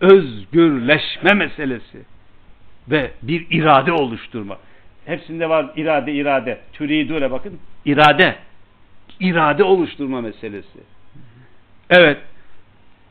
özgürleşme 0.00 1.32
meselesi 1.32 2.02
ve 2.88 3.12
bir 3.22 3.46
irade 3.50 3.92
oluşturma. 3.92 4.58
Hepsinde 5.06 5.48
var 5.48 5.70
irade 5.76 6.12
irade. 6.12 6.60
Türidüle 6.72 7.30
bakın. 7.30 7.58
irade. 7.84 8.36
İrade 9.20 9.64
oluşturma 9.64 10.20
meselesi. 10.20 10.78
Evet. 11.90 12.18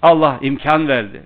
Allah 0.01 0.39
imkan 0.41 0.88
verdi. 0.88 1.23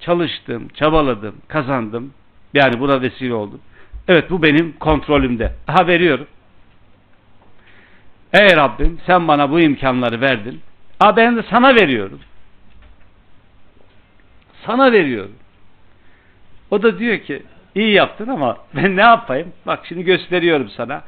Çalıştım, 0.00 0.68
çabaladım, 0.68 1.36
kazandım. 1.48 2.12
Yani 2.54 2.80
buna 2.80 3.02
vesile 3.02 3.34
oldum. 3.34 3.60
Evet 4.08 4.30
bu 4.30 4.42
benim 4.42 4.72
kontrolümde. 4.72 5.52
Daha 5.68 5.86
veriyorum. 5.86 6.26
Ey 8.32 8.56
Rabbim 8.56 9.00
sen 9.06 9.28
bana 9.28 9.50
bu 9.50 9.60
imkanları 9.60 10.20
verdin. 10.20 10.60
Aa 11.00 11.16
ben 11.16 11.36
de 11.36 11.42
sana 11.50 11.74
veriyorum. 11.74 12.20
Sana 14.66 14.92
veriyorum. 14.92 15.34
O 16.70 16.82
da 16.82 16.98
diyor 16.98 17.18
ki 17.18 17.42
iyi 17.76 17.92
yaptın 17.92 18.28
ama 18.28 18.56
ben 18.74 18.96
ne 18.96 19.02
yapayım? 19.02 19.52
Bak 19.66 19.80
şimdi 19.88 20.04
gösteriyorum 20.04 20.68
sana. 20.68 21.02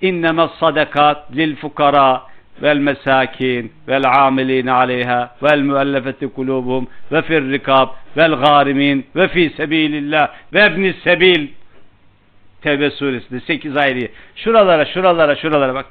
İnnemez 0.00 0.50
sadakat 0.60 1.36
lil 1.36 1.56
fukara 1.56 2.22
vel 2.62 2.78
mesakin 2.78 3.72
vel 3.88 4.26
amilin 4.26 4.66
aleyha 4.66 5.36
vel 5.42 5.60
müellefeti 5.60 6.28
kulubum 6.28 6.88
ve 7.12 7.22
fir 7.22 7.50
rikab 7.50 7.88
vel 8.16 8.32
garimin 8.34 9.06
ve 9.16 9.28
fi 9.28 9.52
sebilillah 9.56 10.28
ve 10.52 10.64
ebni 10.64 10.94
sebil 11.04 11.48
Tevbe 12.62 12.90
suresinde 12.90 13.40
8 13.40 13.76
ayrı. 13.76 14.08
Şuralara 14.36 14.84
şuralara 14.84 15.36
şuralara 15.36 15.74
bak. 15.74 15.86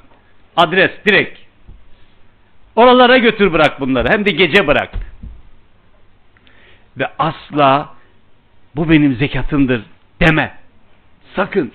Adres 0.56 0.90
direkt. 1.06 1.38
Oralara 2.76 3.18
götür 3.18 3.52
bırak 3.52 3.80
bunları. 3.80 4.08
Hem 4.08 4.24
de 4.24 4.30
gece 4.30 4.66
bırak. 4.66 4.90
Ve 6.96 7.06
asla 7.18 7.94
bu 8.76 8.90
benim 8.90 9.14
zekatımdır 9.14 9.82
deme. 10.26 10.54
Sakın. 11.36 11.72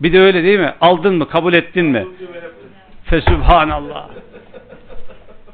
Bir 0.00 0.12
de 0.12 0.20
öyle 0.20 0.44
değil 0.44 0.58
mi? 0.58 0.74
Aldın 0.80 1.14
mı? 1.14 1.28
Kabul 1.28 1.54
ettin 1.54 1.86
mi? 1.86 2.06
Fesübhanallah. 3.04 4.10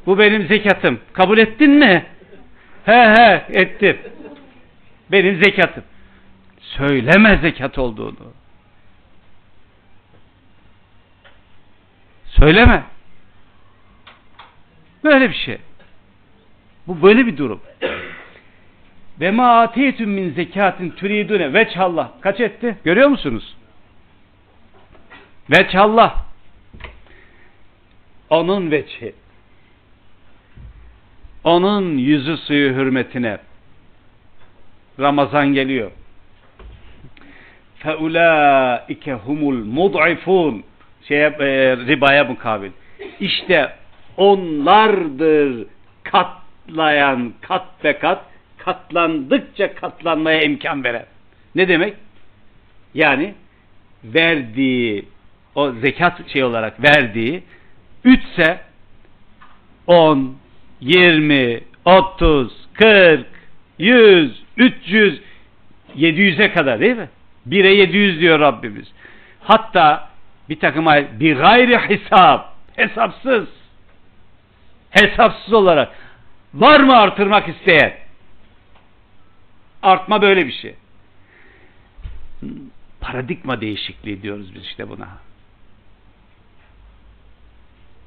Bu 0.07 0.19
benim 0.19 0.47
zekatım. 0.47 1.01
Kabul 1.13 1.39
ettin 1.39 1.71
mi? 1.71 2.07
He 2.85 2.93
he 2.93 3.45
ettim. 3.49 3.99
Benim 5.13 5.43
zekatım. 5.43 5.85
Söyleme 6.61 7.39
zekat 7.43 7.79
olduğunu. 7.79 8.33
Söyleme. 12.27 12.85
Böyle 15.05 15.31
bir 15.31 15.35
şey. 15.35 15.59
Bu 16.87 17.03
böyle 17.03 17.27
bir 17.27 17.37
durum. 17.37 17.61
Ve 19.21 19.31
ma 19.31 19.61
atiyetun 19.61 20.09
min 20.09 20.31
zekatin 20.31 20.91
turidune 20.91 21.53
veçhallah. 21.53 22.09
Kaç 22.21 22.41
etti? 22.41 22.77
Görüyor 22.85 23.09
musunuz? 23.09 23.57
Veçhallah. 25.51 26.25
Onun 28.31 28.71
veçhi. 28.71 29.15
Onun 31.45 31.99
yüzü 31.99 32.37
suyu 32.37 32.75
hürmetine. 32.75 33.39
Ramazan 35.01 35.53
geliyor. 35.53 35.91
Feulaike 37.79 39.13
humul 39.13 39.65
mud'ifun. 39.65 40.65
Şeye, 41.09 41.27
e, 41.27 41.77
ribaya 41.77 42.25
mukabil. 42.25 42.71
İşte 43.21 43.73
onlardır 44.17 45.67
katlayan 46.03 47.33
kat 47.41 47.85
be 47.85 47.99
kat 47.99 48.25
katlandıkça 48.67 49.75
katlanmaya 49.75 50.43
imkan 50.43 50.85
veren. 50.85 51.07
Ne 51.55 51.69
demek? 51.69 51.95
Yani 52.95 53.35
verdiği 54.05 55.05
o 55.55 55.73
zekat 55.73 56.29
şey 56.29 56.45
olarak 56.45 56.83
verdiği 56.83 57.43
3 58.05 58.25
ise 58.25 58.61
10, 59.87 60.37
20, 60.81 61.61
30, 61.85 62.69
40, 62.75 63.27
100, 63.79 64.43
300, 64.57 65.21
700'e 65.97 66.53
kadar 66.53 66.81
değil 66.81 66.97
mi? 66.97 67.09
1'e 67.49 67.75
700 67.75 68.21
diyor 68.21 68.41
Rabbimiz. 68.41 68.87
Hatta 69.41 70.09
bir 70.49 70.61
takım 70.61 70.89
ayet 70.89 71.21
bir 71.21 71.37
gayri 71.37 71.79
hesap 71.79 72.55
hesapsız 72.77 73.49
hesapsız 74.91 75.53
olarak 75.53 75.93
var 76.55 76.81
mı 76.81 76.97
artırmak 76.97 77.49
isteyen? 77.49 78.06
Artma 79.87 80.23
böyle 80.23 80.47
bir 80.47 80.53
şey. 80.53 80.75
Paradigma 83.01 83.61
değişikliği 83.61 84.23
diyoruz 84.23 84.55
biz 84.55 84.63
işte 84.63 84.89
buna. 84.89 85.09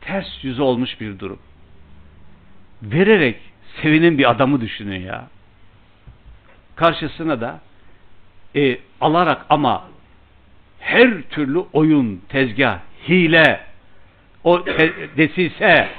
Ters 0.02 0.44
yüz 0.44 0.60
olmuş 0.60 1.02
bir 1.02 1.20
durum. 1.20 1.40
Vererek 2.82 3.36
sevinen 3.82 4.18
bir 4.18 4.30
adamı 4.30 4.62
düşünün 4.62 5.02
ya. 5.02 5.28
Karşısına 6.76 7.42
da 7.42 7.60
e, 8.56 8.78
alarak 9.02 9.46
ama 9.50 9.88
her 10.80 11.22
türlü 11.22 11.60
oyun, 11.74 12.22
tezgah, 12.30 12.80
hile, 13.08 13.66
o 14.44 14.66
desise, 15.18 15.90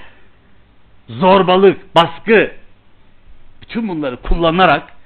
zorbalık, 1.09 1.94
baskı 1.94 2.52
bütün 3.61 3.89
bunları 3.89 4.16
kullanarak 4.16 5.00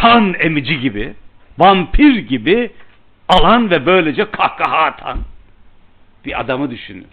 kan 0.00 0.34
emici 0.38 0.80
gibi, 0.80 1.14
vampir 1.58 2.16
gibi 2.16 2.72
alan 3.28 3.70
ve 3.70 3.86
böylece 3.86 4.30
kahkaha 4.30 4.78
atan 4.78 5.18
bir 6.24 6.40
adamı 6.40 6.70
düşünün. 6.70 7.06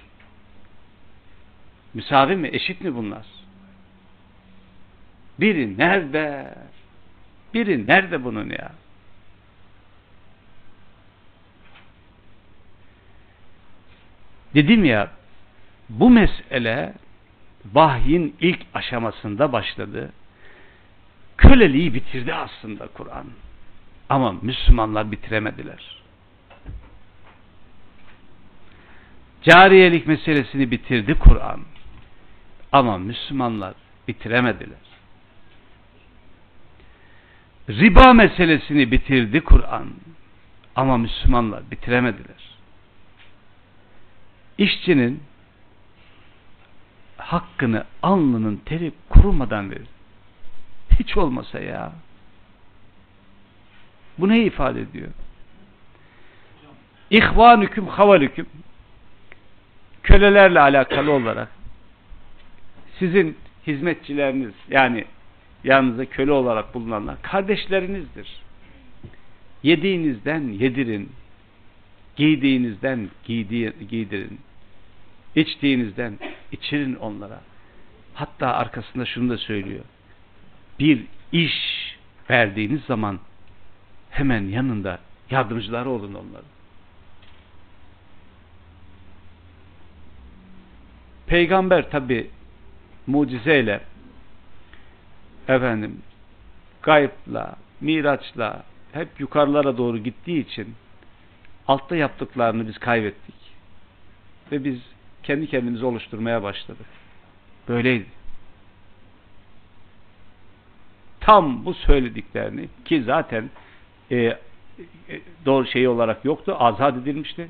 Müsavi 1.93 2.35
mi? 2.35 2.49
Eşit 2.53 2.81
mi 2.81 2.95
bunlar? 2.95 3.25
Biri 5.39 5.77
nerede? 5.77 6.55
Biri 7.53 7.87
nerede 7.87 8.23
bunun 8.23 8.49
ya? 8.49 8.71
Dedim 14.53 14.85
ya 14.85 15.11
bu 15.89 16.09
mesele 16.09 16.93
vahyin 17.73 18.35
ilk 18.39 18.59
aşamasında 18.73 19.51
başladı. 19.51 20.11
Köleliği 21.37 21.93
bitirdi 21.93 22.33
aslında 22.33 22.87
Kur'an. 22.87 23.25
Ama 24.09 24.31
Müslümanlar 24.31 25.11
bitiremediler. 25.11 26.01
Cariyelik 29.41 30.07
meselesini 30.07 30.71
bitirdi 30.71 31.19
Kur'an. 31.19 31.59
Ama 32.71 32.97
Müslümanlar 32.97 33.73
bitiremediler. 34.07 34.85
Riba 37.69 38.13
meselesini 38.13 38.91
bitirdi 38.91 39.41
Kur'an. 39.41 39.87
Ama 40.75 40.97
Müslümanlar 40.97 41.71
bitiremediler. 41.71 42.55
İşçinin 44.57 45.23
hakkını 47.17 47.85
alnının 48.03 48.61
teri 48.65 48.91
kurumadan 49.09 49.71
verir. 49.71 49.94
Hiç 50.99 51.17
olmasa 51.17 51.59
ya. 51.59 51.91
Bu 54.17 54.29
ne 54.29 54.45
ifade 54.45 54.81
ediyor? 54.81 55.07
İhvanüküm 57.09 57.87
havalüküm 57.87 58.47
kölelerle 60.03 60.59
alakalı 60.59 61.11
olarak 61.11 61.47
sizin 62.99 63.37
hizmetçileriniz 63.67 64.53
yani 64.69 65.05
yanınızda 65.63 66.05
köle 66.05 66.31
olarak 66.31 66.73
bulunanlar 66.73 67.21
kardeşlerinizdir. 67.21 68.41
Yediğinizden 69.63 70.41
yedirin. 70.41 71.11
Giydiğinizden 72.15 73.09
giydi, 73.25 73.73
giydirin. 73.89 74.39
İçtiğinizden 75.35 76.19
içirin 76.51 76.95
onlara. 76.95 77.41
Hatta 78.13 78.53
arkasında 78.53 79.05
şunu 79.05 79.29
da 79.29 79.37
söylüyor. 79.37 79.83
Bir 80.79 81.05
iş 81.31 81.53
verdiğiniz 82.29 82.81
zaman 82.83 83.19
hemen 84.09 84.41
yanında 84.41 84.99
yardımcıları 85.29 85.89
olun 85.89 86.13
onların. 86.13 86.55
Peygamber 91.27 91.89
tabi 91.89 92.29
mucizeyle 93.07 93.81
efendim 95.47 96.01
gayipla, 96.81 97.55
miraçla 97.81 98.63
hep 98.91 99.19
yukarılara 99.19 99.77
doğru 99.77 99.97
gittiği 99.97 100.45
için 100.45 100.75
altta 101.67 101.95
yaptıklarını 101.95 102.67
biz 102.67 102.77
kaybettik. 102.77 103.35
Ve 104.51 104.63
biz 104.63 104.79
kendi 105.23 105.47
kendimizi 105.47 105.85
oluşturmaya 105.85 106.43
başladık. 106.43 106.85
Böyleydi. 107.67 108.14
Tam 111.25 111.65
bu 111.65 111.73
söylediklerini 111.73 112.67
ki 112.85 113.03
zaten 113.03 113.49
e, 114.11 114.17
e, 114.17 114.37
doğru 115.45 115.67
şey 115.67 115.87
olarak 115.87 116.25
yoktu. 116.25 116.55
Azat 116.59 116.97
edilmişti. 116.97 117.47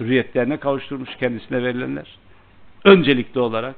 Hürriyetlerine 0.00 0.56
kavuşturmuş 0.56 1.16
kendisine 1.16 1.62
verilenler. 1.62 2.18
Öncelikli 2.84 3.38
olarak 3.38 3.74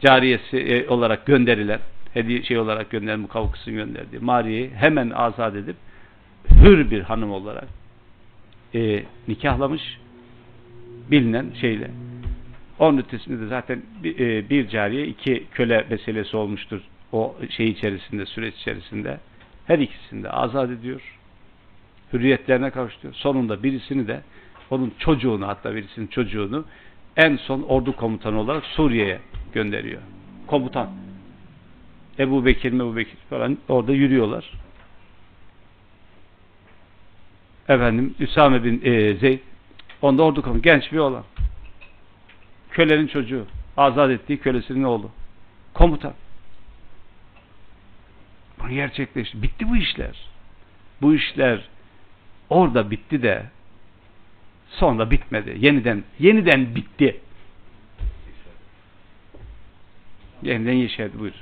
cariyesi 0.00 0.56
e, 0.56 0.88
olarak 0.88 1.26
gönderilen 1.26 1.80
hediye 2.14 2.42
şey 2.42 2.58
olarak 2.58 2.90
gönderen 2.90 3.20
Mukavkıs'ın 3.20 3.74
gönderdiği 3.74 4.18
Mariye'yi 4.18 4.70
hemen 4.70 5.10
azat 5.10 5.54
edip 5.56 5.76
hür 6.50 6.90
bir 6.90 7.00
hanım 7.00 7.32
olarak 7.32 7.68
e, 8.74 9.02
nikahlamış 9.28 9.98
bilinen 11.10 11.46
şeyle. 11.60 11.90
Onun 12.78 12.98
ötesinde 12.98 13.40
de 13.40 13.46
zaten 13.46 13.82
bir, 14.02 14.18
e, 14.18 14.50
bir 14.50 14.68
cariye 14.68 15.06
iki 15.06 15.44
köle 15.52 15.86
meselesi 15.90 16.36
olmuştur 16.36 16.80
o 17.12 17.36
şey 17.50 17.68
içerisinde 17.68 18.26
süreç 18.26 18.54
içerisinde 18.54 19.20
her 19.66 19.78
ikisini 19.78 20.22
de 20.22 20.30
azat 20.30 20.70
ediyor 20.70 21.18
hürriyetlerine 22.12 22.70
kavuşturuyor. 22.70 23.14
Sonunda 23.14 23.62
birisini 23.62 24.08
de 24.08 24.22
onun 24.70 24.92
çocuğunu 24.98 25.46
hatta 25.46 25.74
birisinin 25.74 26.06
çocuğunu 26.06 26.64
en 27.16 27.36
son 27.36 27.62
ordu 27.62 27.96
komutanı 27.96 28.40
olarak 28.40 28.64
Suriye'ye 28.64 29.20
gönderiyor. 29.52 30.02
Komutan. 30.46 30.90
Ebu 32.18 32.44
Bekir, 32.44 32.72
Ebu 32.72 32.96
Bekir 32.96 33.18
falan 33.30 33.58
orada 33.68 33.92
yürüyorlar. 33.92 34.50
Efendim 37.68 38.14
Üsame 38.20 38.64
bin 38.64 38.80
e, 38.84 39.14
Zeyd 39.14 39.38
onda 40.02 40.22
ordu 40.22 40.42
komutanı. 40.42 40.62
Genç 40.62 40.92
bir 40.92 40.98
oğlan. 40.98 41.24
Kölenin 42.70 43.06
çocuğu. 43.06 43.46
Azat 43.76 44.10
ettiği 44.10 44.38
kölesinin 44.38 44.82
oğlu. 44.82 45.10
Komutan. 45.74 46.12
Bunu 48.62 48.72
gerçekleşti. 48.72 49.42
Bitti 49.42 49.68
bu 49.68 49.76
işler. 49.76 50.16
Bu 51.02 51.14
işler 51.14 51.68
orada 52.50 52.90
bitti 52.90 53.22
de 53.22 53.46
sonra 54.68 55.10
bitmedi. 55.10 55.56
Yeniden 55.58 56.04
yeniden 56.18 56.74
bitti. 56.74 57.20
Yeniden 60.42 60.72
yeşerdi. 60.72 61.18
Buyur. 61.18 61.34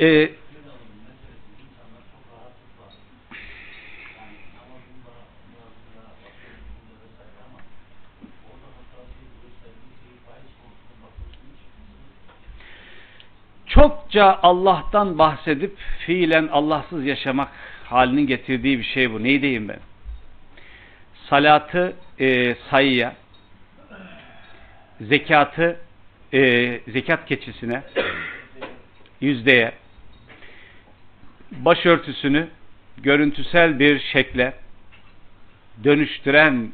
Ee, 0.00 0.30
çokça 14.16 14.38
Allah'tan 14.42 15.18
bahsedip 15.18 15.78
fiilen 16.06 16.48
Allahsız 16.52 17.06
yaşamak 17.06 17.48
halinin 17.84 18.26
getirdiği 18.26 18.78
bir 18.78 18.84
şey 18.84 19.12
bu. 19.12 19.22
Neyi 19.22 19.42
diyeyim 19.42 19.68
ben? 19.68 19.78
Salatı 21.30 21.96
e, 22.20 22.54
sayıya, 22.70 23.14
zekatı 25.00 25.76
e, 26.32 26.80
zekat 26.88 27.26
keçisine, 27.26 27.82
yüzdeye, 29.20 29.72
başörtüsünü 31.50 32.48
görüntüsel 32.98 33.78
bir 33.78 34.00
şekle 34.00 34.54
dönüştüren 35.84 36.70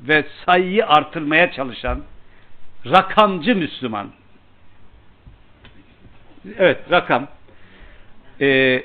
ve 0.00 0.24
sayıyı 0.46 0.86
artırmaya 0.86 1.52
çalışan 1.52 2.02
rakamcı 2.86 3.56
Müslüman 3.56 4.19
Evet 6.58 6.90
rakam. 6.90 7.28
Ee, 8.40 8.82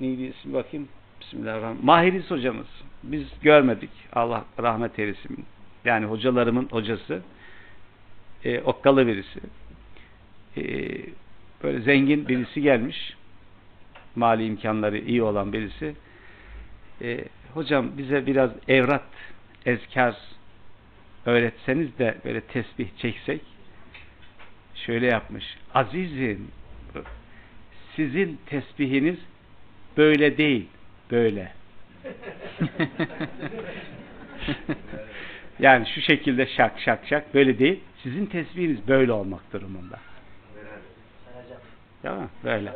neydi 0.00 0.22
ismi 0.22 0.52
bakayım. 0.52 0.88
Bismillahirrahmanirrahim. 1.20 1.86
Mahiriz 1.86 2.30
hocamız. 2.30 2.66
Biz 3.02 3.26
görmedik. 3.42 3.90
Allah 4.12 4.44
rahmet 4.62 4.98
eylesin. 4.98 5.44
Yani 5.84 6.06
hocalarımın 6.06 6.68
hocası. 6.70 7.22
E, 8.44 8.60
okkalı 8.60 9.06
birisi. 9.06 9.40
E, 10.56 10.62
böyle 11.62 11.80
zengin 11.80 12.28
birisi 12.28 12.62
gelmiş. 12.62 13.16
Mali 14.16 14.46
imkanları 14.46 14.98
iyi 14.98 15.22
olan 15.22 15.52
birisi. 15.52 15.94
E, 17.02 17.24
hocam 17.54 17.98
bize 17.98 18.26
biraz 18.26 18.50
evrat, 18.68 19.06
ezkar 19.66 20.16
öğretseniz 21.26 21.98
de 21.98 22.18
böyle 22.24 22.40
tesbih 22.40 22.88
çeksek 22.98 23.40
şöyle 24.86 25.06
yapmış. 25.06 25.44
Azizim 25.74 26.48
sizin 27.96 28.38
tesbihiniz 28.46 29.18
böyle 29.96 30.36
değil, 30.36 30.68
böyle. 31.10 31.52
yani 35.58 35.86
şu 35.94 36.00
şekilde 36.00 36.46
şak 36.46 36.80
şak 36.80 37.06
şak 37.06 37.34
böyle 37.34 37.58
değil. 37.58 37.80
Sizin 38.02 38.26
tesbihiniz 38.26 38.88
böyle 38.88 39.12
olmak 39.12 39.52
durumunda. 39.52 39.98
Mi? 42.04 42.28
Böyle. 42.44 42.72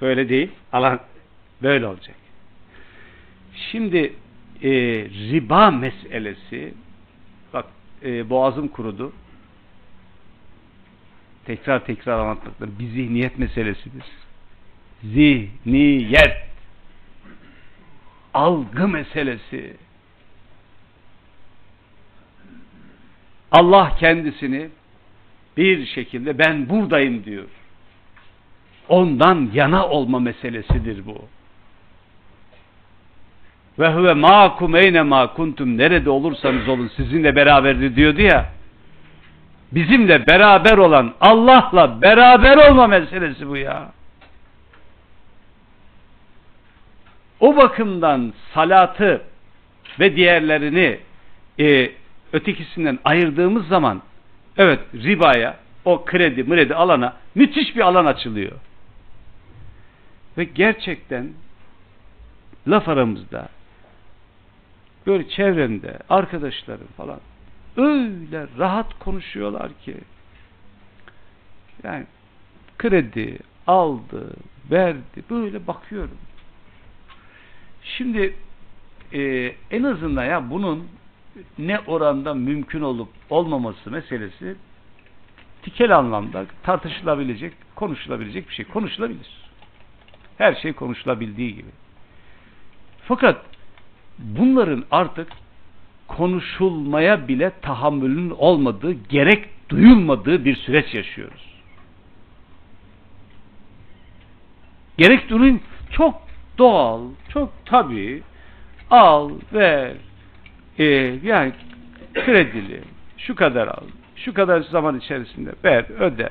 Böyle 0.00 0.28
değil. 0.28 0.50
Alan 0.72 1.00
böyle 1.62 1.86
olacak. 1.86 2.16
Şimdi 3.54 4.12
e, 4.62 4.70
riba 5.30 5.70
meselesi 5.70 6.74
bak 7.52 7.66
e, 8.04 8.30
boğazım 8.30 8.68
kurudu 8.68 9.12
tekrar 11.48 11.84
tekrar 11.84 12.18
anlattıkları 12.18 12.78
bir 12.78 12.88
zihniyet 12.88 13.38
meselesidir. 13.38 14.04
Zihniyet 15.02 16.36
algı 18.34 18.88
meselesi. 18.88 19.76
Allah 23.52 23.96
kendisini 24.00 24.68
bir 25.56 25.86
şekilde 25.86 26.38
ben 26.38 26.68
buradayım 26.68 27.24
diyor. 27.24 27.48
Ondan 28.88 29.50
yana 29.54 29.88
olma 29.88 30.18
meselesidir 30.18 31.06
bu. 31.06 31.24
Ve 33.78 33.94
huve 33.94 34.14
ma'kum 34.14 34.76
eyne 34.76 35.02
ma 35.02 35.34
kuntum 35.34 35.78
nerede 35.78 36.10
olursanız 36.10 36.68
olun 36.68 36.90
sizinle 36.96 37.36
beraberdir 37.36 37.96
diyordu 37.96 38.20
ya. 38.22 38.57
Bizimle 39.72 40.26
beraber 40.26 40.78
olan 40.78 41.14
Allah'la 41.20 42.02
beraber 42.02 42.70
olma 42.70 42.86
meselesi 42.86 43.48
bu 43.48 43.56
ya. 43.56 43.92
O 47.40 47.56
bakımdan 47.56 48.32
salatı 48.54 49.22
ve 50.00 50.16
diğerlerini 50.16 50.98
e, 51.60 51.90
ötekisinden 52.32 52.98
ayırdığımız 53.04 53.68
zaman 53.68 54.02
evet 54.56 54.80
ribaya 54.94 55.56
o 55.84 56.04
kredi 56.04 56.42
mredi 56.42 56.74
alana 56.74 57.16
müthiş 57.34 57.76
bir 57.76 57.80
alan 57.80 58.06
açılıyor. 58.06 58.52
Ve 60.38 60.44
gerçekten 60.44 61.28
laf 62.68 62.88
aramızda 62.88 63.48
böyle 65.06 65.28
çevremde 65.28 65.98
arkadaşlarım 66.08 66.88
falan 66.96 67.20
öyle 67.78 68.46
rahat 68.58 68.98
konuşuyorlar 68.98 69.72
ki. 69.84 69.96
Yani 71.82 72.06
kredi 72.78 73.38
aldı 73.66 74.36
verdi 74.70 75.24
böyle 75.30 75.66
bakıyorum. 75.66 76.18
Şimdi 77.82 78.34
e, 79.12 79.52
en 79.70 79.82
azından 79.82 80.24
ya 80.24 80.50
bunun 80.50 80.88
ne 81.58 81.80
oranda 81.80 82.34
mümkün 82.34 82.80
olup 82.80 83.08
olmaması 83.30 83.90
meselesi 83.90 84.56
tikel 85.62 85.96
anlamda 85.96 86.46
tartışılabilecek 86.62 87.52
konuşulabilecek 87.74 88.48
bir 88.48 88.54
şey. 88.54 88.64
Konuşulabilir. 88.64 89.48
Her 90.38 90.54
şey 90.54 90.72
konuşulabildiği 90.72 91.54
gibi. 91.54 91.70
Fakat 93.08 93.44
bunların 94.18 94.84
artık 94.90 95.28
konuşulmaya 96.08 97.28
bile 97.28 97.52
tahammülün 97.62 98.30
olmadığı, 98.30 98.92
gerek 98.92 99.48
duyulmadığı 99.68 100.44
bir 100.44 100.56
süreç 100.56 100.94
yaşıyoruz. 100.94 101.48
Gerek 104.98 105.28
duyun 105.28 105.60
çok 105.90 106.22
doğal, 106.58 107.02
çok 107.28 107.52
tabii 107.66 108.22
al, 108.90 109.30
ver, 109.52 109.92
e, 110.78 110.84
yani 111.24 111.52
kredili, 112.14 112.80
şu 113.18 113.34
kadar 113.34 113.68
al, 113.68 113.84
şu 114.16 114.34
kadar 114.34 114.60
zaman 114.60 114.98
içerisinde 114.98 115.50
ver, 115.64 115.84
öde, 115.98 116.30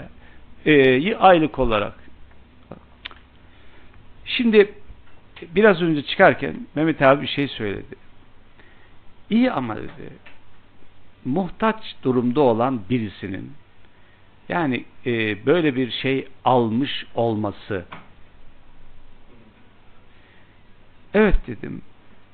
e, 0.65 1.15
aylık 1.15 1.59
olarak. 1.59 1.93
Şimdi 4.25 4.73
biraz 5.55 5.81
önce 5.81 6.01
çıkarken 6.01 6.55
Mehmet 6.75 7.01
abi 7.01 7.21
bir 7.21 7.27
şey 7.27 7.47
söyledi. 7.47 8.06
İyi 9.29 9.51
ama 9.51 9.75
dedi, 9.75 10.13
muhtaç 11.25 11.95
durumda 12.03 12.41
olan 12.41 12.81
birisinin 12.89 13.53
yani 14.49 14.85
e, 15.05 15.45
böyle 15.45 15.75
bir 15.75 15.91
şey 15.91 16.27
almış 16.45 17.05
olması 17.15 17.85
evet 21.13 21.35
dedim 21.47 21.81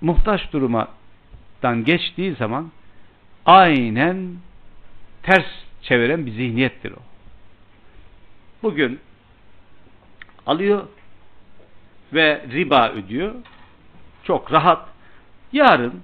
muhtaç 0.01 0.53
durumdan 0.53 1.83
geçtiği 1.83 2.35
zaman 2.35 2.71
aynen 3.45 4.35
ters 5.23 5.45
çeviren 5.81 6.25
bir 6.25 6.31
zihniyettir 6.31 6.91
o. 6.91 6.99
Bugün 8.63 8.99
alıyor 10.45 10.87
ve 12.13 12.45
riba 12.51 12.89
ödüyor. 12.89 13.35
Çok 14.23 14.51
rahat. 14.51 14.89
Yarın 15.53 16.01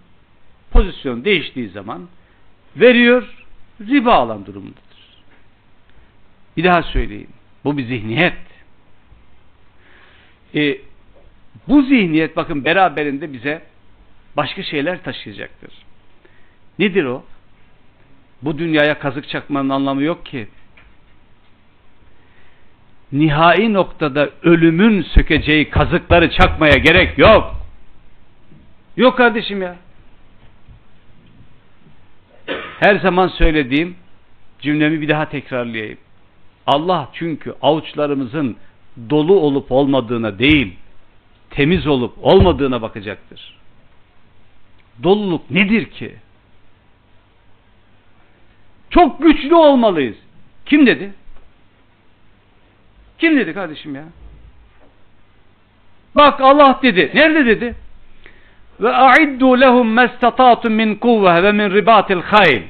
pozisyon 0.79 1.25
değiştiği 1.25 1.69
zaman 1.69 2.07
veriyor, 2.75 3.45
riba 3.81 4.13
alan 4.13 4.45
durumundadır. 4.45 4.83
Bir 6.57 6.63
daha 6.63 6.83
söyleyeyim. 6.83 7.29
Bu 7.63 7.77
bir 7.77 7.85
zihniyet. 7.85 8.33
E, 10.55 10.77
bu 11.67 11.81
zihniyet 11.81 12.35
bakın 12.35 12.65
beraberinde 12.65 13.33
bize 13.33 13.61
başka 14.37 14.63
şeyler 14.63 15.03
taşıyacaktır. 15.03 15.73
Nedir 16.79 17.03
o? 17.03 17.23
Bu 18.41 18.57
dünyaya 18.57 18.99
kazık 18.99 19.29
çakmanın 19.29 19.69
anlamı 19.69 20.03
yok 20.03 20.25
ki. 20.25 20.47
Nihai 23.11 23.73
noktada 23.73 24.29
ölümün 24.43 25.01
sökeceği 25.01 25.69
kazıkları 25.69 26.31
çakmaya 26.31 26.75
gerek 26.75 27.17
yok. 27.17 27.55
Yok 28.97 29.17
kardeşim 29.17 29.61
ya. 29.61 29.75
Her 32.79 32.95
zaman 32.95 33.27
söylediğim 33.27 33.95
cümlemi 34.59 35.01
bir 35.01 35.09
daha 35.09 35.29
tekrarlayayım. 35.29 35.97
Allah 36.67 37.09
çünkü 37.13 37.55
avuçlarımızın 37.61 38.57
dolu 39.09 39.39
olup 39.39 39.71
olmadığına 39.71 40.39
değil, 40.39 40.75
temiz 41.49 41.87
olup 41.87 42.13
olmadığına 42.21 42.81
bakacaktır. 42.81 43.55
Doluluk 45.03 45.51
nedir 45.51 45.85
ki? 45.85 46.15
Çok 48.89 49.21
güçlü 49.21 49.55
olmalıyız. 49.55 50.17
Kim 50.65 50.85
dedi? 50.85 51.13
Kim 53.17 53.37
dedi 53.37 53.53
kardeşim 53.53 53.95
ya? 53.95 54.05
Bak 56.15 56.41
Allah 56.41 56.79
dedi. 56.83 57.11
Nerede 57.13 57.45
dedi? 57.45 57.75
Ve 58.81 58.89
a'iddu 58.89 59.61
lehum 59.61 59.93
mestata'tum 59.93 60.73
min 60.73 60.95
kuvve 60.95 61.43
ve 61.43 61.51
min 61.51 61.71
ribatil 61.71 62.21
hayl. 62.21 62.61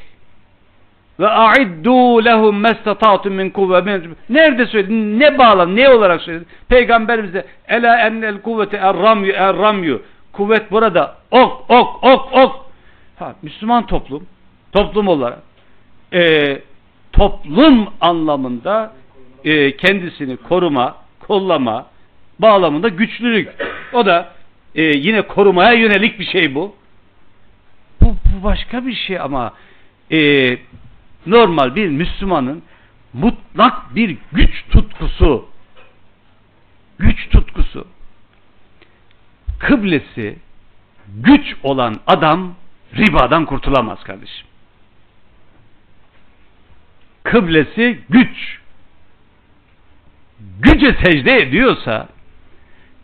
Ve 1.20 1.28
a'iddu 1.28 2.26
lehum 2.26 2.60
mestata'tum 2.60 3.34
min 3.34 3.50
kuvve 3.50 4.02
Nerede 4.30 4.66
söyledi? 4.66 5.20
Ne 5.20 5.38
bağlan? 5.38 5.76
Ne 5.76 5.90
olarak 5.90 6.22
söyledi? 6.22 6.46
Peygamberimiz 6.70 7.34
de 7.34 7.46
ela 7.68 8.00
ennel 8.00 8.42
kuvvete 8.42 8.78
er-ramyu 8.78 9.32
er-ramyu. 9.32 10.02
Kuvvet 10.34 10.72
burada. 10.72 11.16
Ok, 11.32 11.70
ok, 11.70 12.04
ok, 12.04 12.34
ok. 12.34 12.66
Ha, 13.20 13.34
Müslüman 13.42 13.86
toplum, 13.86 14.28
toplum 14.72 15.08
olarak 15.08 15.40
e, 16.14 16.58
toplum 17.12 17.88
anlamında 18.02 18.92
e, 19.46 19.78
kendisini 19.78 20.38
koruma, 20.38 20.96
kollama 21.28 21.86
bağlamında 22.40 22.88
güçlülük. 22.88 23.50
O 23.94 24.06
da 24.06 24.28
e, 24.80 24.84
yine 24.84 25.22
korumaya 25.22 25.74
yönelik 25.74 26.20
bir 26.20 26.26
şey 26.26 26.56
bu. 26.56 26.76
Bu, 28.02 28.16
bu 28.26 28.44
başka 28.44 28.86
bir 28.86 28.94
şey 28.94 29.20
ama 29.20 29.54
e, 30.12 30.20
normal 31.26 31.76
bir 31.76 31.88
Müslümanın 31.88 32.64
mutlak 33.14 33.96
bir 33.96 34.18
güç 34.32 34.66
tutkusu 34.70 35.46
güç 37.00 37.30
tutkusu 37.30 37.88
kıblesi 39.60 40.38
güç 41.08 41.56
olan 41.64 42.00
adam 42.08 42.56
ribadan 42.96 43.46
kurtulamaz 43.46 44.04
kardeşim. 44.04 44.48
Kıblesi 47.24 48.00
güç. 48.10 48.60
Güce 50.60 50.96
secde 51.04 51.38
ediyorsa 51.38 52.08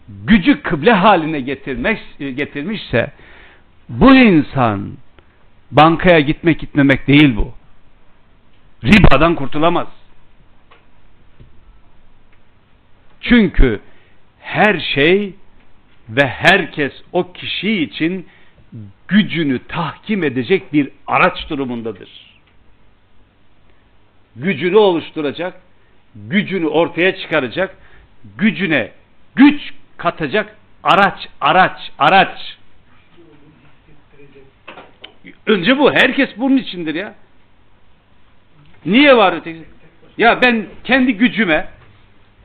gücü 0.07 0.61
kıble 0.61 0.91
haline 0.91 1.39
getirmek, 1.39 1.99
getirmişse 2.19 3.11
bu 3.89 4.15
insan 4.15 4.91
bankaya 5.71 6.19
gitmek 6.19 6.59
gitmemek 6.59 7.07
değil 7.07 7.35
bu. 7.35 7.53
Ribadan 8.83 9.35
kurtulamaz. 9.35 9.87
Çünkü 13.21 13.79
her 14.39 14.79
şey 14.79 15.33
ve 16.09 16.27
herkes 16.27 16.93
o 17.11 17.33
kişi 17.33 17.83
için 17.83 18.27
gücünü 19.07 19.59
tahkim 19.67 20.23
edecek 20.23 20.73
bir 20.73 20.89
araç 21.07 21.49
durumundadır. 21.49 22.09
Gücünü 24.35 24.75
oluşturacak, 24.75 25.61
gücünü 26.15 26.67
ortaya 26.67 27.17
çıkaracak, 27.17 27.77
gücüne 28.37 28.91
güç 29.35 29.73
katacak 29.97 30.55
araç, 30.83 31.27
araç, 31.41 31.91
araç. 31.99 32.57
Önce 35.45 35.77
bu. 35.77 35.93
Herkes 35.93 36.29
bunun 36.37 36.57
içindir 36.57 36.95
ya. 36.95 37.13
Niye 38.85 39.17
var 39.17 39.33
öteki? 39.33 39.63
Ya 40.17 40.41
ben 40.41 40.65
kendi 40.83 41.13
gücüme, 41.13 41.67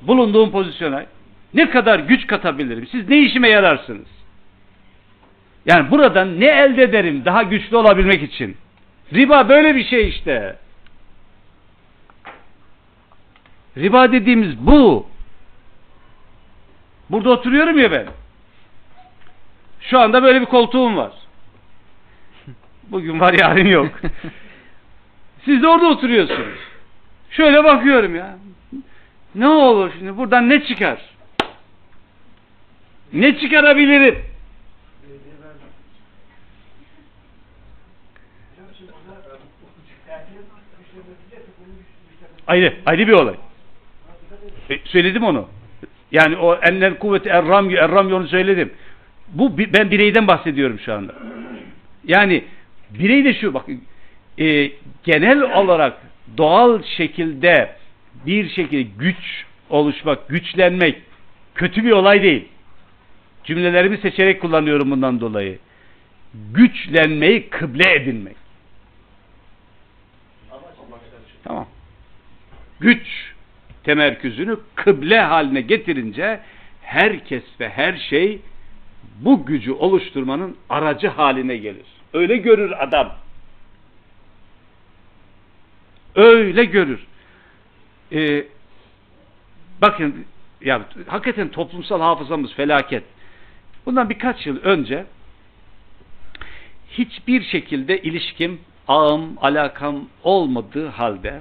bulunduğum 0.02 0.50
pozisyona 0.50 1.04
ne 1.54 1.70
kadar 1.70 1.98
güç 1.98 2.26
katabilirim? 2.26 2.86
Siz 2.86 3.08
ne 3.08 3.18
işime 3.18 3.48
yararsınız? 3.48 4.08
Yani 5.66 5.90
buradan 5.90 6.40
ne 6.40 6.46
elde 6.46 6.82
ederim 6.82 7.24
daha 7.24 7.42
güçlü 7.42 7.76
olabilmek 7.76 8.22
için? 8.22 8.56
Riba 9.12 9.48
böyle 9.48 9.76
bir 9.76 9.84
şey 9.84 10.08
işte. 10.08 10.56
Riba 13.76 14.12
dediğimiz 14.12 14.58
bu. 14.58 15.09
Burada 17.10 17.30
oturuyorum 17.30 17.78
ya 17.78 17.92
ben. 17.92 18.06
Şu 19.80 19.98
anda 19.98 20.22
böyle 20.22 20.40
bir 20.40 20.46
koltuğum 20.46 20.96
var. 20.96 21.12
Bugün 22.82 23.20
var 23.20 23.32
yarın 23.32 23.66
yok. 23.66 24.00
Siz 25.44 25.62
de 25.62 25.68
orada 25.68 25.86
oturuyorsunuz. 25.86 26.58
Şöyle 27.30 27.64
bakıyorum 27.64 28.16
ya. 28.16 28.38
Ne 29.34 29.48
olur 29.48 29.92
şimdi 29.98 30.16
buradan 30.16 30.48
ne 30.48 30.64
çıkar? 30.64 31.00
Ne 33.12 33.38
çıkarabilirim? 33.38 34.24
Ayrı, 42.46 42.76
ayrı 42.86 43.08
bir 43.08 43.12
olay. 43.12 43.34
E, 44.70 44.78
söyledim 44.84 45.24
onu. 45.24 45.48
Yani 46.12 46.36
o 46.36 46.54
enler 46.54 46.98
kuvveti 46.98 47.28
erram 47.28 47.70
erram 47.70 48.12
onu 48.12 48.28
söyledim. 48.28 48.72
Bu 49.28 49.58
ben 49.58 49.90
bireyden 49.90 50.28
bahsediyorum 50.28 50.78
şu 50.84 50.94
anda. 50.94 51.14
Yani 52.04 52.44
birey 52.90 53.24
de 53.24 53.34
şu 53.34 53.54
bak 53.54 53.66
e, 54.38 54.70
genel 55.04 55.42
olarak 55.42 55.98
doğal 56.36 56.82
şekilde 56.82 57.76
bir 58.26 58.48
şekilde 58.48 58.82
güç 58.98 59.44
oluşmak, 59.70 60.28
güçlenmek 60.28 61.02
kötü 61.54 61.84
bir 61.84 61.90
olay 61.90 62.22
değil. 62.22 62.48
Cümlelerimi 63.44 63.98
seçerek 63.98 64.40
kullanıyorum 64.40 64.90
bundan 64.90 65.20
dolayı. 65.20 65.58
Güçlenmeyi 66.52 67.48
kıble 67.50 67.92
edinmek. 67.94 68.36
Tamam. 71.44 71.66
Güç 72.80 73.29
temerküzünü 73.84 74.56
kıble 74.74 75.20
haline 75.20 75.60
getirince 75.60 76.40
herkes 76.82 77.42
ve 77.60 77.68
her 77.68 77.96
şey 77.96 78.40
bu 79.20 79.46
gücü 79.46 79.72
oluşturmanın 79.72 80.56
aracı 80.68 81.08
haline 81.08 81.56
gelir. 81.56 81.86
Öyle 82.12 82.36
görür 82.36 82.72
adam. 82.78 83.12
Öyle 86.14 86.64
görür. 86.64 87.06
Ee, 88.12 88.44
bakın 89.80 90.24
ya 90.60 90.82
hakikaten 91.06 91.48
toplumsal 91.48 92.00
hafızamız 92.00 92.54
felaket. 92.54 93.04
Bundan 93.86 94.10
birkaç 94.10 94.46
yıl 94.46 94.56
önce 94.62 95.06
hiçbir 96.90 97.42
şekilde 97.42 98.02
ilişkim, 98.02 98.60
ağım, 98.88 99.38
alakam 99.40 100.08
olmadığı 100.22 100.88
halde 100.88 101.40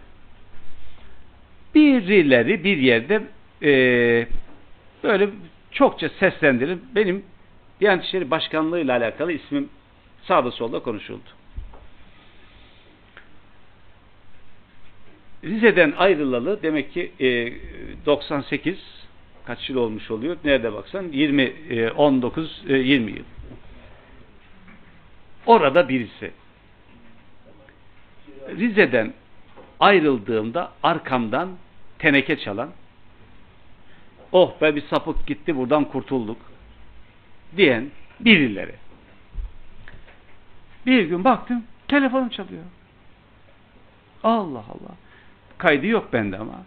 birileri 1.76 2.64
bir 2.64 2.78
yerde 2.78 3.22
eee, 3.62 4.28
böyle 5.04 5.30
çokça 5.72 6.10
seslendirip 6.10 6.80
benim 6.96 7.24
Diyanet 7.80 8.06
İşleri 8.06 8.32
Başkanlığı 8.32 8.80
ile 8.80 8.92
alakalı 8.94 9.32
ismim 9.32 9.70
sağda 10.24 10.52
solda 10.52 10.80
konuşuldu. 10.80 11.30
Rize'den 15.44 15.94
ayrılalı 15.98 16.64
demek 16.64 16.94
ki 16.94 17.12
e, 17.20 17.54
98 18.06 18.78
kaç 19.46 19.70
yıl 19.70 19.78
olmuş 19.78 20.12
oluyor? 20.12 20.38
Nerede 20.44 20.74
baksan 20.74 21.08
20 21.12 21.42
e, 21.42 21.90
19 21.92 22.64
e, 22.70 22.74
20 22.78 23.12
yıl. 23.12 23.24
Orada 25.46 25.90
birisi 25.90 26.32
Rize'den 28.58 29.14
ayrıldığımda 29.80 30.72
arkamdan 30.84 31.50
teneke 32.00 32.40
çalan 32.40 32.70
oh 34.32 34.62
be 34.62 34.76
bir 34.76 34.82
sapık 34.82 35.28
gitti 35.28 35.56
buradan 35.58 35.86
kurtulduk 35.86 36.38
diyen 37.58 37.92
birileri. 38.20 38.76
Bir 40.86 41.04
gün 41.06 41.24
baktım 41.24 41.64
telefonum 41.88 42.30
çalıyor. 42.30 42.64
Allah 44.24 44.60
Allah. 44.60 44.96
Kaydı 45.58 45.88
yok 45.88 46.14
bende 46.14 46.38
ama. 46.38 46.64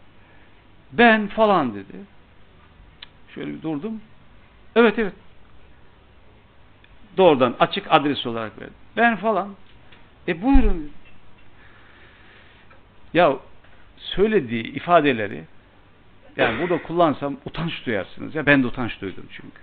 Ben 0.93 1.28
falan 1.28 1.74
dedi. 1.74 1.97
Şöyle 3.34 3.55
bir 3.55 3.62
durdum. 3.62 4.01
Evet 4.76 4.98
evet. 4.98 5.14
Doğrudan 7.16 7.55
açık 7.60 7.86
adres 7.90 8.26
olarak 8.26 8.60
verdi. 8.60 8.72
Ben 8.97 9.16
falan. 9.16 9.48
E 10.28 10.43
buyurun. 10.43 10.90
Ya 13.14 13.36
söylediği 13.97 14.62
ifadeleri 14.62 15.44
yani 16.36 16.62
burada 16.62 16.82
kullansam 16.82 17.36
utanç 17.44 17.86
duyarsınız. 17.86 18.34
Ya 18.34 18.47
ben 18.47 18.62
de 18.62 18.66
utanç 18.66 19.01
duydum 19.01 19.24
çünkü. 19.30 19.60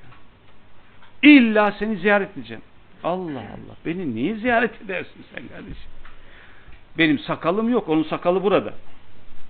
İlla 1.23 1.71
seni 1.71 1.97
ziyaret 1.97 2.37
edeceğim. 2.37 2.61
Allah 3.03 3.39
Allah. 3.39 3.75
Beni 3.85 4.15
niye 4.15 4.35
ziyaret 4.35 4.81
edersin 4.81 5.25
sen 5.35 5.47
kardeşim? 5.47 5.89
Benim 6.97 7.19
sakalım 7.19 7.69
yok. 7.69 7.89
Onun 7.89 8.03
sakalı 8.03 8.43
burada. 8.43 8.73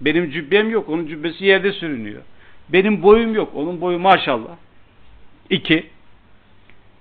Benim 0.02 0.32
cübbem 0.32 0.70
yok. 0.70 0.90
Onun 0.90 1.08
cübbesi 1.08 1.46
yerde 1.46 1.72
sürünüyor. 1.72 2.22
Benim 2.70 3.04
boyum 3.04 3.36
yok. 3.36 3.52
Onun 3.56 3.82
boyu 3.82 4.00
maşallah. 4.00 4.56
İki. 5.50 5.90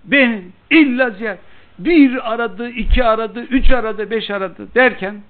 Ben 0.04 0.42
illa 0.70 1.10
ziyaret. 1.10 1.40
Bir 1.78 2.32
aradı, 2.32 2.70
iki 2.70 3.04
aradı, 3.04 3.40
üç 3.40 3.70
aradı, 3.70 4.10
beş 4.10 4.30
aradı 4.30 4.74
derken 4.74 5.22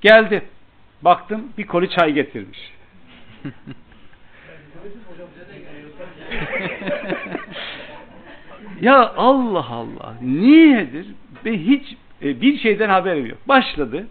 geldi. 0.00 0.42
Baktım 1.02 1.52
bir 1.58 1.66
koli 1.66 1.90
çay 1.90 2.12
getirmiş. 2.12 2.58
ya 8.80 9.12
Allah 9.16 9.66
Allah. 9.70 10.14
Niyedir? 10.22 11.06
Ve 11.44 11.58
hiç 11.58 11.96
e, 12.22 12.40
bir 12.40 12.58
şeyden 12.58 12.88
haberim 12.88 13.26
yok. 13.26 13.38
Başladı. 13.48 14.06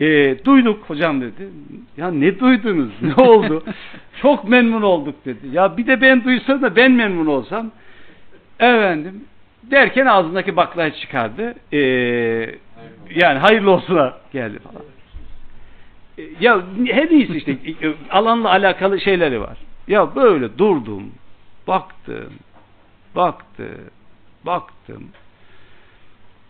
E, 0.00 0.36
duyduk 0.44 0.84
hocam 0.90 1.20
dedi. 1.20 1.48
Ya 1.96 2.10
ne 2.10 2.40
duydunuz? 2.40 2.90
Ne 3.02 3.14
oldu? 3.24 3.64
Çok 4.22 4.48
memnun 4.48 4.82
olduk 4.82 5.24
dedi. 5.24 5.48
Ya 5.52 5.76
bir 5.76 5.86
de 5.86 6.00
ben 6.00 6.24
duysam 6.24 6.62
da 6.62 6.76
ben 6.76 6.92
memnun 6.92 7.26
olsam. 7.26 7.70
Efendim 8.58 9.24
derken 9.62 10.06
ağzındaki 10.06 10.56
baklayı 10.56 10.92
çıkardı. 10.92 11.54
E, 11.72 11.78
yani 13.14 13.38
hayırlı 13.38 13.70
olsuna 13.70 14.14
geldi 14.32 14.58
falan. 14.58 14.82
Ya 16.40 16.62
her 16.86 17.10
neyse 17.10 17.36
işte 17.36 17.56
alanla 18.10 18.50
alakalı 18.50 19.00
şeyleri 19.00 19.40
var. 19.40 19.58
Ya 19.88 20.14
böyle 20.14 20.58
durdum, 20.58 21.12
baktım, 21.66 22.32
baktım, 23.16 23.90
baktım. 24.46 25.08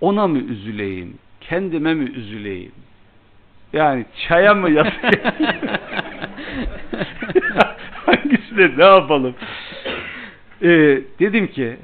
Ona 0.00 0.26
mı 0.26 0.38
üzüleyim, 0.38 1.18
kendime 1.40 1.94
mi 1.94 2.10
üzüleyim? 2.10 2.72
Yani 3.72 4.06
çaya 4.28 4.54
mı 4.54 4.70
yazayım? 4.70 5.00
Hangisine 8.06 8.76
ne 8.76 8.84
yapalım? 8.84 9.34
Ee, 10.62 11.00
dedim 11.18 11.46
ki 11.46 11.76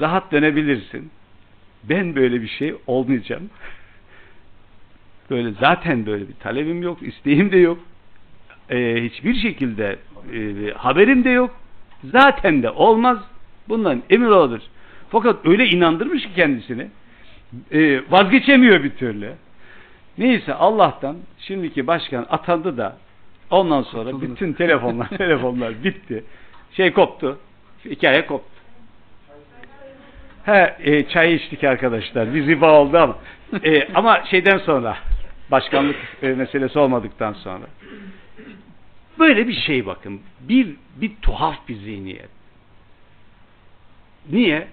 rahat 0.00 0.32
dönebilirsin. 0.32 1.10
Ben 1.84 2.16
böyle 2.16 2.42
bir 2.42 2.48
şey 2.48 2.74
olmayacağım. 2.86 3.50
Böyle 5.30 5.50
zaten 5.60 6.06
böyle 6.06 6.28
bir 6.28 6.34
talebim 6.34 6.82
yok, 6.82 7.02
isteğim 7.02 7.52
de 7.52 7.56
yok. 7.58 7.78
Ee, 8.70 8.96
hiçbir 9.02 9.34
şekilde 9.34 9.98
e, 10.34 10.72
haberim 10.72 11.24
de 11.24 11.30
yok. 11.30 11.50
Zaten 12.04 12.62
de 12.62 12.70
olmaz. 12.70 13.18
Bundan 13.68 14.02
emin 14.10 14.26
olabilir. 14.26 14.62
Fakat 15.10 15.46
öyle 15.46 15.66
inandırmış 15.66 16.22
ki 16.22 16.34
kendisini. 16.36 16.86
E, 17.72 18.00
vazgeçemiyor 18.10 18.84
bir 18.84 18.90
türlü. 18.90 19.32
Neyse 20.18 20.54
Allah'tan 20.54 21.16
şimdiki 21.38 21.86
başkan 21.86 22.26
atandı 22.30 22.76
da 22.76 22.96
ondan 23.50 23.82
sonra 23.82 24.20
bütün 24.20 24.52
telefonlar 24.52 25.08
telefonlar 25.18 25.84
bitti. 25.84 26.24
Şey 26.72 26.92
koptu. 26.92 27.38
Hikaye 27.84 28.26
koptu. 28.26 28.58
He, 30.44 30.76
e, 30.80 31.08
çay 31.08 31.34
içtik 31.34 31.64
arkadaşlar. 31.64 32.34
Bir 32.34 32.46
riba 32.46 32.80
oldu 32.80 32.98
ama. 32.98 33.16
E, 33.64 33.94
ama 33.94 34.24
şeyden 34.30 34.58
sonra 34.58 34.96
başkanlık 35.50 35.96
e, 36.22 36.28
meselesi 36.28 36.78
olmadıktan 36.78 37.32
sonra. 37.32 37.66
Böyle 39.18 39.48
bir 39.48 39.54
şey 39.54 39.86
bakın. 39.86 40.20
Bir, 40.40 40.76
bir 40.96 41.12
tuhaf 41.22 41.68
bir 41.68 41.76
zihniyet. 41.76 42.28
Niye? 44.30 44.68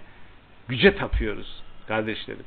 Güce 0.68 0.96
tapıyoruz 0.96 1.64
kardeşlerim. 1.88 2.46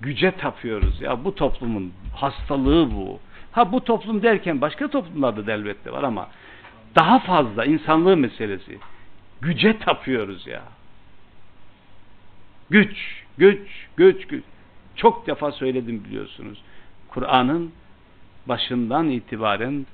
Güce 0.00 0.30
tapıyoruz. 0.30 1.00
Ya 1.00 1.24
bu 1.24 1.34
toplumun 1.34 1.92
hastalığı 2.16 2.90
bu. 2.90 3.20
Ha 3.52 3.72
bu 3.72 3.84
toplum 3.84 4.22
derken 4.22 4.60
başka 4.60 4.88
toplumlarda 4.88 5.46
da 5.46 5.52
elbette 5.52 5.92
var 5.92 6.02
ama 6.02 6.28
daha 6.96 7.18
fazla 7.18 7.64
insanlığı 7.64 8.16
meselesi. 8.16 8.78
Güce 9.40 9.78
tapıyoruz 9.78 10.46
ya. 10.46 10.62
Güç, 12.70 13.24
güç, 13.38 13.88
güç, 13.96 14.26
güç. 14.26 14.44
Çok 14.96 15.26
defa 15.26 15.52
söyledim 15.52 16.04
biliyorsunuz. 16.04 16.62
Kur'an'ın 17.10 17.72
başından 18.46 19.10
itibaren 19.10 19.86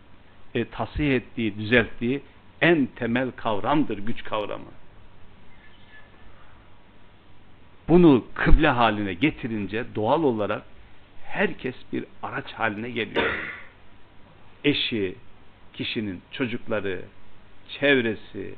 e, 0.54 0.64
tasih 0.64 1.14
ettiği, 1.14 1.58
düzelttiği 1.58 2.22
en 2.60 2.86
temel 2.86 3.30
kavramdır 3.30 3.98
güç 3.98 4.24
kavramı. 4.24 4.70
Bunu 7.88 8.24
kıble 8.34 8.68
haline 8.68 9.14
getirince 9.14 9.84
doğal 9.94 10.22
olarak 10.22 10.62
herkes 11.24 11.74
bir 11.92 12.04
araç 12.22 12.52
haline 12.52 12.90
geliyor. 12.90 13.30
eşi, 14.64 15.14
kişinin 15.72 16.22
çocukları, 16.32 17.02
çevresi, 17.68 18.54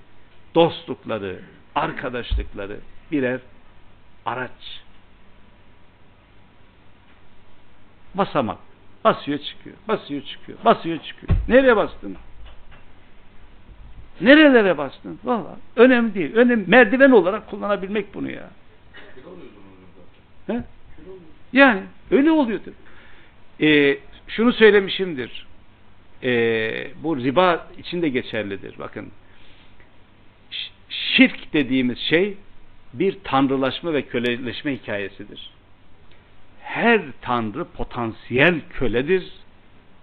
dostlukları, 0.55 1.41
arkadaşlıkları 1.75 2.81
birer 3.13 3.41
araç. 4.27 4.83
Basamak. 8.19 8.59
Basıyor 9.05 9.39
çıkıyor, 9.39 9.77
basıyor 9.89 10.23
çıkıyor, 10.23 10.59
basıyor 10.65 10.99
çıkıyor. 10.99 11.39
Nereye 11.49 11.77
bastın? 11.77 12.17
Nerelere 14.21 14.79
bastın? 14.79 15.19
Valla 15.25 15.57
önemli 15.77 16.15
değil. 16.15 16.35
Önemli, 16.35 16.65
merdiven 16.67 17.11
olarak 17.11 17.51
kullanabilmek 17.51 18.15
bunu 18.15 18.31
ya. 18.31 18.51
Yani 21.53 21.83
öyle 22.11 22.31
oluyor 22.31 22.61
tabii. 22.65 23.69
Ee, 23.69 23.99
şunu 24.29 24.53
söylemişimdir. 24.53 25.47
Ee, 26.23 26.91
bu 27.03 27.17
riba 27.17 27.67
için 27.79 28.03
de 28.03 28.09
geçerlidir. 28.09 28.79
Bakın 28.79 29.09
şirk 30.89 31.53
dediğimiz 31.53 31.99
şey 31.99 32.37
bir 32.93 33.19
tanrılaşma 33.25 33.93
ve 33.93 34.03
köleleşme 34.03 34.75
hikayesidir. 34.75 35.51
Her 36.69 37.03
tanrı 37.21 37.65
potansiyel 37.65 38.61
köledir. 38.71 39.33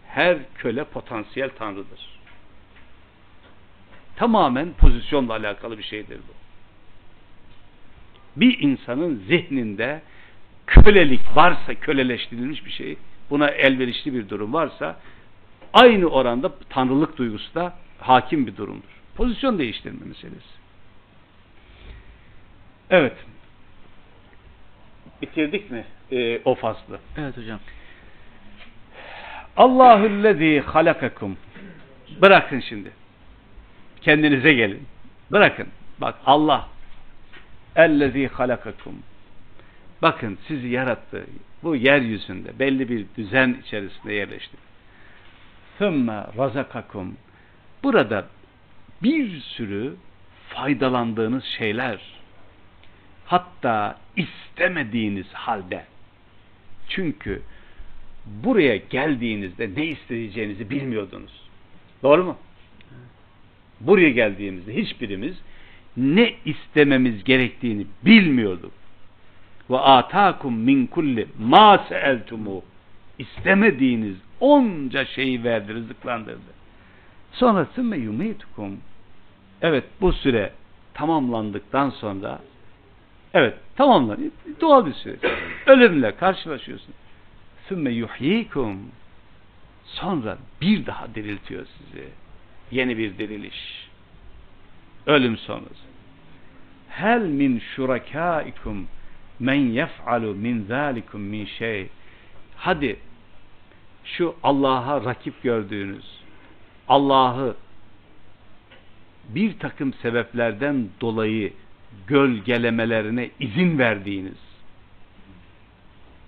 Her 0.08 0.38
köle 0.56 0.84
potansiyel 0.84 1.50
tanrıdır. 1.50 2.20
Tamamen 4.16 4.74
pozisyonla 4.74 5.34
alakalı 5.34 5.78
bir 5.78 5.84
şeydir 5.84 6.18
bu. 6.18 6.34
Bir 8.42 8.60
insanın 8.60 9.24
zihninde 9.28 10.02
kölelik 10.68 11.36
varsa, 11.36 11.74
köleleştirilmiş 11.74 12.66
bir 12.66 12.72
şey, 12.72 12.98
buna 13.30 13.48
elverişli 13.48 14.14
bir 14.14 14.30
durum 14.30 14.54
varsa, 14.54 15.00
aynı 15.74 16.08
oranda 16.08 16.52
tanrılık 16.70 17.18
duygusu 17.18 17.56
da 17.56 17.78
hakim 18.00 18.48
bir 18.48 18.58
durumdur. 18.58 19.02
Pozisyon 19.16 19.60
değiştirme 19.60 20.06
meselesi. 20.06 20.56
Evet. 22.90 23.16
Bitirdik 25.22 25.72
mi 25.72 25.86
ee, 26.12 26.42
o 26.46 26.56
faslı? 26.56 27.00
Evet 27.18 27.38
hocam. 27.38 27.60
Allahüllezî 29.58 30.60
halakakum. 30.60 31.38
Bırakın 32.22 32.60
şimdi. 32.60 32.92
Kendinize 34.02 34.54
gelin. 34.54 34.88
Bırakın. 35.32 35.68
Bak 36.02 36.16
Allah. 36.26 36.68
Ellezî 37.76 38.28
halakakum. 38.28 38.94
Bakın 40.02 40.38
sizi 40.48 40.68
yarattı. 40.68 41.26
Bu 41.64 41.76
yeryüzünde 41.76 42.60
belli 42.60 42.90
bir 42.90 43.06
düzen 43.18 43.58
içerisinde 43.64 44.14
yerleşti. 44.14 44.58
Thumma 45.78 46.28
razakakum. 46.38 47.18
Burada 47.84 48.26
bir 49.04 49.40
sürü 49.40 49.96
faydalandığınız 50.50 51.44
şeyler 51.44 52.00
hatta 53.26 53.98
istemediğiniz 54.16 55.34
halde 55.34 55.86
çünkü 56.90 57.42
buraya 58.26 58.76
geldiğinizde 58.76 59.70
ne 59.76 59.86
isteyeceğinizi 59.86 60.70
bilmiyordunuz. 60.70 61.50
Doğru 62.04 62.24
mu? 62.24 62.38
Buraya 63.80 64.10
geldiğimizde 64.10 64.76
hiçbirimiz 64.76 65.36
ne 65.98 66.34
istememiz 66.46 67.24
gerektiğini 67.24 67.86
bilmiyorduk. 68.06 68.72
Ve 69.70 69.78
atakum 69.78 70.58
min 70.58 70.88
kulli 70.88 71.28
ma 71.40 71.86
seeltumu 71.90 72.64
istemediğiniz 73.20 74.16
onca 74.40 75.06
şeyi 75.06 75.44
verdi, 75.44 75.74
rızıklandırdı. 75.74 76.56
Sonra 77.32 77.68
sümme 77.76 77.98
yumitukum 77.98 78.78
evet 79.62 79.84
bu 80.02 80.14
süre 80.14 80.52
tamamlandıktan 80.94 81.90
sonra 81.90 82.40
evet 83.36 83.54
tamamlan 83.76 84.32
doğal 84.62 84.86
bir 84.86 84.94
süreç. 84.94 85.20
Ölümle 85.66 86.16
karşılaşıyorsun. 86.16 86.94
Sümme 87.68 87.92
yuhyikum 87.92 88.80
sonra 89.86 90.38
bir 90.62 90.86
daha 90.86 91.16
diriltiyor 91.16 91.66
sizi. 91.78 92.08
Yeni 92.72 92.98
bir 92.98 93.18
diriliş. 93.18 93.90
Ölüm 95.06 95.38
sonrası. 95.38 95.86
Hel 96.90 97.22
min 97.22 97.60
şurakaikum 97.60 98.88
men 99.40 99.56
yef'alu 99.56 100.36
min 100.36 100.66
zalikum 100.66 101.22
min 101.22 101.46
şey. 101.46 101.90
Hadi 102.56 103.00
şu 104.04 104.36
Allah'a 104.44 105.06
rakip 105.06 105.44
gördüğünüz 105.44 106.20
Allah'ı 106.88 107.56
bir 109.30 109.60
takım 109.60 109.94
sebeplerden 109.94 110.90
dolayı 111.02 111.54
gölgelemelerine 112.08 113.30
izin 113.40 113.80
verdiğiniz 113.80 114.38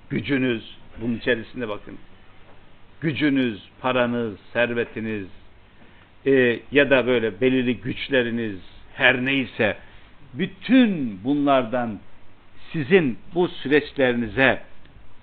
gücünüz 0.10 0.78
bunun 1.02 1.18
içerisinde 1.18 1.70
bakın 1.70 1.98
gücünüz, 3.02 3.62
paranız, 3.82 4.36
servetiniz 4.54 5.28
e, 6.26 6.60
ya 6.72 6.90
da 6.90 7.08
böyle 7.08 7.42
belirli 7.42 7.78
güçleriniz 7.78 8.60
her 8.94 9.26
neyse 9.26 9.78
bütün 10.34 11.20
bunlardan 11.24 12.00
sizin 12.74 13.18
bu 13.36 13.48
süreçlerinize 13.48 14.62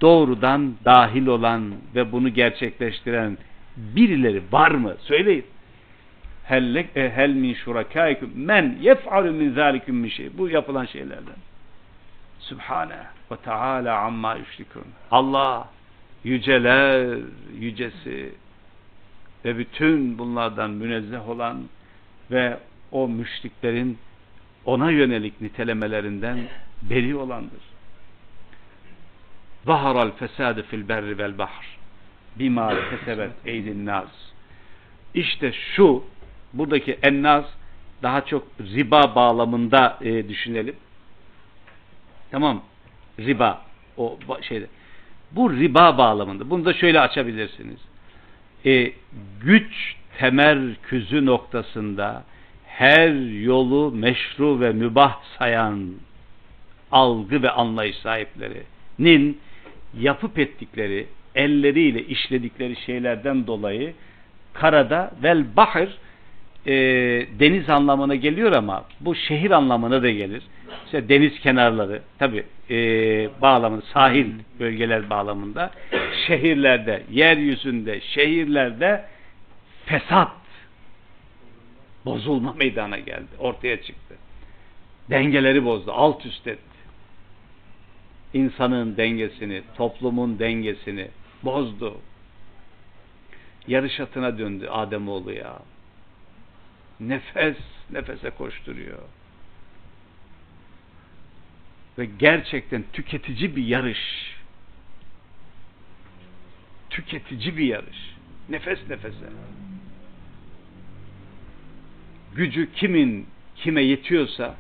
doğrudan 0.01 0.75
dahil 0.85 1.27
olan 1.27 1.75
ve 1.95 2.13
bunu 2.13 2.29
gerçekleştiren 2.29 3.39
birileri 3.77 4.43
var 4.53 4.71
mı? 4.71 4.95
Söyleyin. 5.01 5.45
E, 6.51 7.11
hel 7.15 7.35
min 7.35 7.55
şurakaikum 7.55 8.31
men 8.35 8.77
yef'alu 8.81 9.33
min 9.33 9.55
zalikum 9.55 9.97
min 9.97 10.09
şey. 10.09 10.39
Bu 10.39 10.49
yapılan 10.49 10.85
şeylerden. 10.85 11.37
Sübhane 12.41 12.99
ve 13.33 13.37
Teala 13.37 13.99
amma 13.99 14.35
yüşrikun. 14.35 14.85
Allah 15.11 15.69
yüceler 16.25 17.19
yücesi 17.59 18.35
ve 19.45 19.59
bütün 19.59 20.19
bunlardan 20.19 20.71
münezzeh 20.71 21.29
olan 21.29 21.63
ve 22.31 22.59
o 22.93 23.09
müşriklerin 23.09 23.99
ona 24.65 24.91
yönelik 24.91 25.41
nitelemelerinden 25.41 26.39
beri 26.83 27.17
olandır. 27.17 27.63
Zaharal 29.65 30.11
fesadu 30.11 30.63
fil 30.63 30.89
berri 30.89 31.19
vel 31.19 31.39
bahr 31.39 31.79
bima 32.39 32.75
kesebet 32.91 33.33
eydin 33.47 33.87
nas. 33.87 34.09
İşte 35.15 35.53
şu 35.53 36.05
buradaki 36.55 36.99
ennaz 37.03 37.45
daha 38.03 38.25
çok 38.25 38.49
riba 38.61 39.15
bağlamında 39.15 39.99
e, 40.01 40.29
düşünelim. 40.29 40.77
Tamam. 42.31 42.63
Riba 43.19 43.63
o 43.97 44.19
şeyde. 44.43 44.67
Bu 45.33 45.53
riba 45.53 45.99
bağlamında. 45.99 46.51
Bunu 46.51 46.65
da 46.65 46.75
şöyle 46.75 47.01
açabilirsiniz. 47.01 47.79
E, 48.67 48.93
güç 49.41 49.97
temerküzü 50.19 51.27
noktasında 51.27 52.25
her 52.67 53.41
yolu 53.41 53.93
meşru 53.93 54.61
ve 54.61 54.73
mübah 54.73 55.21
sayan 55.39 55.91
algı 56.93 57.43
ve 57.43 57.51
anlayış 57.51 57.97
sahiplerinin 57.97 59.41
yapıp 59.99 60.39
ettikleri, 60.39 61.07
elleriyle 61.35 62.05
işledikleri 62.05 62.77
şeylerden 62.77 63.47
dolayı 63.47 63.95
karada 64.53 65.11
vel 65.23 65.57
bahir 65.57 65.89
e, 66.67 66.73
deniz 67.41 67.71
anlamına 67.71 68.15
geliyor 68.15 68.53
ama 68.53 68.85
bu 69.01 69.15
şehir 69.15 69.51
anlamına 69.51 70.03
da 70.03 70.11
gelir. 70.11 70.43
İşte 70.85 71.09
deniz 71.09 71.41
kenarları 71.41 72.03
tabi 72.19 72.45
e, 72.71 72.77
bağlamında 73.43 73.83
sahil 73.93 74.27
bölgeler 74.61 75.11
bağlamında 75.11 75.71
şehirlerde, 76.27 77.03
yeryüzünde, 77.11 78.01
şehirlerde 78.01 79.05
fesat 79.87 80.33
bozulma 82.05 82.53
meydana 82.53 82.99
geldi. 82.99 83.29
Ortaya 83.39 83.83
çıktı. 83.83 84.15
Dengeleri 85.11 85.65
bozdu. 85.65 85.93
Alt 85.93 86.27
üst 86.27 86.47
etti. 86.47 86.75
İnsanın 88.35 88.97
dengesini, 88.97 89.63
toplumun 89.77 90.39
dengesini 90.39 91.09
bozdu. 91.43 91.97
Yarış 93.67 94.01
atına 94.01 94.39
döndü 94.39 94.69
Ademoğlu 94.69 95.33
ya. 95.33 95.59
Nefes 97.01 97.57
nefese 97.91 98.31
koşturuyor. 98.31 98.99
Ve 101.99 102.05
gerçekten 102.05 102.85
tüketici 102.93 103.57
bir 103.57 103.65
yarış. 103.65 104.35
Tüketici 106.91 107.57
bir 107.57 107.67
yarış. 107.67 108.15
Nefes 108.49 108.79
nefese. 108.89 109.27
Gücü 112.35 112.73
kimin 112.73 113.27
kime 113.57 113.83
yetiyorsa 113.83 114.55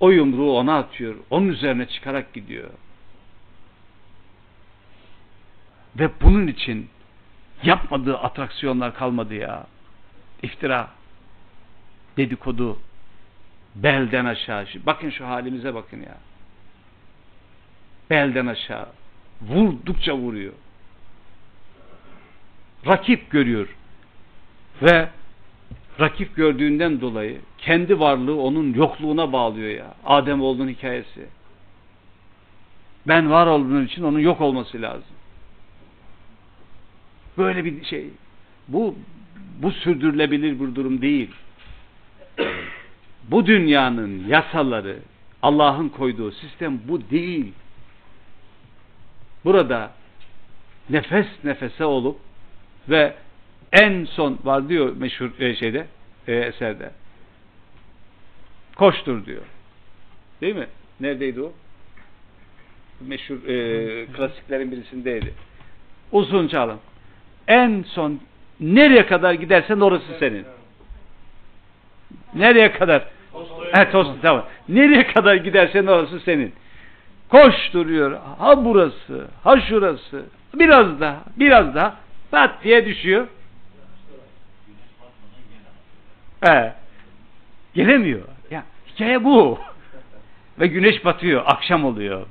o 0.00 0.10
yumruğu 0.10 0.52
ona 0.52 0.78
atıyor. 0.78 1.14
Onun 1.30 1.48
üzerine 1.48 1.88
çıkarak 1.88 2.32
gidiyor. 2.34 2.70
Ve 5.98 6.10
bunun 6.20 6.46
için 6.46 6.90
Yapmadığı 7.62 8.18
atraksiyonlar 8.18 8.94
kalmadı 8.94 9.34
ya. 9.34 9.66
İftira, 10.46 10.88
dedikodu, 12.16 12.78
belden 13.74 14.24
aşağı. 14.24 14.66
Bakın 14.86 15.10
şu 15.10 15.26
halimize 15.26 15.74
bakın 15.74 16.00
ya. 16.00 16.16
Belden 18.10 18.46
aşağı. 18.46 18.88
Vurdukça 19.42 20.16
vuruyor. 20.16 20.52
Rakip 22.86 23.30
görüyor. 23.30 23.68
Ve 24.82 25.08
rakip 26.00 26.36
gördüğünden 26.36 27.00
dolayı 27.00 27.40
kendi 27.58 28.00
varlığı 28.00 28.40
onun 28.40 28.74
yokluğuna 28.74 29.32
bağlıyor 29.32 29.70
ya. 29.70 29.94
Adem 30.04 30.42
olduğun 30.42 30.68
hikayesi. 30.68 31.26
Ben 33.08 33.30
var 33.30 33.46
olduğum 33.46 33.82
için 33.82 34.02
onun 34.02 34.18
yok 34.18 34.40
olması 34.40 34.82
lazım. 34.82 35.16
Böyle 37.38 37.64
bir 37.64 37.84
şey. 37.84 38.10
Bu 38.68 38.94
bu 39.56 39.70
sürdürülebilir 39.70 40.60
bir 40.60 40.74
durum 40.74 41.02
değil. 41.02 41.30
Bu 43.30 43.46
dünyanın 43.46 44.28
yasaları, 44.28 44.98
Allah'ın 45.42 45.88
koyduğu 45.88 46.32
sistem 46.32 46.80
bu 46.88 47.10
değil. 47.10 47.52
Burada 49.44 49.92
nefes 50.90 51.26
nefese 51.44 51.84
olup 51.84 52.18
ve 52.88 53.14
en 53.72 54.04
son 54.04 54.38
var 54.44 54.68
diyor 54.68 54.96
meşhur 54.96 55.40
e, 55.40 55.54
şeyde 55.54 55.86
e, 56.28 56.34
eserde. 56.34 56.90
Koştur 58.76 59.26
diyor. 59.26 59.42
Değil 60.40 60.56
mi? 60.56 60.66
Neredeydi 61.00 61.42
o? 61.42 61.52
Meşhur 63.00 63.48
e, 63.48 64.06
klasiklerin 64.06 64.72
birisindeydi. 64.72 65.34
Uzun 66.12 66.48
çalım. 66.48 66.78
En 67.48 67.84
son 67.88 68.20
nereye 68.60 69.06
kadar 69.06 69.32
gidersen 69.32 69.80
orası 69.80 70.18
senin. 70.18 70.46
Nereye 72.34 72.72
kadar? 72.72 73.02
Evet, 73.76 73.92
Tolstoy, 73.92 74.16
tamam. 74.22 74.44
Nereye 74.68 75.06
kadar 75.06 75.34
gidersen 75.34 75.86
orası 75.86 76.20
senin. 76.20 76.52
Koşturuyor. 77.28 78.20
Ha 78.38 78.64
burası, 78.64 79.28
ha 79.44 79.60
şurası. 79.60 80.24
Biraz 80.54 81.00
daha, 81.00 81.22
biraz 81.36 81.74
daha. 81.74 81.96
Pat 82.30 82.64
diye 82.64 82.86
düşüyor. 82.86 83.26
He. 86.40 86.72
Gelemiyor. 87.74 88.22
Ya 88.50 88.64
hikaye 88.88 89.24
bu. 89.24 89.58
Ve 90.60 90.66
güneş 90.66 91.04
batıyor, 91.04 91.42
akşam 91.46 91.84
oluyor. 91.84 92.26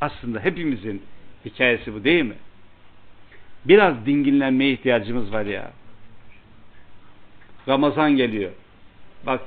Aslında 0.00 0.40
hepimizin 0.40 1.02
hikayesi 1.44 1.94
bu 1.94 2.04
değil 2.04 2.24
mi? 2.24 2.34
Biraz 3.64 4.06
dinginlenmeye 4.06 4.72
ihtiyacımız 4.72 5.32
var 5.32 5.46
ya. 5.46 5.70
Ramazan 7.68 8.16
geliyor. 8.16 8.50
Bak 9.26 9.40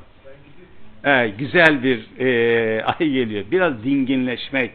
e, 1.06 1.28
güzel 1.28 1.84
bir 1.84 2.20
e, 2.20 2.84
ay 3.00 3.10
geliyor. 3.10 3.46
Biraz 3.52 3.84
dinginleşmek. 3.84 4.72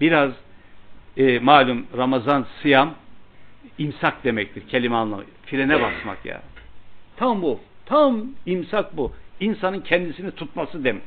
Biraz 0.00 0.32
e, 1.16 1.38
malum 1.38 1.86
Ramazan 1.96 2.46
sıyam 2.62 2.94
imsak 3.78 4.24
demektir 4.24 4.68
kelime 4.68 4.96
anlamı. 4.96 5.24
Frene 5.46 5.80
basmak 5.80 6.26
ya. 6.26 6.42
Tam 7.16 7.42
bu. 7.42 7.60
Tam 7.86 8.26
imsak 8.46 8.96
bu. 8.96 9.12
İnsanın 9.40 9.80
kendisini 9.80 10.30
tutması 10.30 10.84
demek. 10.84 11.02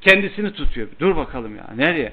Kendisini 0.00 0.52
tutuyor. 0.52 0.88
Dur 1.00 1.16
bakalım 1.16 1.56
ya. 1.56 1.70
Nereye? 1.76 2.12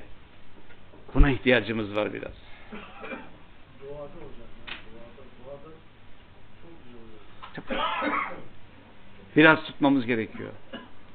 Buna 1.14 1.30
ihtiyacımız 1.30 1.96
var 1.96 2.14
biraz. 2.14 2.47
Doğada 3.82 4.18
hocam. 4.18 4.50
Yani 4.68 4.78
doğada, 4.96 5.24
doğada 5.46 5.70
çok 6.62 6.72
güzel 6.84 7.80
oluyor. 7.80 8.12
Biraz 9.36 9.64
tutmamız 9.64 10.06
gerekiyor. 10.06 10.50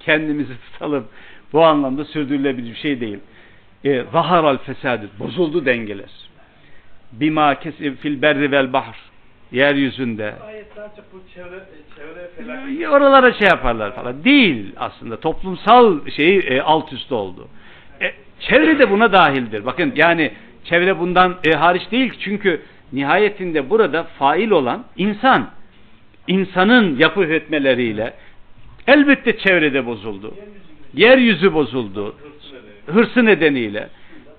Kendimizi 0.01 0.53
tutalım. 0.61 1.09
Bu 1.53 1.65
anlamda 1.65 2.05
sürdürülebilir 2.05 2.71
bir 2.71 2.77
şey 2.77 3.01
değil. 3.01 3.19
E, 3.85 4.05
Zaharal 4.13 4.59
fesadü. 4.59 5.09
Bozuldu 5.19 5.67
dengeler. 5.67 6.11
Bima 7.13 7.61
kesib 7.61 7.97
fil 7.97 8.23
berri 8.23 8.53
vel 8.53 8.73
bahr. 8.73 8.97
Yeryüzünde. 9.53 10.35
Çevre, 11.35 11.65
çevre 11.97 12.31
felaket. 12.37 12.89
Oralara 12.89 13.33
şey 13.33 13.49
yaparlar 13.49 13.95
falan. 13.95 14.25
Değil 14.25 14.73
aslında. 14.77 15.21
Toplumsal 15.21 16.11
şeyi 16.17 16.41
e, 16.41 16.61
alt 16.61 16.93
üst 16.93 17.13
oldu. 17.13 17.49
E, 18.01 18.13
çevre 18.41 18.79
de 18.79 18.91
buna 18.91 19.13
dahildir. 19.13 19.67
Bakın 19.67 19.93
yani 19.97 20.33
çevre 20.65 20.99
bundan 20.99 21.37
e, 21.45 21.51
hariç 21.51 21.91
değil. 21.91 22.13
Çünkü 22.21 22.63
nihayetinde 22.93 23.71
burada 23.71 24.05
fail 24.05 24.51
olan 24.51 24.85
insan. 24.97 25.51
insanın 26.29 26.99
yapı 26.99 27.25
etmeleriyle 27.25 28.15
elbette 28.87 29.39
çevrede 29.39 29.87
bozuldu. 29.87 30.35
Yeryüzü 30.95 31.55
bozuldu. 31.55 32.15
Hırsı 32.87 33.25
nedeniyle. 33.25 33.89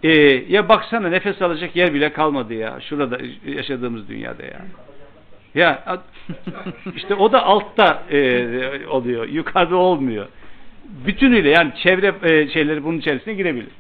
E, 0.03 0.09
ya 0.49 0.69
baksana 0.69 1.09
nefes 1.09 1.41
alacak 1.41 1.75
yer 1.75 1.93
bile 1.93 2.13
kalmadı 2.13 2.53
ya. 2.53 2.79
Şurada 2.89 3.19
yaşadığımız 3.45 4.09
dünyada 4.09 4.43
ya. 4.43 4.61
Ya 5.55 6.01
işte 6.95 7.15
o 7.15 7.31
da 7.31 7.45
altta 7.45 8.03
e, 8.11 8.87
oluyor. 8.87 9.27
Yukarıda 9.29 9.75
olmuyor. 9.75 10.27
Bütünüyle 11.05 11.49
yani 11.49 11.71
çevre 11.83 12.13
e, 12.23 12.49
şeyleri 12.49 12.83
bunun 12.83 12.97
içerisine 12.97 13.33
girebilir. 13.33 13.71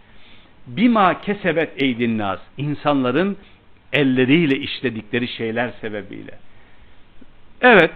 Bima 0.67 1.21
kesebet 1.21 1.81
eydin 1.81 2.17
nas. 2.17 2.39
İnsanların 2.57 3.37
elleriyle 3.93 4.57
işledikleri 4.57 5.27
şeyler 5.27 5.73
sebebiyle. 5.81 6.39
Evet. 7.61 7.93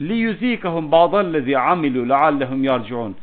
Li 0.00 0.14
yuzikahum 0.14 0.92
ba'dallezî 0.92 1.58
amilu 1.58 2.08
leallehum 2.08 2.64
yarciun. 2.64 3.16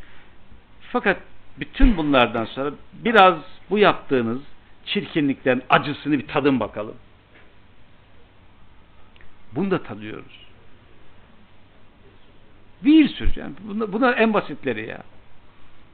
Fakat 0.91 1.17
bütün 1.59 1.97
bunlardan 1.97 2.45
sonra 2.45 2.71
biraz 2.93 3.35
bu 3.69 3.77
yaptığınız 3.77 4.41
çirkinlikten 4.85 5.61
acısını 5.69 6.19
bir 6.19 6.27
tadın 6.27 6.59
bakalım. 6.59 6.95
Bunu 9.55 9.71
da 9.71 9.83
tadıyoruz. 9.83 10.45
Bir 12.83 13.09
sürü 13.09 13.39
yani 13.39 13.53
bunlar, 13.63 13.93
bunlar 13.93 14.17
en 14.17 14.33
basitleri 14.33 14.87
ya. 14.87 15.03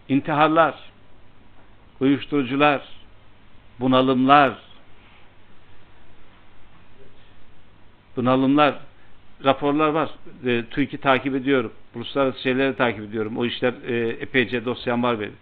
İntiharlar, 0.10 0.76
uyuşturucular, 2.02 2.82
bunalımlar, 3.80 4.54
bunalımlar, 8.16 8.76
raporlar 9.46 9.88
var. 9.90 10.10
E, 10.46 10.66
TÜİK'i 10.66 10.98
takip 10.98 11.36
ediyorum. 11.36 11.72
Uluslararası 11.96 12.42
şeyleri 12.42 12.76
takip 12.76 13.04
ediyorum. 13.04 13.38
O 13.38 13.46
işler 13.46 13.74
e, 13.88 14.10
epeyce 14.10 14.66
dosyam 14.66 15.04
var 15.04 15.20
benim. 15.20 15.36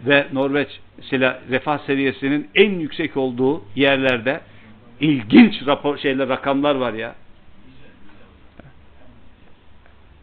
Ve 0.00 0.26
Norveç 0.32 0.80
mesela 0.98 1.42
refah 1.50 1.78
seviyesinin 1.78 2.48
en 2.54 2.70
yüksek 2.70 3.16
olduğu 3.16 3.64
yerlerde 3.76 4.40
ilginç 5.00 5.66
rapor 5.66 5.98
şeyler 5.98 6.28
rakamlar 6.28 6.74
var 6.74 6.92
ya. 6.92 7.14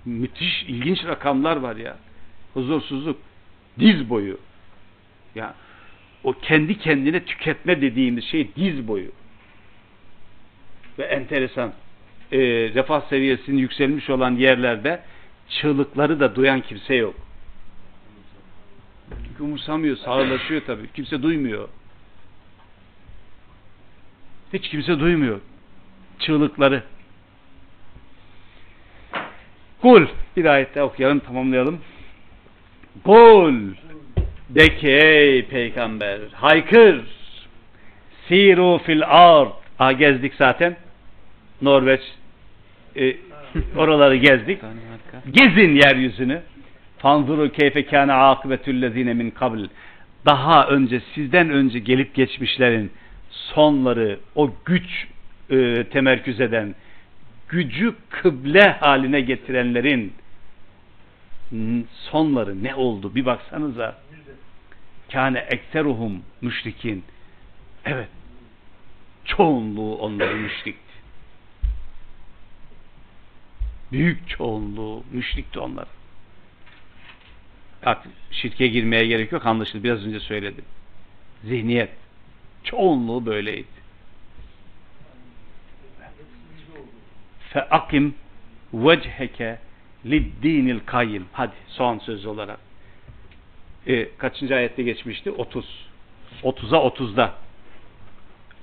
Müthiş 0.06 0.64
ilginç 0.64 1.06
rakamlar 1.06 1.58
var 1.58 1.76
ya. 1.76 1.98
Huzursuzluk 2.54 3.18
diz 3.80 4.10
boyu. 4.10 4.38
Ya 5.36 5.56
o 6.24 6.34
kendi 6.34 6.78
kendine 6.78 7.26
tüketme 7.26 7.82
dediğimiz 7.82 8.24
şey 8.24 8.56
diz 8.56 8.88
boyu. 8.88 9.12
Ve 11.00 11.04
enteresan. 11.04 11.74
E, 12.32 12.40
refah 12.74 13.02
seviyesinin 13.02 13.58
yükselmiş 13.58 14.10
olan 14.10 14.36
yerlerde 14.36 15.04
çığlıkları 15.50 16.20
da 16.20 16.36
duyan 16.36 16.62
kimse 16.62 16.96
yok. 16.96 17.16
Çünkü 19.28 19.44
umursamıyor, 19.44 19.98
sağırlaşıyor 19.98 20.62
tabii. 20.68 20.92
Kimse 20.94 21.24
duymuyor. 21.24 21.70
Hiç 24.54 24.70
kimse 24.70 25.00
duymuyor. 25.00 25.40
Çığlıkları. 26.20 26.84
Kul. 29.82 30.08
Bir 30.38 30.46
ayette 30.46 30.84
okuyalım, 30.84 31.20
tamamlayalım. 31.20 31.82
Kul. 33.04 33.74
De 34.50 34.78
ki 34.78 34.88
ey 34.88 35.46
peygamber, 35.46 36.20
haykır. 36.34 37.02
Siru 38.28 38.78
fil 38.78 39.02
ard. 39.06 39.52
Ha 39.78 39.92
gezdik 39.92 40.34
zaten. 40.34 40.76
Norveç. 41.62 42.02
E, 42.96 43.16
oraları 43.78 44.16
gezdik. 44.16 44.62
Gezin 45.32 45.76
yeryüzünü. 45.76 46.42
Fanzuru 46.98 47.52
keyfe 47.52 47.86
kâne 47.86 48.14
akıbetüllezine 48.14 49.14
min 49.14 49.32
kabl. 49.32 49.66
Daha 50.26 50.68
önce 50.68 51.02
sizden 51.16 51.50
önce 51.50 51.80
gelip 51.80 52.16
geçmişlerin 52.16 52.92
sonları 53.32 54.20
o 54.36 54.52
güç 54.66 55.08
e, 55.50 55.84
temerküz 55.84 56.42
eden 56.42 56.76
gücü 57.50 57.96
kıble 58.10 58.72
haline 58.80 59.22
getirenlerin 59.22 60.14
sonları 61.92 62.64
ne 62.64 62.76
oldu 62.76 63.16
bir 63.16 63.26
baksanıza 63.26 63.98
kâne 65.12 65.40
ekseruhum 65.40 66.24
müşrikin 66.42 67.04
evet 67.86 68.10
çoğunluğu 69.26 69.96
onların 69.96 70.38
müşrikti. 70.38 70.94
Büyük 73.92 74.30
çoğunluğu 74.30 75.04
müşrikti 75.12 75.60
onlar. 75.60 75.88
Artık 77.84 78.12
şirke 78.32 78.68
girmeye 78.68 79.08
gerek 79.08 79.32
yok 79.32 79.46
anlaşıldı. 79.46 79.84
Biraz 79.84 80.08
önce 80.08 80.20
söyledim. 80.20 80.66
Zihniyet. 81.44 81.90
Çoğunluğu 82.64 83.26
böyleydi. 83.26 83.80
Feakim 87.50 88.16
vecheke 88.74 89.60
liddinil 90.06 90.80
kayyim. 90.86 91.26
Hadi 91.32 91.54
son 91.68 92.00
söz 92.00 92.26
olarak. 92.26 92.60
E, 93.88 94.18
kaçıncı 94.18 94.56
ayette 94.56 94.84
geçmişti? 94.84 95.32
30. 95.32 95.90
30'a 96.44 96.78
30'da. 96.78 97.34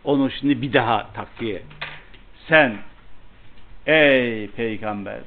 Onu 0.05 0.30
şimdi 0.30 0.62
bir 0.62 0.72
daha 0.72 1.12
takviye. 1.12 1.62
Sen 2.48 2.76
ey 3.86 4.51
peygamber 4.51 5.20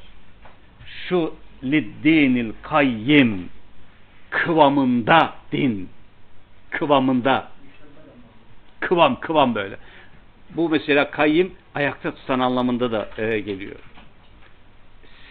şu 1.07 1.33
liddinil 1.63 2.53
kayyim 2.61 3.49
kıvamında 4.29 5.33
din 5.51 5.89
kıvamında 6.69 7.47
kıvam 8.79 9.19
kıvam 9.19 9.55
böyle. 9.55 9.77
Bu 10.49 10.69
mesela 10.69 11.11
kayyim 11.11 11.55
ayakta 11.75 12.15
tutan 12.15 12.39
anlamında 12.39 12.91
da 12.91 13.09
e, 13.17 13.39
geliyor. 13.39 13.75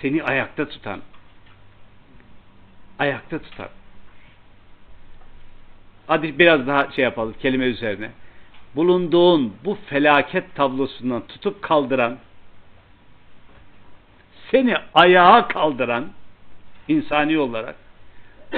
Seni 0.02 0.22
ayakta 0.22 0.68
tutan 0.68 1.00
ayakta 2.98 3.38
tutan 3.38 3.68
Hadi 6.08 6.38
biraz 6.38 6.66
daha 6.66 6.92
şey 6.92 7.04
yapalım 7.04 7.34
kelime 7.40 7.64
üzerine. 7.64 8.10
Bulunduğun 8.76 9.54
bu 9.64 9.78
felaket 9.86 10.54
tablosundan 10.54 11.26
tutup 11.26 11.62
kaldıran 11.62 12.18
seni 14.50 14.74
ayağa 14.94 15.48
kaldıran 15.48 16.08
insani 16.88 17.38
olarak 17.38 17.76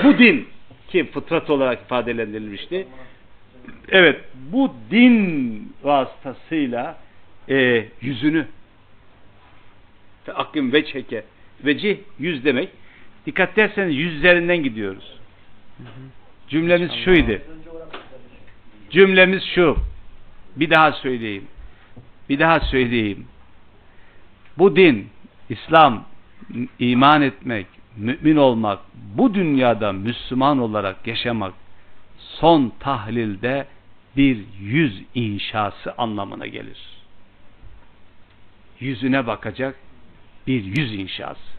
bu 0.04 0.18
din 0.18 0.48
ki 0.88 1.04
fıtrat 1.04 1.50
olarak 1.50 1.80
ifadelendirilmişti. 1.80 2.86
Evet 3.88 4.20
bu 4.34 4.74
din 4.90 5.72
vasıtasıyla 5.82 6.98
e, 7.48 7.84
yüzünü 8.00 8.46
aklım 10.34 10.72
ve 10.72 10.84
çeke 10.84 11.24
veci 11.64 12.00
yüz 12.18 12.44
demek. 12.44 12.68
Dikkat 13.26 13.52
ederseniz 13.52 13.96
yüzlerinden 13.96 14.62
gidiyoruz. 14.62 15.20
Cümlemiz 16.50 16.92
şuydu. 17.04 17.42
Cümlemiz 18.90 19.42
şu. 19.54 19.76
Bir 20.56 20.70
daha 20.70 20.92
söyleyeyim. 20.92 21.46
Bir 22.28 22.38
daha 22.38 22.60
söyleyeyim. 22.60 23.26
Bu 24.58 24.76
din, 24.76 25.08
İslam, 25.48 26.04
iman 26.78 27.22
etmek, 27.22 27.66
mümin 27.96 28.36
olmak, 28.36 28.78
bu 29.14 29.34
dünyada 29.34 29.92
Müslüman 29.92 30.58
olarak 30.58 31.06
yaşamak 31.06 31.54
son 32.18 32.72
tahlilde 32.80 33.66
bir 34.16 34.44
yüz 34.60 35.02
inşası 35.14 35.94
anlamına 35.98 36.46
gelir. 36.46 36.78
Yüzüne 38.80 39.26
bakacak 39.26 39.76
bir 40.46 40.64
yüz 40.64 40.94
inşası. 40.94 41.50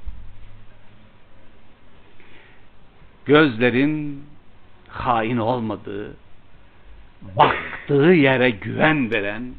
Gözlerin 3.26 4.23
hain 4.91 5.38
olmadığı, 5.38 6.15
baktığı 7.22 8.13
yere 8.13 8.49
güven 8.49 9.11
veren 9.11 9.53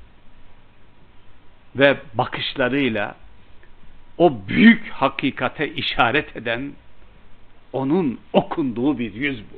ve 1.76 1.96
bakışlarıyla 2.14 3.16
o 4.18 4.48
büyük 4.48 4.88
hakikate 4.88 5.74
işaret 5.74 6.36
eden 6.36 6.72
onun 7.72 8.20
okunduğu 8.32 8.98
bir 8.98 9.14
yüz 9.14 9.40
bu. 9.40 9.56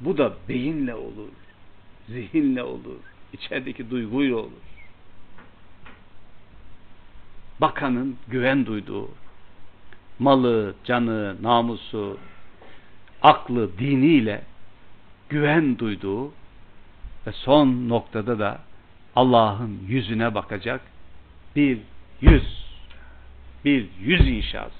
Bu 0.00 0.18
da 0.18 0.34
beyinle 0.48 0.94
olur, 0.94 1.28
zihinle 2.08 2.62
olur, 2.62 3.00
içerideki 3.32 3.90
duyguyla 3.90 4.36
olur. 4.36 4.70
Bakanın 7.60 8.16
güven 8.28 8.66
duyduğu, 8.66 9.08
malı, 10.18 10.74
canı, 10.84 11.42
namusu, 11.42 12.18
aklı, 13.22 13.78
diniyle 13.78 14.42
güven 15.28 15.78
duyduğu 15.78 16.28
ve 17.26 17.32
son 17.32 17.88
noktada 17.88 18.38
da 18.38 18.60
Allah'ın 19.16 19.80
yüzüne 19.88 20.34
bakacak 20.34 20.80
bir 21.56 21.78
yüz, 22.20 22.64
bir 23.64 23.88
yüz 24.00 24.28
inşası. 24.28 24.74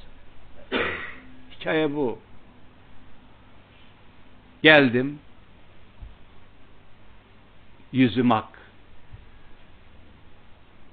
Hikaye 1.53 1.95
bu. 1.95 2.19
Geldim, 4.63 5.19
yüzüm 7.93 8.33
ak. 8.33 8.59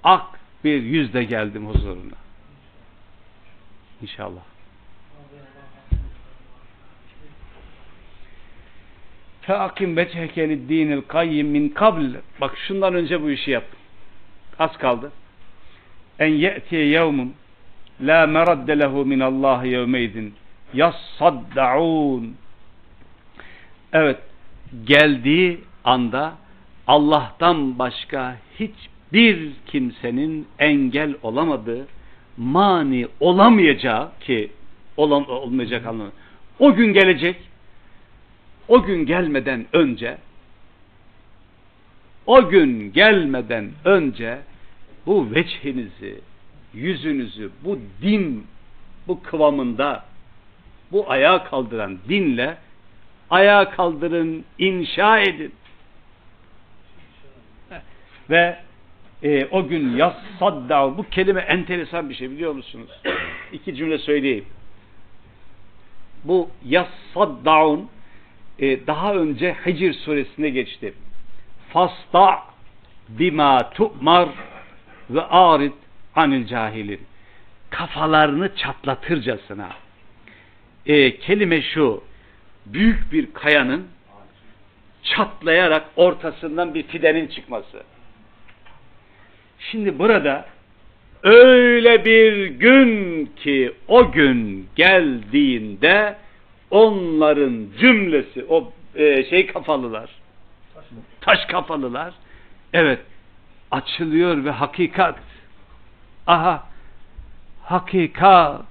Ak 0.03 0.39
bir 0.63 0.81
yüzle 0.81 1.23
geldim 1.23 1.67
huzuruna. 1.67 2.15
İnşallah. 4.01 4.56
Feakim 9.47 9.97
vecheke 9.97 10.49
liddinil 10.49 11.01
kayyim 11.01 11.47
min 11.47 11.69
kabl. 11.69 12.05
Bak 12.41 12.57
şundan 12.67 12.93
önce 12.95 13.23
bu 13.23 13.31
işi 13.31 13.51
yap. 13.51 13.63
Az 14.59 14.77
kaldı. 14.77 15.11
En 16.19 16.27
ye'tiye 16.27 16.85
yevmun 16.85 17.33
la 18.01 18.27
meradde 18.27 18.79
lehu 18.79 19.05
min 19.05 19.19
Allah 19.19 19.65
yevmeydin 19.65 20.33
yassaddaun. 20.73 22.35
Evet, 23.93 24.19
geldiği 24.83 25.59
anda 25.83 26.33
Allah'tan 26.87 27.79
başka 27.79 28.37
hiçbir 28.59 29.51
kimsenin 29.65 30.47
engel 30.59 31.15
olamadığı, 31.21 31.87
mani 32.37 33.07
olamayacağı 33.19 34.11
ki 34.19 34.51
olam, 34.97 35.25
olmayacak 35.29 35.85
anlamı. 35.85 36.11
O 36.59 36.73
gün 36.73 36.93
gelecek 36.93 37.35
o 38.67 38.83
gün 38.83 39.05
gelmeden 39.05 39.65
önce 39.73 40.17
o 42.25 42.49
gün 42.49 42.93
gelmeden 42.93 43.71
önce 43.85 44.39
bu 45.05 45.31
veçhinizi, 45.31 46.21
yüzünüzü 46.73 47.51
bu 47.63 47.79
din 48.01 48.47
bu 49.07 49.23
kıvamında 49.23 50.05
bu 50.91 51.11
ayağa 51.11 51.43
kaldıran 51.43 51.97
dinle 52.09 52.57
ayağa 53.29 53.69
kaldırın, 53.69 54.45
inşa 54.59 55.19
edin. 55.19 55.53
Ve 58.29 58.57
e, 59.23 59.45
o 59.45 59.67
gün 59.67 59.97
yassaddav 59.97 60.97
bu 60.97 61.03
kelime 61.03 61.41
enteresan 61.41 62.09
bir 62.09 62.15
şey 62.15 62.31
biliyor 62.31 62.53
musunuz? 62.53 62.89
İki 63.53 63.75
cümle 63.75 63.97
söyleyeyim. 63.97 64.45
Bu 66.23 66.49
yassaddaun 66.65 67.89
e, 68.59 68.87
daha 68.87 69.13
önce 69.13 69.55
Hicr 69.65 69.93
suresinde 69.93 70.49
geçti. 70.49 70.93
Fasta 71.69 72.43
bima 73.09 73.69
tu'mar 73.69 74.29
ve 75.09 75.21
arid 75.21 75.73
anil 76.15 76.47
cahilin. 76.47 77.01
Kafalarını 77.69 78.55
çatlatırcasına. 78.55 79.69
E, 80.85 81.17
kelime 81.17 81.61
şu. 81.61 82.03
Büyük 82.65 83.11
bir 83.11 83.33
kayanın 83.33 83.87
çatlayarak 85.03 85.85
ortasından 85.95 86.73
bir 86.73 86.83
fidenin 86.83 87.27
çıkması. 87.27 87.83
Şimdi 89.59 89.99
burada 89.99 90.45
öyle 91.23 92.05
bir 92.05 92.45
gün 92.45 93.25
ki 93.25 93.73
o 93.87 94.11
gün 94.11 94.67
geldiğinde 94.75 96.15
onların 96.71 97.67
cümlesi 97.79 98.45
o 98.49 98.73
e, 98.95 99.23
şey 99.23 99.47
kafalılar. 99.47 100.09
Taş 101.21 101.45
kafalılar. 101.45 102.13
Evet 102.73 102.99
açılıyor 103.71 104.45
ve 104.45 104.51
hakikat. 104.51 105.19
Aha 106.27 106.63
hakikat. 107.63 108.61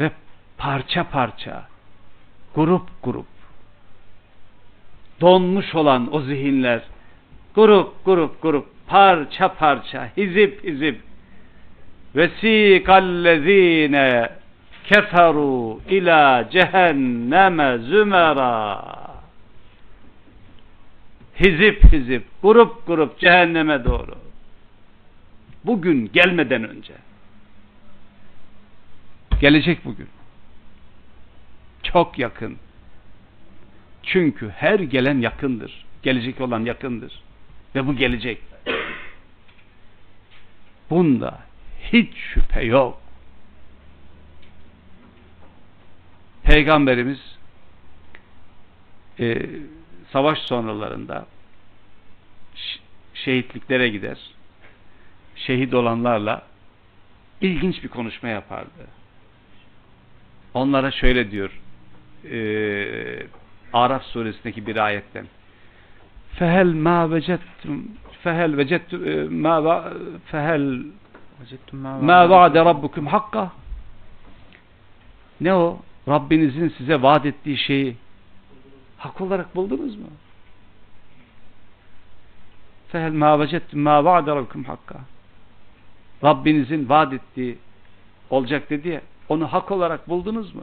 Ve 0.00 0.10
parça 0.58 1.10
parça 1.10 1.68
grup 2.54 2.88
grup. 3.02 3.26
Donmuş 5.20 5.74
olan 5.74 6.14
o 6.14 6.20
zihinler 6.20 6.82
grup 7.54 8.04
grup 8.04 8.42
grup 8.42 8.66
parça 8.86 9.54
parça 9.54 10.10
hizip 10.16 10.64
hizip. 10.64 11.00
Vesikallezine 12.16 14.30
keferu 14.86 15.80
ila 15.88 16.50
cehenneme 16.50 17.78
zümera 17.78 18.84
hizip 21.40 21.92
hizip, 21.92 22.24
grup 22.42 22.86
grup 22.86 23.18
cehenneme 23.18 23.84
doğru. 23.84 24.14
Bugün 25.64 26.10
gelmeden 26.12 26.68
önce. 26.68 26.92
Gelecek 29.40 29.84
bugün. 29.84 30.08
Çok 31.82 32.18
yakın. 32.18 32.56
Çünkü 34.02 34.48
her 34.48 34.80
gelen 34.80 35.18
yakındır. 35.18 35.84
Gelecek 36.02 36.40
olan 36.40 36.64
yakındır. 36.64 37.22
Ve 37.74 37.86
bu 37.86 37.96
gelecek. 37.96 38.38
Bunda 40.90 41.38
hiç 41.92 42.14
şüphe 42.16 42.64
yok. 42.64 43.05
Peygamberimiz 46.46 47.18
e, 49.20 49.46
savaş 50.12 50.38
sonralarında 50.38 51.26
şehitliklere 53.14 53.88
gider. 53.88 54.18
Şehit 55.36 55.74
olanlarla 55.74 56.42
ilginç 57.40 57.82
bir 57.84 57.88
konuşma 57.88 58.28
yapardı. 58.28 58.86
Onlara 60.54 60.90
şöyle 60.90 61.30
diyor 61.30 61.50
e, 62.30 63.26
Araf 63.72 64.02
suresindeki 64.02 64.66
bir 64.66 64.76
ayetten 64.76 65.26
fehel 66.38 66.66
ma 66.66 67.10
vecettum 67.10 67.88
fehel 68.22 68.56
vecettum 68.56 69.08
e, 69.08 69.24
ma 69.24 69.92
fehel 70.26 70.84
Vecettum 71.40 71.80
ma 71.80 71.98
ma 71.98 72.30
vaade 72.30 72.64
rabbukum 72.64 73.06
hakka 73.06 73.52
ne 75.40 75.54
o? 75.54 75.78
Rabbinizin 76.08 76.68
size 76.78 77.02
vaat 77.02 77.26
ettiği 77.26 77.58
şeyi 77.58 77.96
hak 78.98 79.20
olarak 79.20 79.56
buldunuz 79.56 79.96
mu? 79.96 80.06
Fehel 82.88 83.12
ma 83.12 83.40
vecettum 83.40 83.80
ma 83.80 84.04
vaade 84.04 84.30
rabbukum 84.30 84.64
hakka 84.64 85.00
Rabbinizin 86.24 86.88
vaat 86.88 87.12
ettiği 87.12 87.58
olacak 88.30 88.70
dedi 88.70 88.88
ya 88.88 89.00
onu 89.28 89.52
hak 89.52 89.70
olarak 89.70 90.08
buldunuz 90.08 90.54
mu? 90.54 90.62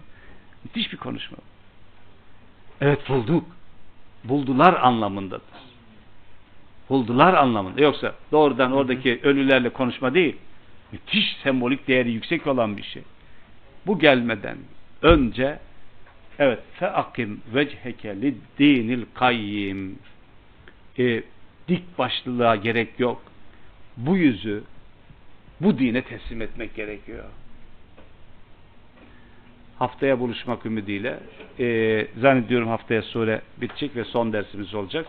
Müthiş 0.64 0.92
bir 0.92 0.98
konuşma. 0.98 1.38
Evet 2.82 3.10
bulduk. 3.10 3.46
Buldular 4.24 4.74
anlamındadır. 4.74 5.64
Buldular 6.90 7.34
anlamında. 7.34 7.82
Yoksa 7.82 8.16
doğrudan 8.32 8.72
oradaki 8.72 9.20
ölülerle 9.24 9.70
konuşma 9.70 10.14
değil. 10.14 10.36
Müthiş 10.92 11.38
sembolik 11.44 11.88
değeri 11.88 12.12
yüksek 12.12 12.48
olan 12.48 12.78
bir 12.78 12.84
şey. 12.84 13.04
Bu 13.88 14.00
gelmeden 14.00 14.58
önce 15.04 15.60
evet 16.40 16.60
feakim 16.80 17.42
vecheke 17.54 18.10
lid-dinil 18.22 19.06
kayyim 19.14 20.00
e, 21.00 21.24
dik 21.68 21.98
başlılığa 21.98 22.56
gerek 22.56 23.00
yok. 23.00 23.22
Bu 23.98 24.18
yüzü 24.18 24.64
bu 25.62 25.80
dine 25.80 26.02
teslim 26.02 26.42
etmek 26.42 26.76
gerekiyor. 26.76 27.24
Haftaya 29.80 30.20
buluşmak 30.20 30.66
ümidiyle 30.66 31.20
e, 31.60 32.08
zannediyorum 32.18 32.68
haftaya 32.68 33.02
sure 33.02 33.42
bitecek 33.62 33.96
ve 33.96 34.04
son 34.04 34.34
dersimiz 34.34 34.74
olacak 34.74 35.08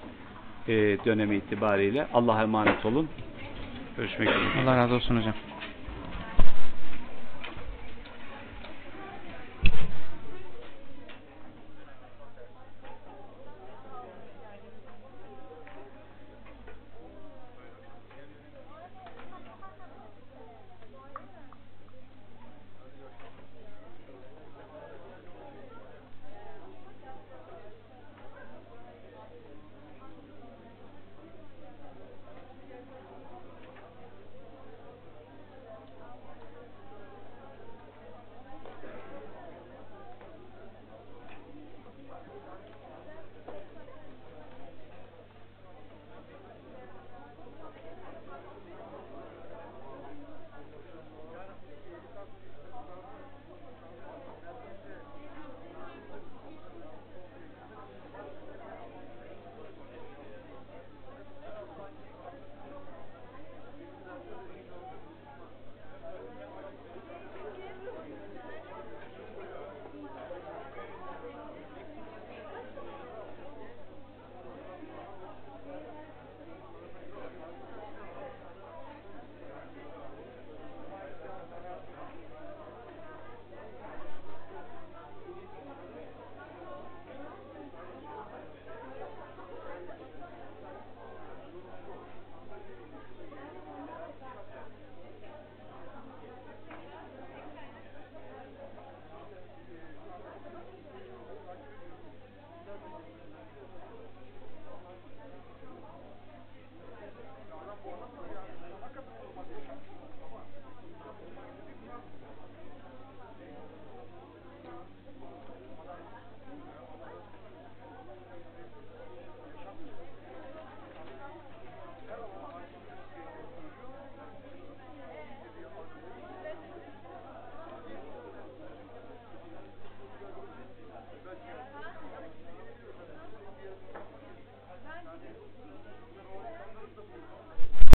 e, 0.69 0.73
dönemi 1.05 1.37
itibariyle. 1.37 2.07
Allah'a 2.15 2.43
emanet 2.43 2.87
olun. 2.87 3.09
Görüşmek 3.97 4.29
üzere. 4.29 4.63
Allah 4.63 4.77
razı 4.77 4.95
olsun 4.95 5.17
hocam. 5.17 5.35